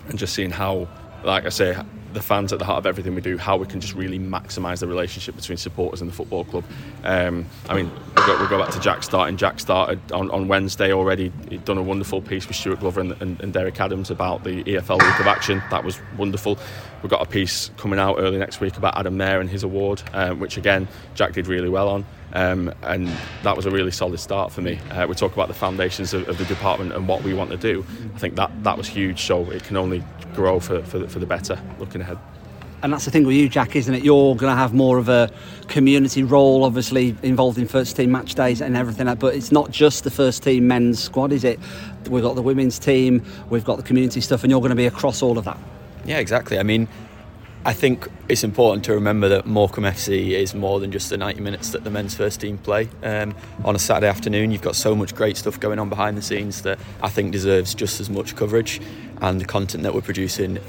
and 0.08 0.18
just 0.18 0.34
seeing 0.34 0.52
how, 0.52 0.88
like 1.24 1.46
I 1.46 1.50
say, 1.50 1.78
the 2.13 2.22
fans 2.22 2.52
at 2.54 2.60
the 2.60 2.65
heart 2.65 2.80
of 2.80 2.86
everything 2.86 3.15
we 3.15 3.22
do, 3.22 3.38
how 3.38 3.58
we 3.58 3.65
can 3.65 3.80
just 3.80 3.93
really 3.93 4.19
maximise 4.19 4.80
the 4.80 4.88
relationship 4.88 5.36
between 5.36 5.58
supporters 5.58 6.02
and 6.02 6.10
the 6.10 6.15
football 6.15 6.43
club. 6.45 6.63
Um, 7.04 7.45
I 7.67 7.76
mean, 7.76 7.91
go, 8.15 8.41
we 8.41 8.48
go 8.48 8.58
back 8.58 8.72
to 8.74 8.80
Jack 8.80 9.04
starting. 9.04 9.38
Jack 9.38 9.60
started 9.60 10.00
on, 10.12 10.30
on 10.32 10.48
Wednesday 10.48 10.91
already. 10.91 11.32
He'd 11.50 11.65
done 11.65 11.78
a 11.78 11.84
wonderful 11.84 12.22
piece 12.22 12.48
with 12.48 12.58
Stuart 12.58 12.80
Glover 12.80 13.02
and, 13.02 13.22
and, 13.22 13.39
and 13.41 13.54
Derek 13.54 13.80
Adams 13.80 14.10
about 14.10 14.43
the 14.43 14.63
EFL 14.63 15.02
Week 15.02 15.19
of 15.19 15.28
Action. 15.28 15.62
That 15.69 15.84
was 15.84 16.00
wonderful. 16.17 16.58
We've 17.02 17.10
got 17.10 17.22
a 17.22 17.30
piece 17.30 17.72
coming 17.78 18.00
out 18.00 18.15
early 18.19 18.38
next 18.38 18.60
week 18.60 18.78
about 18.78 18.98
Adam 18.98 19.17
Mayor 19.17 19.39
and 19.39 19.50
his 19.50 19.63
award, 19.63 20.02
um, 20.13 20.39
which 20.39 20.58
again 20.58 20.88
Jack 21.15 21.34
did 21.34 21.48
really 21.48 21.69
well 21.69 21.89
on. 21.89 22.06
Um, 22.34 22.74
and 22.84 23.08
that 23.44 23.56
was 23.56 23.65
a 23.65 23.72
really 23.72 23.92
solid 23.92 24.20
start 24.20 24.52
for 24.52 24.62
me. 24.62 24.80
Uh, 24.92 25.08
we 25.08 25.15
talk 25.15 25.34
about 25.34 25.48
the 25.48 25.54
foundations 25.54 26.13
of, 26.13 26.28
of, 26.30 26.38
the 26.38 26.46
department 26.46 26.94
and 26.94 27.08
what 27.08 27.24
we 27.24 27.34
want 27.34 27.50
to 27.50 27.58
do. 27.58 27.86
I 28.15 28.20
think 28.20 28.36
that 28.36 28.52
that 28.63 28.78
was 28.78 28.88
huge. 28.88 29.22
So 29.22 29.50
it 29.50 29.63
can 29.63 29.78
only 29.78 30.04
grow 30.34 30.60
for, 30.60 30.84
for, 30.84 31.08
for 31.08 31.20
the 31.20 31.26
better 31.26 31.60
looking 31.80 32.02
ahead 32.02 32.20
and 32.82 32.94
that's 32.94 33.06
the 33.06 33.12
thing 33.12 33.26
with 33.26 33.36
you, 33.36 33.50
Jack, 33.50 33.76
isn't 33.76 33.94
it? 33.94 34.04
You're 34.04 34.36
going 34.36 34.52
to 34.52 34.58
have 34.58 34.74
more 34.74 34.98
of 34.98 35.10
a 35.10 35.30
community 35.68 36.24
role, 36.24 36.63
obviously 36.63 37.15
involved 37.24 37.58
in 37.58 37.68
first 37.68 37.96
team 37.96 38.12
match 38.12 38.36
days 38.36 38.62
and 38.62 38.76
everything. 38.78 39.13
But 39.15 39.36
it's 39.36 39.52
not 39.52 39.72
just 39.72 40.04
the 40.04 40.12
first 40.12 40.44
team 40.44 40.68
men's 40.68 41.02
squad, 41.02 41.34
is 41.34 41.44
it? 41.44 41.60
We've 42.10 42.24
got 42.24 42.36
the 42.36 42.42
women's 42.42 42.80
team, 42.80 43.26
we've 43.50 43.65
got 43.65 43.78
the 43.78 43.84
community 43.84 44.22
stuff, 44.22 44.44
and 44.44 44.52
you're 44.52 44.62
going 44.62 44.70
to 44.70 44.76
be 44.76 44.86
across 44.86 45.22
all 45.22 45.38
of 45.38 45.46
that. 45.46 45.58
Yeah, 46.06 46.20
exactly. 46.20 46.58
I 46.58 46.63
mean, 46.63 46.88
I 47.65 47.74
think 47.74 48.08
it's 48.30 48.45
important 48.45 48.86
to 48.86 48.93
remember 48.93 49.28
that 49.30 49.45
Morecambe 49.45 49.84
FC 49.84 50.32
is 50.32 50.56
more 50.56 50.80
than 50.80 50.93
just 50.93 51.10
the 51.10 51.17
90 51.17 51.41
minutes 51.41 51.72
that 51.72 51.84
the 51.84 51.89
men's 51.89 52.15
first 52.15 52.39
team 52.39 52.58
play. 52.58 52.88
Um, 53.04 53.36
on 53.65 53.76
a 53.76 53.80
Saturday 53.80 54.08
afternoon, 54.08 54.52
you've 54.52 54.62
got 54.62 54.78
so 54.78 54.95
much 54.95 55.13
great 55.13 55.36
stuff 55.36 55.60
going 55.60 55.78
on 55.78 55.89
behind 55.89 56.17
the 56.17 56.22
scenes 56.22 56.62
that 56.62 56.80
I 57.04 57.10
think 57.10 57.34
deserves 57.34 57.76
just 57.76 58.00
as 58.00 58.10
much 58.10 58.38
coverage. 58.38 58.80
And 59.22 59.41
the 59.41 59.45
content 59.45 59.84
that 59.84 59.93
we're 59.93 60.02
producing 60.02 60.60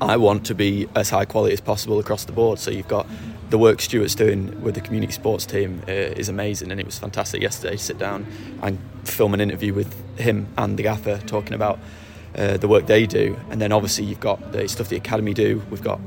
I 0.00 0.16
want 0.16 0.46
to 0.46 0.54
be 0.54 0.88
as 0.94 1.10
high 1.10 1.24
quality 1.24 1.52
as 1.52 1.60
possible 1.60 1.98
across 1.98 2.24
the 2.24 2.30
board. 2.30 2.60
So 2.60 2.70
you've 2.70 2.86
got 2.86 3.06
the 3.50 3.58
work 3.58 3.80
Stuart's 3.80 4.14
doing 4.14 4.62
with 4.62 4.76
the 4.76 4.80
community 4.80 5.12
sports 5.12 5.44
team 5.44 5.82
uh, 5.88 5.90
is 5.90 6.28
amazing, 6.28 6.70
and 6.70 6.78
it 6.78 6.86
was 6.86 6.98
fantastic 6.98 7.42
yesterday 7.42 7.76
to 7.76 7.82
sit 7.82 7.98
down 7.98 8.26
and 8.62 8.78
film 9.04 9.34
an 9.34 9.40
interview 9.40 9.74
with 9.74 9.92
him 10.18 10.46
and 10.56 10.78
the 10.78 10.84
gaffer 10.84 11.18
talking 11.26 11.54
about 11.54 11.80
uh, 12.36 12.58
the 12.58 12.68
work 12.68 12.86
they 12.86 13.06
do. 13.06 13.36
And 13.50 13.60
then 13.60 13.72
obviously 13.72 14.04
you've 14.04 14.20
got 14.20 14.52
the 14.52 14.68
stuff 14.68 14.88
the 14.88 14.96
academy 14.96 15.34
do. 15.34 15.64
We've 15.68 15.82
got 15.82 15.98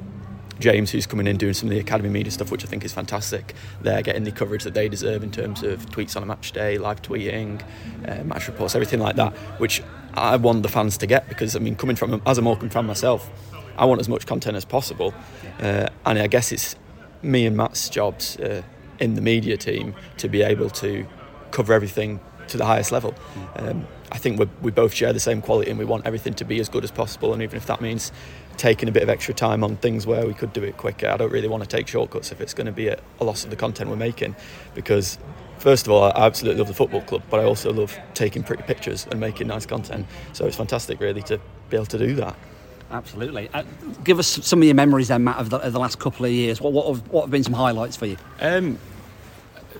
James, 0.61 0.91
who's 0.91 1.05
coming 1.05 1.27
in 1.27 1.37
doing 1.37 1.53
some 1.53 1.67
of 1.67 1.73
the 1.73 1.79
academy 1.79 2.09
media 2.09 2.31
stuff, 2.31 2.51
which 2.51 2.63
I 2.63 2.67
think 2.67 2.85
is 2.85 2.93
fantastic. 2.93 3.53
They're 3.81 4.01
getting 4.01 4.23
the 4.23 4.31
coverage 4.31 4.63
that 4.63 4.73
they 4.73 4.87
deserve 4.87 5.23
in 5.23 5.31
terms 5.31 5.63
of 5.63 5.85
tweets 5.87 6.15
on 6.15 6.23
a 6.23 6.25
match 6.25 6.51
day, 6.53 6.77
live 6.77 7.01
tweeting, 7.01 7.61
uh, 8.07 8.23
match 8.23 8.47
reports, 8.47 8.75
everything 8.75 8.99
like 8.99 9.15
that, 9.17 9.33
which 9.59 9.83
I 10.13 10.35
want 10.37 10.63
the 10.63 10.69
fans 10.69 10.97
to 10.97 11.07
get 11.07 11.27
because 11.27 11.55
I 11.55 11.59
mean, 11.59 11.75
coming 11.75 11.95
from 11.95 12.21
as 12.25 12.37
a 12.37 12.41
Morecambe 12.41 12.69
fan 12.69 12.85
myself 12.85 13.29
I 13.77 13.85
want 13.85 13.99
as 13.99 14.09
much 14.09 14.25
content 14.25 14.55
as 14.55 14.65
possible. 14.65 15.13
Uh, 15.59 15.87
and 16.05 16.19
I 16.19 16.27
guess 16.27 16.51
it's 16.51 16.75
me 17.21 17.45
and 17.45 17.55
Matt's 17.55 17.89
jobs 17.89 18.37
uh, 18.37 18.61
in 18.99 19.15
the 19.15 19.21
media 19.21 19.57
team 19.57 19.95
to 20.17 20.27
be 20.27 20.41
able 20.41 20.69
to 20.69 21.05
cover 21.51 21.73
everything 21.73 22.19
to 22.47 22.57
the 22.57 22.65
highest 22.65 22.91
level. 22.91 23.15
Um, 23.55 23.87
I 24.11 24.17
think 24.17 24.39
we 24.39 24.47
we 24.61 24.71
both 24.71 24.93
share 24.93 25.13
the 25.13 25.19
same 25.19 25.41
quality 25.41 25.69
and 25.69 25.79
we 25.79 25.85
want 25.85 26.05
everything 26.05 26.33
to 26.35 26.45
be 26.45 26.59
as 26.59 26.69
good 26.69 26.83
as 26.83 26.91
possible. 26.91 27.33
And 27.33 27.41
even 27.41 27.57
if 27.57 27.65
that 27.67 27.81
means 27.81 28.11
taking 28.61 28.87
a 28.87 28.91
bit 28.91 29.01
of 29.01 29.09
extra 29.09 29.33
time 29.33 29.63
on 29.63 29.75
things 29.77 30.05
where 30.05 30.27
we 30.27 30.35
could 30.35 30.53
do 30.53 30.63
it 30.63 30.77
quicker, 30.77 31.09
I 31.09 31.17
don't 31.17 31.31
really 31.31 31.47
want 31.47 31.63
to 31.63 31.67
take 31.67 31.87
shortcuts 31.87 32.31
if 32.31 32.39
it's 32.39 32.53
going 32.53 32.67
to 32.67 32.71
be 32.71 32.89
a, 32.89 32.99
a 33.19 33.23
loss 33.23 33.43
of 33.43 33.49
the 33.49 33.55
content 33.55 33.89
we're 33.89 33.95
making. 33.95 34.35
Because, 34.75 35.17
first 35.57 35.87
of 35.87 35.91
all, 35.91 36.03
I 36.03 36.27
absolutely 36.27 36.59
love 36.59 36.67
the 36.67 36.75
football 36.75 37.01
club, 37.01 37.23
but 37.31 37.39
I 37.39 37.43
also 37.43 37.73
love 37.73 37.97
taking 38.13 38.43
pretty 38.43 38.61
pictures 38.61 39.07
and 39.09 39.19
making 39.19 39.47
nice 39.47 39.65
content. 39.65 40.05
So 40.33 40.45
it's 40.45 40.55
fantastic, 40.55 40.99
really, 40.99 41.23
to 41.23 41.39
be 41.71 41.77
able 41.77 41.87
to 41.87 41.97
do 41.97 42.13
that. 42.17 42.35
Absolutely. 42.91 43.49
Uh, 43.51 43.63
give 44.03 44.19
us 44.19 44.27
some 44.27 44.59
of 44.59 44.65
your 44.65 44.75
memories 44.75 45.07
then, 45.07 45.23
Matt, 45.23 45.37
of 45.37 45.49
the, 45.49 45.57
of 45.57 45.73
the 45.73 45.79
last 45.79 45.97
couple 45.97 46.27
of 46.27 46.31
years. 46.31 46.61
What, 46.61 46.71
what, 46.71 46.87
have, 46.87 47.07
what 47.07 47.21
have 47.21 47.31
been 47.31 47.43
some 47.43 47.53
highlights 47.53 47.97
for 47.97 48.05
you? 48.05 48.17
Um, 48.39 48.77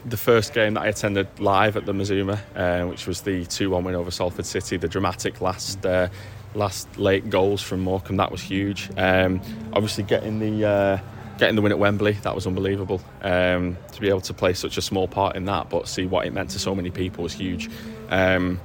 the 0.06 0.18
first 0.18 0.56
game 0.56 0.74
that 0.74 0.82
I 0.82 0.88
attended 0.88 1.28
live 1.40 1.78
at 1.78 1.86
the 1.86 1.94
Mazuma, 1.94 2.42
uh, 2.56 2.86
which 2.86 3.06
was 3.06 3.22
the 3.22 3.46
2 3.46 3.70
1 3.70 3.84
win 3.84 3.94
over 3.94 4.10
Salford 4.10 4.48
City, 4.48 4.78
the 4.78 4.88
dramatic 4.88 5.40
last. 5.40 5.86
Uh, 5.86 6.08
last 6.56 6.98
late 6.98 7.30
goals 7.30 7.62
from 7.62 7.80
Morecambe 7.82 8.18
that 8.18 8.32
was 8.32 8.42
huge 8.42 8.90
um, 8.98 9.42
obviously 9.74 10.04
getting 10.04 10.40
the 10.40 10.66
uh, 10.68 11.00
getting 11.38 11.56
the 11.56 11.62
win 11.62 11.72
at 11.72 11.80
Wembley 11.80 12.14
that 12.24 12.36
was 12.36 12.46
unbelievable 12.46 13.02
um, 13.22 13.78
to 13.94 14.02
be 14.02 14.10
able 14.10 14.22
to 14.22 14.34
play 14.34 14.54
such 14.54 14.78
a 14.78 14.82
small 14.82 15.08
part 15.08 15.36
in 15.36 15.46
that 15.46 15.70
but 15.70 15.88
see 15.88 16.06
what 16.06 16.26
it 16.26 16.34
meant 16.34 16.50
to 16.52 16.60
so 16.60 16.76
many 16.76 16.92
people 16.92 17.24
was 17.24 17.34
huge 17.34 17.70
um, 18.10 18.60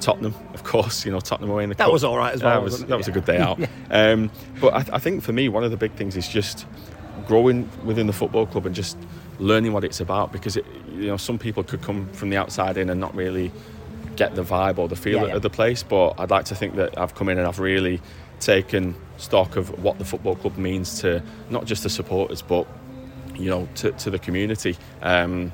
Tottenham, 0.00 0.34
of 0.54 0.64
course. 0.64 1.04
You 1.04 1.12
know, 1.12 1.20
Tottenham 1.20 1.50
away 1.50 1.64
in 1.64 1.68
the 1.70 1.74
that 1.76 1.84
cup. 1.84 1.92
was 1.92 2.04
all 2.04 2.16
right 2.16 2.34
as 2.34 2.42
well. 2.42 2.54
That 2.54 2.62
was 2.62 2.84
that 2.84 2.96
was 2.96 3.08
a 3.08 3.12
good 3.12 3.24
day 3.24 3.38
out. 3.38 3.58
yeah. 3.58 3.66
um, 3.90 4.30
but 4.60 4.74
I, 4.74 4.96
I, 4.96 4.98
think 4.98 5.22
for 5.22 5.32
me, 5.32 5.48
one 5.48 5.64
of 5.64 5.70
the 5.70 5.76
big 5.76 5.92
things 5.92 6.16
is 6.16 6.28
just 6.28 6.66
growing 7.26 7.68
within 7.84 8.06
the 8.06 8.12
football 8.12 8.46
club 8.46 8.66
and 8.66 8.74
just 8.74 8.96
learning 9.38 9.72
what 9.72 9.84
it's 9.84 10.00
about. 10.00 10.32
Because 10.32 10.56
it, 10.56 10.66
you 10.92 11.06
know, 11.06 11.16
some 11.16 11.38
people 11.38 11.62
could 11.62 11.82
come 11.82 12.08
from 12.12 12.30
the 12.30 12.36
outside 12.36 12.76
in 12.76 12.90
and 12.90 13.00
not 13.00 13.14
really 13.14 13.50
get 14.16 14.34
the 14.34 14.42
vibe 14.42 14.78
or 14.78 14.88
the 14.88 14.96
feel 14.96 15.20
yeah, 15.20 15.26
yeah. 15.26 15.36
of 15.36 15.42
the 15.42 15.50
place. 15.50 15.82
But 15.82 16.14
I'd 16.18 16.30
like 16.30 16.46
to 16.46 16.54
think 16.54 16.76
that 16.76 16.98
I've 16.98 17.14
come 17.14 17.28
in 17.28 17.38
and 17.38 17.46
I've 17.46 17.60
really 17.60 18.00
taken 18.40 18.94
stock 19.16 19.56
of 19.56 19.82
what 19.82 19.98
the 19.98 20.04
football 20.04 20.36
club 20.36 20.56
means 20.56 21.00
to 21.00 21.22
not 21.50 21.64
just 21.64 21.82
the 21.82 21.90
supporters, 21.90 22.42
but 22.42 22.66
you 23.34 23.50
know, 23.50 23.68
to, 23.76 23.92
to 23.92 24.10
the 24.10 24.18
community. 24.18 24.76
Um, 25.02 25.52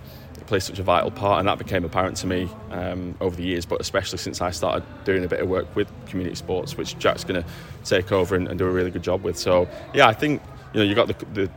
plays 0.53 0.65
such 0.65 0.79
a 0.79 0.83
vital 0.83 1.11
part, 1.11 1.39
and 1.39 1.49
that 1.49 1.57
became 1.57 1.83
apparent 1.83 2.15
to 2.15 2.27
me 2.27 2.47
um, 2.71 3.15
over 3.21 3.35
the 3.35 3.43
years, 3.43 3.65
but 3.65 3.81
especially 3.81 4.19
since 4.19 4.43
I 4.43 4.51
started 4.51 4.85
doing 5.05 5.25
a 5.25 5.29
bit 5.29 5.41
of 5.41 5.49
work 5.49 5.75
with 5.75 5.89
community 6.07 6.37
sports, 6.37 6.77
which 6.77 6.99
Jack's 6.99 7.25
going 7.25 7.43
to 7.43 7.49
take 7.85 8.13
over 8.13 8.37
and, 8.37 8.47
and, 8.49 8.59
do 8.59 8.67
a 8.67 8.71
really 8.71 8.91
good 8.91 9.03
job 9.03 9.23
with. 9.23 9.39
So, 9.39 9.67
yeah, 9.95 10.07
I 10.07 10.13
think 10.13 10.43
you 10.75 10.81
know 10.81 10.85
you've 10.85 10.97
got 10.97 11.09
the, 11.09 11.27
the, 11.33 11.51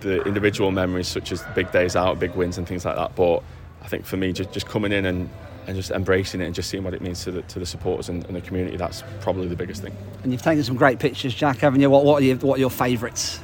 the 0.00 0.22
individual 0.22 0.70
memories 0.70 1.08
such 1.08 1.30
as 1.30 1.42
big 1.54 1.70
days 1.72 1.94
out, 1.94 2.18
big 2.18 2.34
wins, 2.34 2.56
and 2.56 2.66
things 2.66 2.86
like 2.86 2.96
that. 2.96 3.14
But 3.14 3.42
I 3.82 3.88
think 3.88 4.06
for 4.06 4.16
me, 4.16 4.32
just, 4.32 4.50
just 4.50 4.66
coming 4.66 4.92
in 4.92 5.04
and 5.04 5.28
and 5.68 5.76
just 5.76 5.90
embracing 5.90 6.40
it 6.40 6.46
and 6.46 6.54
just 6.54 6.70
seeing 6.70 6.82
what 6.82 6.94
it 6.94 7.02
means 7.02 7.22
to 7.24 7.30
the, 7.30 7.42
to 7.42 7.58
the 7.58 7.66
supporters 7.66 8.08
and, 8.08 8.24
and, 8.24 8.34
the 8.34 8.40
community. 8.40 8.78
That's 8.78 9.04
probably 9.20 9.48
the 9.48 9.54
biggest 9.54 9.82
thing. 9.82 9.94
And 10.22 10.32
you've 10.32 10.42
taken 10.42 10.64
some 10.64 10.76
great 10.76 10.98
pictures, 10.98 11.34
Jack, 11.34 11.58
haven't 11.58 11.80
you? 11.80 11.90
What, 11.90 12.04
what, 12.04 12.22
are, 12.22 12.24
your, 12.24 12.36
what 12.38 12.56
are 12.56 12.60
your 12.60 12.70
favourites? 12.70 13.38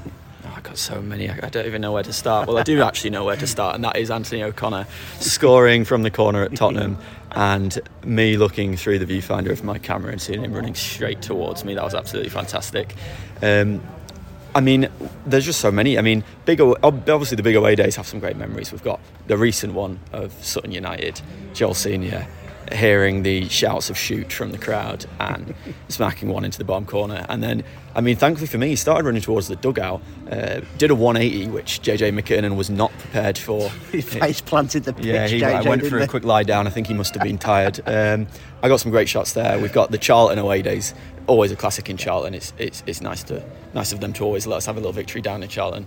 I've 0.46 0.62
got 0.62 0.78
so 0.78 1.02
many. 1.02 1.28
I 1.28 1.50
don't 1.50 1.66
even 1.66 1.82
know 1.82 1.92
where 1.92 2.02
to 2.02 2.12
start. 2.14 2.48
Well, 2.48 2.56
I 2.56 2.62
do 2.62 2.80
actually 2.82 3.10
know 3.10 3.24
where 3.24 3.36
to 3.36 3.46
start, 3.46 3.74
and 3.74 3.84
that 3.84 3.96
is 3.96 4.10
Anthony 4.10 4.42
O'Connor 4.42 4.86
scoring 5.20 5.84
from 5.84 6.02
the 6.02 6.10
corner 6.10 6.42
at 6.42 6.56
Tottenham, 6.56 6.96
and 7.32 7.78
me 8.04 8.38
looking 8.38 8.74
through 8.74 9.00
the 9.00 9.06
viewfinder 9.06 9.50
of 9.50 9.62
my 9.62 9.76
camera 9.76 10.10
and 10.10 10.20
seeing 10.22 10.42
him 10.42 10.54
running 10.54 10.74
straight 10.74 11.20
towards 11.20 11.64
me. 11.64 11.74
That 11.74 11.84
was 11.84 11.94
absolutely 11.94 12.30
fantastic. 12.30 12.94
Um, 13.42 13.82
I 14.54 14.60
mean, 14.60 14.88
there's 15.26 15.44
just 15.44 15.60
so 15.60 15.72
many. 15.72 15.98
I 15.98 16.02
mean, 16.02 16.22
big 16.44 16.60
obviously 16.60 17.36
the 17.36 17.42
big 17.42 17.56
away 17.56 17.74
days 17.74 17.96
have 17.96 18.06
some 18.06 18.20
great 18.20 18.36
memories. 18.36 18.70
We've 18.70 18.84
got 18.84 19.00
the 19.26 19.36
recent 19.36 19.74
one 19.74 19.98
of 20.12 20.32
Sutton 20.44 20.70
United, 20.70 21.20
Joel 21.54 21.74
Senior 21.74 22.26
hearing 22.72 23.22
the 23.22 23.48
shouts 23.48 23.90
of 23.90 23.98
shoot 23.98 24.32
from 24.32 24.52
the 24.52 24.58
crowd 24.58 25.06
and 25.20 25.54
smacking 25.88 26.28
one 26.28 26.44
into 26.44 26.58
the 26.58 26.64
bottom 26.64 26.86
corner. 26.86 27.26
And 27.28 27.42
then, 27.42 27.64
I 27.94 28.00
mean, 28.00 28.16
thankfully 28.16 28.46
for 28.46 28.58
me, 28.58 28.68
he 28.68 28.76
started 28.76 29.04
running 29.04 29.22
towards 29.22 29.48
the 29.48 29.56
dugout, 29.56 30.02
uh, 30.30 30.60
did 30.78 30.90
a 30.90 30.94
180, 30.94 31.48
which 31.48 31.80
JJ 31.82 32.18
McKiernan 32.18 32.56
was 32.56 32.70
not 32.70 32.90
prepared 32.98 33.38
for. 33.38 33.70
He 33.92 34.00
face 34.00 34.40
planted 34.40 34.84
the 34.84 34.92
pitch. 34.92 35.06
Yeah, 35.06 35.28
he 35.28 35.40
JJ, 35.40 35.66
went 35.66 35.86
for 35.86 35.98
a 35.98 36.08
quick 36.08 36.24
lie 36.24 36.42
down. 36.42 36.66
I 36.66 36.70
think 36.70 36.88
he 36.88 36.94
must 36.94 37.14
have 37.14 37.22
been 37.22 37.38
tired. 37.38 37.80
Um, 37.86 38.26
I 38.62 38.68
got 38.68 38.80
some 38.80 38.90
great 38.90 39.08
shots 39.08 39.34
there. 39.34 39.58
We've 39.58 39.72
got 39.72 39.92
the 39.92 39.98
Charlton 39.98 40.38
away 40.38 40.62
days, 40.62 40.94
always 41.28 41.52
a 41.52 41.56
classic 41.56 41.88
in 41.88 41.96
Charlton. 41.96 42.34
It's, 42.34 42.52
it's, 42.58 42.82
it's 42.86 43.00
nice 43.00 43.22
to 43.24 43.44
nice 43.72 43.92
of 43.92 44.00
them 44.00 44.12
to 44.14 44.24
always 44.24 44.46
let 44.46 44.56
us 44.56 44.66
have 44.66 44.76
a 44.76 44.80
little 44.80 44.92
victory 44.92 45.20
down 45.20 45.42
in 45.42 45.48
Charlton. 45.48 45.86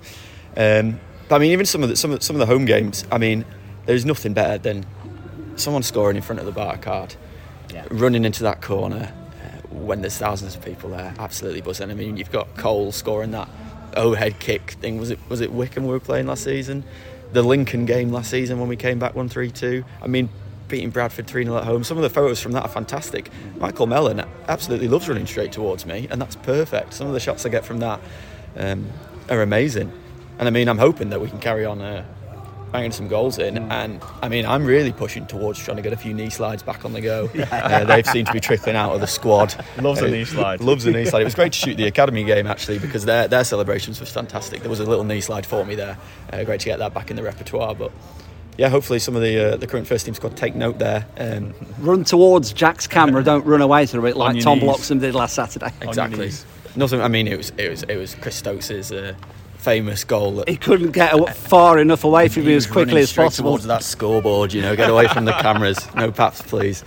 Um, 0.56 1.00
but 1.28 1.36
I 1.36 1.40
mean, 1.40 1.52
even 1.52 1.66
some 1.66 1.84
of 1.84 1.90
the 1.90 1.96
some 1.96 2.12
of, 2.12 2.24
some 2.24 2.36
of 2.36 2.40
the 2.40 2.46
home 2.46 2.66
games. 2.66 3.06
I 3.12 3.18
mean, 3.18 3.46
there's 3.86 4.06
nothing 4.06 4.34
better 4.34 4.58
than 4.58 4.86
someone 5.58 5.84
scoring 5.84 6.16
in 6.16 6.24
front 6.24 6.40
of 6.40 6.46
the 6.46 6.52
Barcard, 6.52 7.16
yeah. 7.74 7.86
running 7.90 8.26
into 8.26 8.44
that 8.44 8.62
corner 8.62 9.12
uh, 9.12 9.68
when 9.70 10.02
there's 10.02 10.18
thousands 10.18 10.56
of 10.56 10.64
people 10.64 10.90
there, 10.90 11.14
absolutely 11.20 11.62
buzzing. 11.62 11.92
I 11.92 11.94
mean, 11.94 12.18
you've 12.18 12.32
got 12.32 12.56
Cole 12.58 12.92
scoring 12.92 13.32
that 13.32 13.50
overhead 13.96 14.40
kick 14.40 14.72
thing. 14.72 14.98
Was 14.98 15.10
it 15.10 15.20
was 15.30 15.42
it 15.42 15.52
Wycombe 15.52 15.86
we 15.86 15.92
were 15.92 16.00
playing 16.00 16.28
last 16.28 16.44
season? 16.44 16.84
The 17.34 17.44
Lincoln 17.44 17.86
game 17.86 18.12
last 18.12 18.30
season 18.30 18.60
when 18.60 18.70
we 18.70 18.78
came 18.78 19.00
back 19.00 19.16
one 19.16 19.30
three 19.30 19.52
two. 19.52 19.84
I 20.02 20.08
mean, 20.08 20.30
beating 20.68 20.90
Bradford 20.90 21.28
3 21.28 21.46
0 21.46 21.58
at 21.58 21.64
home. 21.64 21.84
Some 21.84 21.98
of 21.98 22.04
the 22.04 22.10
photos 22.10 22.42
from 22.42 22.52
that 22.54 22.64
are 22.64 22.70
fantastic. 22.70 23.30
Michael 23.58 23.88
Mellon 23.88 24.24
absolutely 24.48 24.88
loves 24.88 25.08
running 25.08 25.26
straight 25.26 25.52
towards 25.52 25.86
me, 25.86 26.08
and 26.10 26.22
that's 26.22 26.36
perfect. 26.36 26.94
Some 26.94 27.08
of 27.08 27.14
the 27.14 27.20
shots 27.20 27.46
I 27.46 27.50
get 27.50 27.66
from 27.66 27.80
that 27.80 28.00
um, 28.56 28.90
are 29.30 29.42
amazing. 29.42 29.92
And 30.40 30.48
I 30.48 30.52
mean, 30.52 30.70
I'm 30.70 30.78
hoping 30.78 31.10
that 31.10 31.22
we 31.22 31.30
can 31.30 31.40
carry 31.40 31.66
on 31.66 31.82
uh, 31.82 32.06
banging 32.72 32.92
some 32.92 33.08
goals 33.08 33.38
in. 33.38 33.56
Mm. 33.56 33.72
And 33.72 34.02
I 34.22 34.30
mean, 34.30 34.46
I'm 34.46 34.66
really 34.66 34.92
pushing 34.92 35.26
towards 35.26 35.60
trying 35.60 35.78
to 35.78 35.84
get 35.84 35.94
a 35.94 35.98
few 35.98 36.14
knee 36.14 36.30
slides 36.30 36.64
back 36.64 36.86
on 36.86 36.94
the 36.94 37.02
go. 37.02 37.30
uh, 37.52 37.86
they've 37.86 38.06
seemed 38.06 38.28
to 38.28 38.34
be 38.34 38.40
trickling 38.40 38.76
out 38.76 38.94
of 38.94 39.02
the 39.02 39.08
squad. 39.08 39.54
Loves 39.82 40.02
uh, 40.02 40.06
a 40.06 40.12
knee 40.12 40.26
slide. 40.26 40.62
Loves 40.62 40.86
a 40.86 40.92
knee 40.92 41.06
slide. 41.06 41.22
It 41.22 41.26
was 41.26 41.36
great 41.36 41.54
to 41.54 41.60
shoot 41.60 41.76
the 41.76 41.88
academy 41.88 42.24
game 42.24 42.48
actually 42.48 42.80
because 42.80 43.06
their 43.06 43.28
their 43.28 43.44
celebrations 43.44 44.00
was 44.00 44.12
fantastic. 44.12 44.62
There 44.62 44.70
was 44.70 44.80
a 44.80 44.86
little 44.86 45.04
knee 45.04 45.22
slide 45.22 45.46
for 45.46 45.66
me 45.66 45.76
there. 45.76 45.98
Uh, 46.32 46.44
great 46.44 46.60
to 46.62 46.66
get 46.66 46.80
that 46.80 46.94
back 46.94 47.10
in 47.10 47.16
the 47.16 47.24
repertoire, 47.24 47.76
but. 47.76 47.92
Yeah, 48.58 48.70
hopefully 48.70 48.98
some 48.98 49.16
of 49.16 49.22
the 49.22 49.54
uh, 49.54 49.58
the 49.58 49.68
current 49.68 49.86
first 49.86 50.06
team 50.08 50.16
squad 50.16 50.36
take 50.36 50.56
note 50.56 50.80
there. 50.80 51.06
Um, 51.20 51.54
run 51.78 52.04
towards 52.04 52.52
Jack's 52.52 52.88
camera, 52.88 53.24
don't 53.24 53.46
run 53.46 53.62
away 53.62 53.86
from 53.86 54.04
it 54.08 54.18
like 54.18 54.42
Tom 54.42 54.58
knees. 54.58 54.66
Bloxham 54.66 54.98
did 54.98 55.14
last 55.14 55.36
Saturday. 55.36 55.72
Exactly. 55.80 56.32
Nothing. 56.76 57.02
I 57.02 57.08
mean, 57.08 57.28
it 57.28 57.38
was 57.38 57.52
it 57.58 57.70
was 57.70 57.84
it 57.84 57.98
was 57.98 58.16
Chris 58.16 58.36
Stokes' 58.36 58.92
uh, 58.92 59.14
famous 59.68 60.06
goal. 60.06 60.32
That 60.38 60.48
he 60.48 60.56
couldn't 60.56 60.92
get 60.92 61.36
far 61.36 61.78
enough 61.78 62.06
away 62.06 62.30
from 62.30 62.44
you 62.44 62.56
as 62.56 62.66
quickly 62.66 63.02
as 63.02 63.12
possible. 63.12 63.52
Towards 63.52 63.66
that 63.66 63.84
scoreboard, 63.84 64.54
you 64.54 64.62
know, 64.62 64.78
get 64.78 64.90
away 64.90 65.10
from 65.10 65.26
the 65.26 65.34
cameras. 65.34 65.78
No 65.94 66.10
paps, 66.10 66.42
please. 66.42 66.86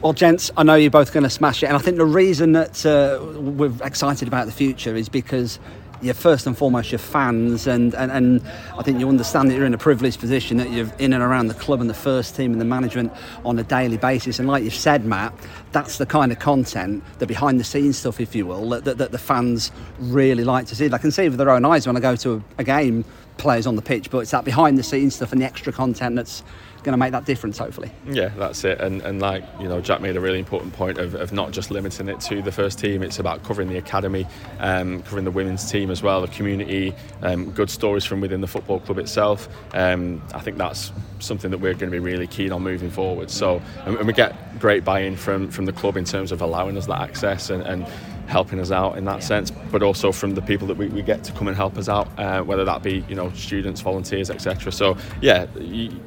Well, 0.00 0.12
gents, 0.12 0.52
I 0.56 0.62
know 0.62 0.76
you're 0.76 0.92
both 0.92 1.12
going 1.12 1.24
to 1.24 1.30
smash 1.30 1.64
it, 1.64 1.66
and 1.66 1.74
I 1.74 1.80
think 1.80 1.96
the 1.96 2.04
reason 2.04 2.52
that 2.52 2.86
uh, 2.86 3.18
we're 3.40 3.72
excited 3.82 4.28
about 4.28 4.46
the 4.46 4.52
future 4.52 4.94
is 4.94 5.08
because 5.08 5.58
you're 6.00 6.14
first 6.14 6.46
and 6.46 6.56
foremost 6.56 6.92
your 6.92 6.98
fans, 6.98 7.66
and, 7.66 7.94
and, 7.94 8.10
and 8.12 8.42
I 8.76 8.82
think 8.82 9.00
you 9.00 9.08
understand 9.08 9.50
that 9.50 9.54
you're 9.54 9.66
in 9.66 9.74
a 9.74 9.78
privileged 9.78 10.20
position 10.20 10.56
that 10.58 10.70
you're 10.70 10.90
in 10.98 11.12
and 11.12 11.22
around 11.22 11.48
the 11.48 11.54
club 11.54 11.80
and 11.80 11.90
the 11.90 11.94
first 11.94 12.36
team 12.36 12.52
and 12.52 12.60
the 12.60 12.64
management 12.64 13.12
on 13.44 13.58
a 13.58 13.64
daily 13.64 13.96
basis. 13.96 14.38
And 14.38 14.48
like 14.48 14.62
you've 14.64 14.74
said, 14.74 15.04
Matt, 15.04 15.34
that's 15.72 15.98
the 15.98 16.06
kind 16.06 16.32
of 16.32 16.38
content, 16.38 17.02
the 17.18 17.26
behind 17.26 17.58
the 17.58 17.64
scenes 17.64 17.98
stuff, 17.98 18.20
if 18.20 18.34
you 18.34 18.46
will, 18.46 18.68
that, 18.70 18.84
that, 18.84 18.98
that 18.98 19.12
the 19.12 19.18
fans 19.18 19.72
really 19.98 20.44
like 20.44 20.66
to 20.66 20.76
see. 20.76 20.88
They 20.88 20.98
can 20.98 21.10
see 21.10 21.28
with 21.28 21.38
their 21.38 21.50
own 21.50 21.64
eyes 21.64 21.86
when 21.86 21.96
I 21.96 22.00
go 22.00 22.16
to 22.16 22.34
a, 22.34 22.42
a 22.58 22.64
game, 22.64 23.04
players 23.38 23.66
on 23.66 23.76
the 23.76 23.82
pitch, 23.82 24.10
but 24.10 24.18
it's 24.18 24.32
that 24.32 24.44
behind 24.44 24.76
the 24.76 24.82
scenes 24.82 25.14
stuff 25.14 25.32
and 25.32 25.40
the 25.40 25.46
extra 25.46 25.72
content 25.72 26.16
that's 26.16 26.42
going 26.82 26.92
to 26.92 26.98
make 26.98 27.12
that 27.12 27.24
difference, 27.24 27.58
hopefully. 27.58 27.90
Yeah, 28.06 28.28
that's 28.36 28.64
it. 28.64 28.80
And, 28.80 29.02
and 29.02 29.20
like, 29.20 29.44
you 29.60 29.68
know, 29.68 29.80
Jack 29.80 30.00
made 30.00 30.16
a 30.16 30.20
really 30.20 30.38
important 30.38 30.72
point 30.72 30.98
of, 30.98 31.14
of 31.14 31.32
not 31.32 31.52
just 31.52 31.70
limiting 31.70 32.08
it 32.08 32.20
to 32.20 32.42
the 32.42 32.52
first 32.52 32.78
team, 32.78 33.02
it's 33.02 33.18
about 33.18 33.42
covering 33.44 33.68
the 33.68 33.78
academy, 33.78 34.26
um, 34.60 35.02
covering 35.02 35.24
the 35.24 35.30
women's 35.30 35.70
team 35.70 35.90
as 35.90 36.02
well, 36.02 36.20
the 36.20 36.28
community, 36.28 36.94
um, 37.22 37.50
good 37.52 37.70
stories 37.70 38.04
from 38.04 38.20
within 38.20 38.40
the 38.40 38.46
football 38.46 38.80
club 38.80 38.98
itself. 38.98 39.48
Um, 39.74 40.22
I 40.34 40.40
think 40.40 40.58
that's 40.58 40.92
something 41.20 41.50
that 41.50 41.58
we're 41.58 41.74
going 41.74 41.90
to 41.90 41.96
be 41.96 41.98
really 41.98 42.26
keen 42.26 42.52
on 42.52 42.62
moving 42.62 42.90
forward. 42.90 43.30
So, 43.30 43.60
and, 43.84 43.96
and 43.96 44.06
we 44.06 44.12
get 44.12 44.58
great 44.58 44.84
buy 44.84 45.00
in 45.00 45.16
from, 45.16 45.50
from 45.50 45.64
the 45.64 45.72
club 45.72 45.96
in 45.96 46.04
terms 46.04 46.32
of 46.32 46.40
allowing 46.42 46.76
us 46.76 46.86
that 46.86 47.00
access 47.00 47.50
and, 47.50 47.62
and 47.62 47.86
helping 48.28 48.60
us 48.60 48.70
out 48.70 48.96
in 48.98 49.04
that 49.06 49.22
sense, 49.22 49.50
but 49.50 49.82
also 49.82 50.12
from 50.12 50.34
the 50.34 50.42
people 50.42 50.68
that 50.68 50.76
we, 50.76 50.86
we 50.88 51.02
get 51.02 51.24
to 51.24 51.32
come 51.32 51.48
and 51.48 51.56
help 51.56 51.76
us 51.78 51.88
out, 51.88 52.08
uh, 52.18 52.42
whether 52.42 52.64
that 52.64 52.82
be 52.82 53.04
you 53.08 53.14
know 53.14 53.32
students, 53.32 53.80
volunteers, 53.80 54.30
etc. 54.30 54.70
So 54.70 54.96
yeah, 55.20 55.46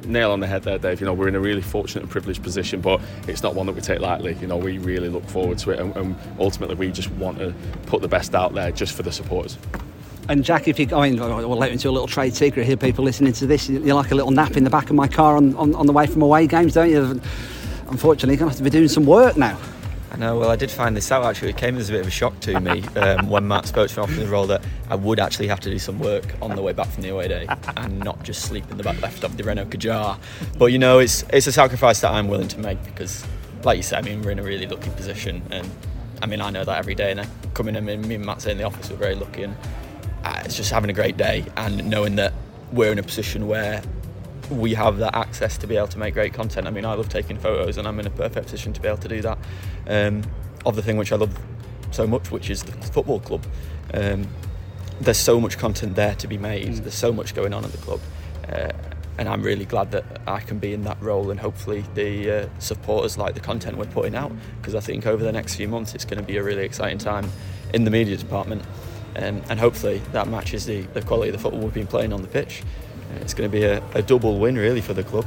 nail 0.05 0.31
on 0.31 0.39
the 0.39 0.47
head 0.47 0.63
there, 0.63 0.77
Dave. 0.77 1.01
You 1.01 1.07
know 1.07 1.13
we're 1.13 1.27
in 1.27 1.35
a 1.35 1.39
really 1.39 1.61
fortunate 1.61 2.03
and 2.03 2.11
privileged 2.11 2.43
position, 2.43 2.79
but 2.79 3.01
it's 3.27 3.43
not 3.43 3.55
one 3.55 3.65
that 3.65 3.73
we 3.73 3.81
take 3.81 3.99
lightly. 3.99 4.37
You 4.39 4.47
know 4.47 4.57
we 4.57 4.77
really 4.77 5.09
look 5.09 5.25
forward 5.25 5.57
to 5.59 5.71
it, 5.71 5.79
and, 5.79 5.95
and 5.97 6.15
ultimately 6.39 6.75
we 6.75 6.91
just 6.91 7.11
want 7.11 7.39
to 7.39 7.53
put 7.87 8.01
the 8.01 8.07
best 8.07 8.35
out 8.35 8.53
there 8.53 8.71
just 8.71 8.95
for 8.95 9.03
the 9.03 9.11
supporters. 9.11 9.57
And 10.29 10.45
Jack, 10.45 10.67
if 10.67 10.79
you, 10.79 10.87
I 10.95 11.09
mean, 11.09 11.19
we'll 11.19 11.57
let 11.57 11.71
into 11.71 11.89
a 11.89 11.91
little 11.91 12.07
trade 12.07 12.35
secret 12.35 12.65
here. 12.65 12.77
People 12.77 13.03
listening 13.03 13.33
to 13.33 13.47
this, 13.47 13.67
you 13.67 13.79
like 13.93 14.11
a 14.11 14.15
little 14.15 14.31
nap 14.31 14.55
in 14.55 14.63
the 14.63 14.69
back 14.69 14.89
of 14.89 14.95
my 14.95 15.07
car 15.07 15.35
on, 15.35 15.55
on, 15.55 15.73
on 15.73 15.87
the 15.87 15.91
way 15.91 16.05
from 16.05 16.21
away 16.21 16.45
games, 16.45 16.75
don't 16.75 16.89
you? 16.89 17.19
Unfortunately, 17.89 18.35
you're 18.35 18.39
going 18.39 18.49
to 18.49 18.53
have 18.53 18.57
to 18.57 18.63
be 18.63 18.69
doing 18.69 18.87
some 18.87 19.05
work 19.05 19.35
now. 19.35 19.57
I 20.11 20.17
know. 20.17 20.37
Well, 20.37 20.49
I 20.49 20.57
did 20.57 20.69
find 20.69 20.95
this 20.95 21.09
out 21.09 21.23
actually. 21.23 21.51
It 21.51 21.57
came 21.57 21.77
as 21.77 21.89
a 21.89 21.93
bit 21.93 22.01
of 22.01 22.07
a 22.07 22.11
shock 22.11 22.37
to 22.41 22.59
me 22.59 22.83
um, 22.97 23.29
when 23.29 23.47
Matt 23.47 23.65
spoke 23.65 23.89
to 23.89 23.97
me 23.97 24.03
after 24.03 24.19
the 24.19 24.27
role 24.27 24.45
that 24.47 24.61
I 24.89 24.95
would 24.95 25.19
actually 25.19 25.47
have 25.47 25.61
to 25.61 25.69
do 25.69 25.79
some 25.79 25.99
work 25.99 26.35
on 26.41 26.53
the 26.53 26.61
way 26.61 26.73
back 26.73 26.87
from 26.87 27.03
the 27.03 27.09
away 27.09 27.29
day 27.29 27.47
and 27.77 27.99
not 27.99 28.21
just 28.23 28.41
sleep 28.41 28.69
in 28.69 28.75
the 28.77 28.83
back 28.83 29.01
left 29.01 29.23
of 29.23 29.37
the 29.37 29.43
Renault 29.45 29.67
Kadjar. 29.67 30.19
But 30.57 30.73
you 30.73 30.79
know, 30.79 30.99
it's 30.99 31.23
it's 31.31 31.47
a 31.47 31.51
sacrifice 31.53 32.01
that 32.01 32.11
I'm 32.11 32.27
willing 32.27 32.49
to 32.49 32.59
make 32.59 32.83
because, 32.83 33.25
like 33.63 33.77
you 33.77 33.83
said, 33.83 34.03
I 34.03 34.07
mean, 34.07 34.21
we're 34.21 34.31
in 34.31 34.39
a 34.39 34.43
really 34.43 34.67
lucky 34.67 34.89
position, 34.89 35.41
and 35.49 35.69
I 36.21 36.25
mean, 36.25 36.41
I 36.41 36.49
know 36.49 36.65
that 36.65 36.77
every 36.77 36.95
day. 36.95 37.11
And 37.11 37.21
I 37.21 37.27
come 37.53 37.69
in, 37.69 37.77
and 37.77 37.85
me 37.85 38.15
and 38.15 38.25
Matt 38.25 38.41
say 38.41 38.51
in 38.51 38.57
the 38.57 38.65
office, 38.65 38.89
we're 38.89 38.97
very 38.97 39.15
lucky, 39.15 39.43
and 39.43 39.55
uh, 40.25 40.41
it's 40.43 40.57
just 40.57 40.71
having 40.71 40.89
a 40.89 40.93
great 40.93 41.15
day 41.15 41.45
and 41.55 41.89
knowing 41.89 42.17
that 42.17 42.33
we're 42.73 42.91
in 42.91 42.99
a 42.99 43.03
position 43.03 43.47
where 43.47 43.81
we 44.51 44.73
have 44.73 44.97
that 44.97 45.15
access 45.15 45.57
to 45.59 45.67
be 45.67 45.77
able 45.77 45.87
to 45.87 45.97
make 45.97 46.13
great 46.13 46.33
content. 46.33 46.67
I 46.67 46.71
mean, 46.71 46.85
I 46.85 46.93
love 46.93 47.09
taking 47.09 47.37
photos, 47.37 47.77
and 47.77 47.87
I'm 47.87 47.99
in 47.99 48.07
a 48.07 48.11
perfect 48.11 48.47
position 48.47 48.73
to 48.73 48.81
be 48.81 48.87
able 48.87 48.99
to 48.99 49.07
do 49.07 49.21
that. 49.21 49.37
Um, 49.87 50.23
of 50.65 50.75
the 50.75 50.81
thing 50.81 50.97
which 50.97 51.11
I 51.11 51.15
love 51.15 51.37
so 51.91 52.05
much, 52.05 52.31
which 52.31 52.49
is 52.49 52.63
the 52.63 52.71
football 52.71 53.19
club. 53.19 53.45
Um, 53.93 54.27
there's 54.99 55.17
so 55.17 55.39
much 55.39 55.57
content 55.57 55.95
there 55.95 56.15
to 56.15 56.27
be 56.27 56.37
made. 56.37 56.67
Mm. 56.67 56.77
There's 56.81 56.95
so 56.95 57.11
much 57.11 57.33
going 57.33 57.53
on 57.53 57.65
at 57.65 57.71
the 57.71 57.77
club, 57.79 57.99
uh, 58.49 58.71
and 59.17 59.27
I'm 59.27 59.41
really 59.41 59.65
glad 59.65 59.91
that 59.91 60.21
I 60.27 60.39
can 60.39 60.59
be 60.59 60.73
in 60.73 60.83
that 60.83 61.01
role. 61.01 61.31
And 61.31 61.39
hopefully, 61.39 61.83
the 61.95 62.31
uh, 62.31 62.49
supporters 62.59 63.17
like 63.17 63.33
the 63.33 63.39
content 63.39 63.77
we're 63.77 63.85
putting 63.85 64.15
out 64.15 64.31
because 64.59 64.75
I 64.75 64.79
think 64.79 65.07
over 65.07 65.23
the 65.23 65.31
next 65.31 65.55
few 65.55 65.67
months 65.67 65.95
it's 65.95 66.05
going 66.05 66.19
to 66.19 66.25
be 66.25 66.37
a 66.37 66.43
really 66.43 66.63
exciting 66.63 66.97
time 66.97 67.31
in 67.73 67.85
the 67.85 67.91
media 67.91 68.17
department. 68.17 68.63
Um, 69.13 69.41
and 69.49 69.59
hopefully 69.59 70.01
that 70.13 70.29
matches 70.29 70.65
the, 70.65 70.81
the 70.81 71.01
quality 71.01 71.29
of 71.29 71.35
the 71.35 71.41
football 71.41 71.59
we've 71.59 71.73
been 71.73 71.87
playing 71.87 72.13
on 72.13 72.21
the 72.21 72.29
pitch 72.29 72.63
it's 73.17 73.33
going 73.33 73.49
to 73.49 73.55
be 73.55 73.63
a, 73.63 73.83
a 73.93 74.01
double 74.01 74.39
win 74.39 74.55
really 74.55 74.81
for 74.81 74.93
the 74.93 75.03
club. 75.03 75.25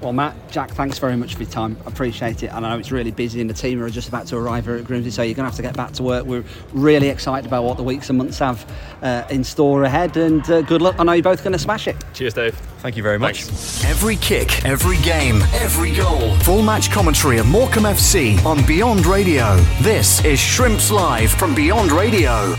Well, 0.00 0.12
Matt, 0.12 0.36
Jack, 0.50 0.70
thanks 0.70 0.98
very 0.98 1.16
much 1.16 1.34
for 1.34 1.42
your 1.42 1.50
time. 1.50 1.76
I 1.84 1.88
appreciate 1.88 2.44
it. 2.44 2.52
And 2.52 2.64
I 2.64 2.70
know 2.70 2.78
it's 2.78 2.92
really 2.92 3.10
busy 3.10 3.40
and 3.40 3.50
the 3.50 3.54
team 3.54 3.82
are 3.82 3.90
just 3.90 4.08
about 4.08 4.28
to 4.28 4.36
arrive 4.36 4.64
here 4.64 4.76
at 4.76 4.84
Grimsby, 4.84 5.10
so 5.10 5.22
you're 5.22 5.34
going 5.34 5.44
to 5.44 5.50
have 5.50 5.56
to 5.56 5.62
get 5.62 5.76
back 5.76 5.92
to 5.94 6.04
work. 6.04 6.24
We're 6.24 6.44
really 6.72 7.08
excited 7.08 7.46
about 7.46 7.64
what 7.64 7.76
the 7.76 7.82
weeks 7.82 8.08
and 8.08 8.18
months 8.18 8.38
have 8.38 8.64
uh, 9.02 9.24
in 9.28 9.42
store 9.42 9.82
ahead, 9.82 10.16
and 10.16 10.48
uh, 10.48 10.62
good 10.62 10.82
luck. 10.82 10.96
I 10.98 11.04
know 11.04 11.12
you're 11.12 11.22
both 11.24 11.42
going 11.42 11.52
to 11.52 11.58
smash 11.58 11.88
it. 11.88 11.96
Cheers, 12.14 12.34
Dave. 12.34 12.54
Thank 12.78 12.96
you 12.96 13.02
very 13.02 13.18
much. 13.18 13.42
Thanks. 13.42 13.84
Every 13.84 14.16
kick, 14.16 14.64
every 14.64 14.98
game, 14.98 15.42
every 15.54 15.92
goal. 15.92 16.36
Full 16.38 16.62
match 16.62 16.92
commentary 16.92 17.38
of 17.38 17.48
Morecambe 17.48 17.84
FC 17.84 18.44
on 18.44 18.64
Beyond 18.66 19.04
Radio. 19.04 19.56
This 19.82 20.24
is 20.24 20.38
Shrimps 20.38 20.92
Live 20.92 21.32
from 21.32 21.56
Beyond 21.56 21.90
Radio. 21.90 22.54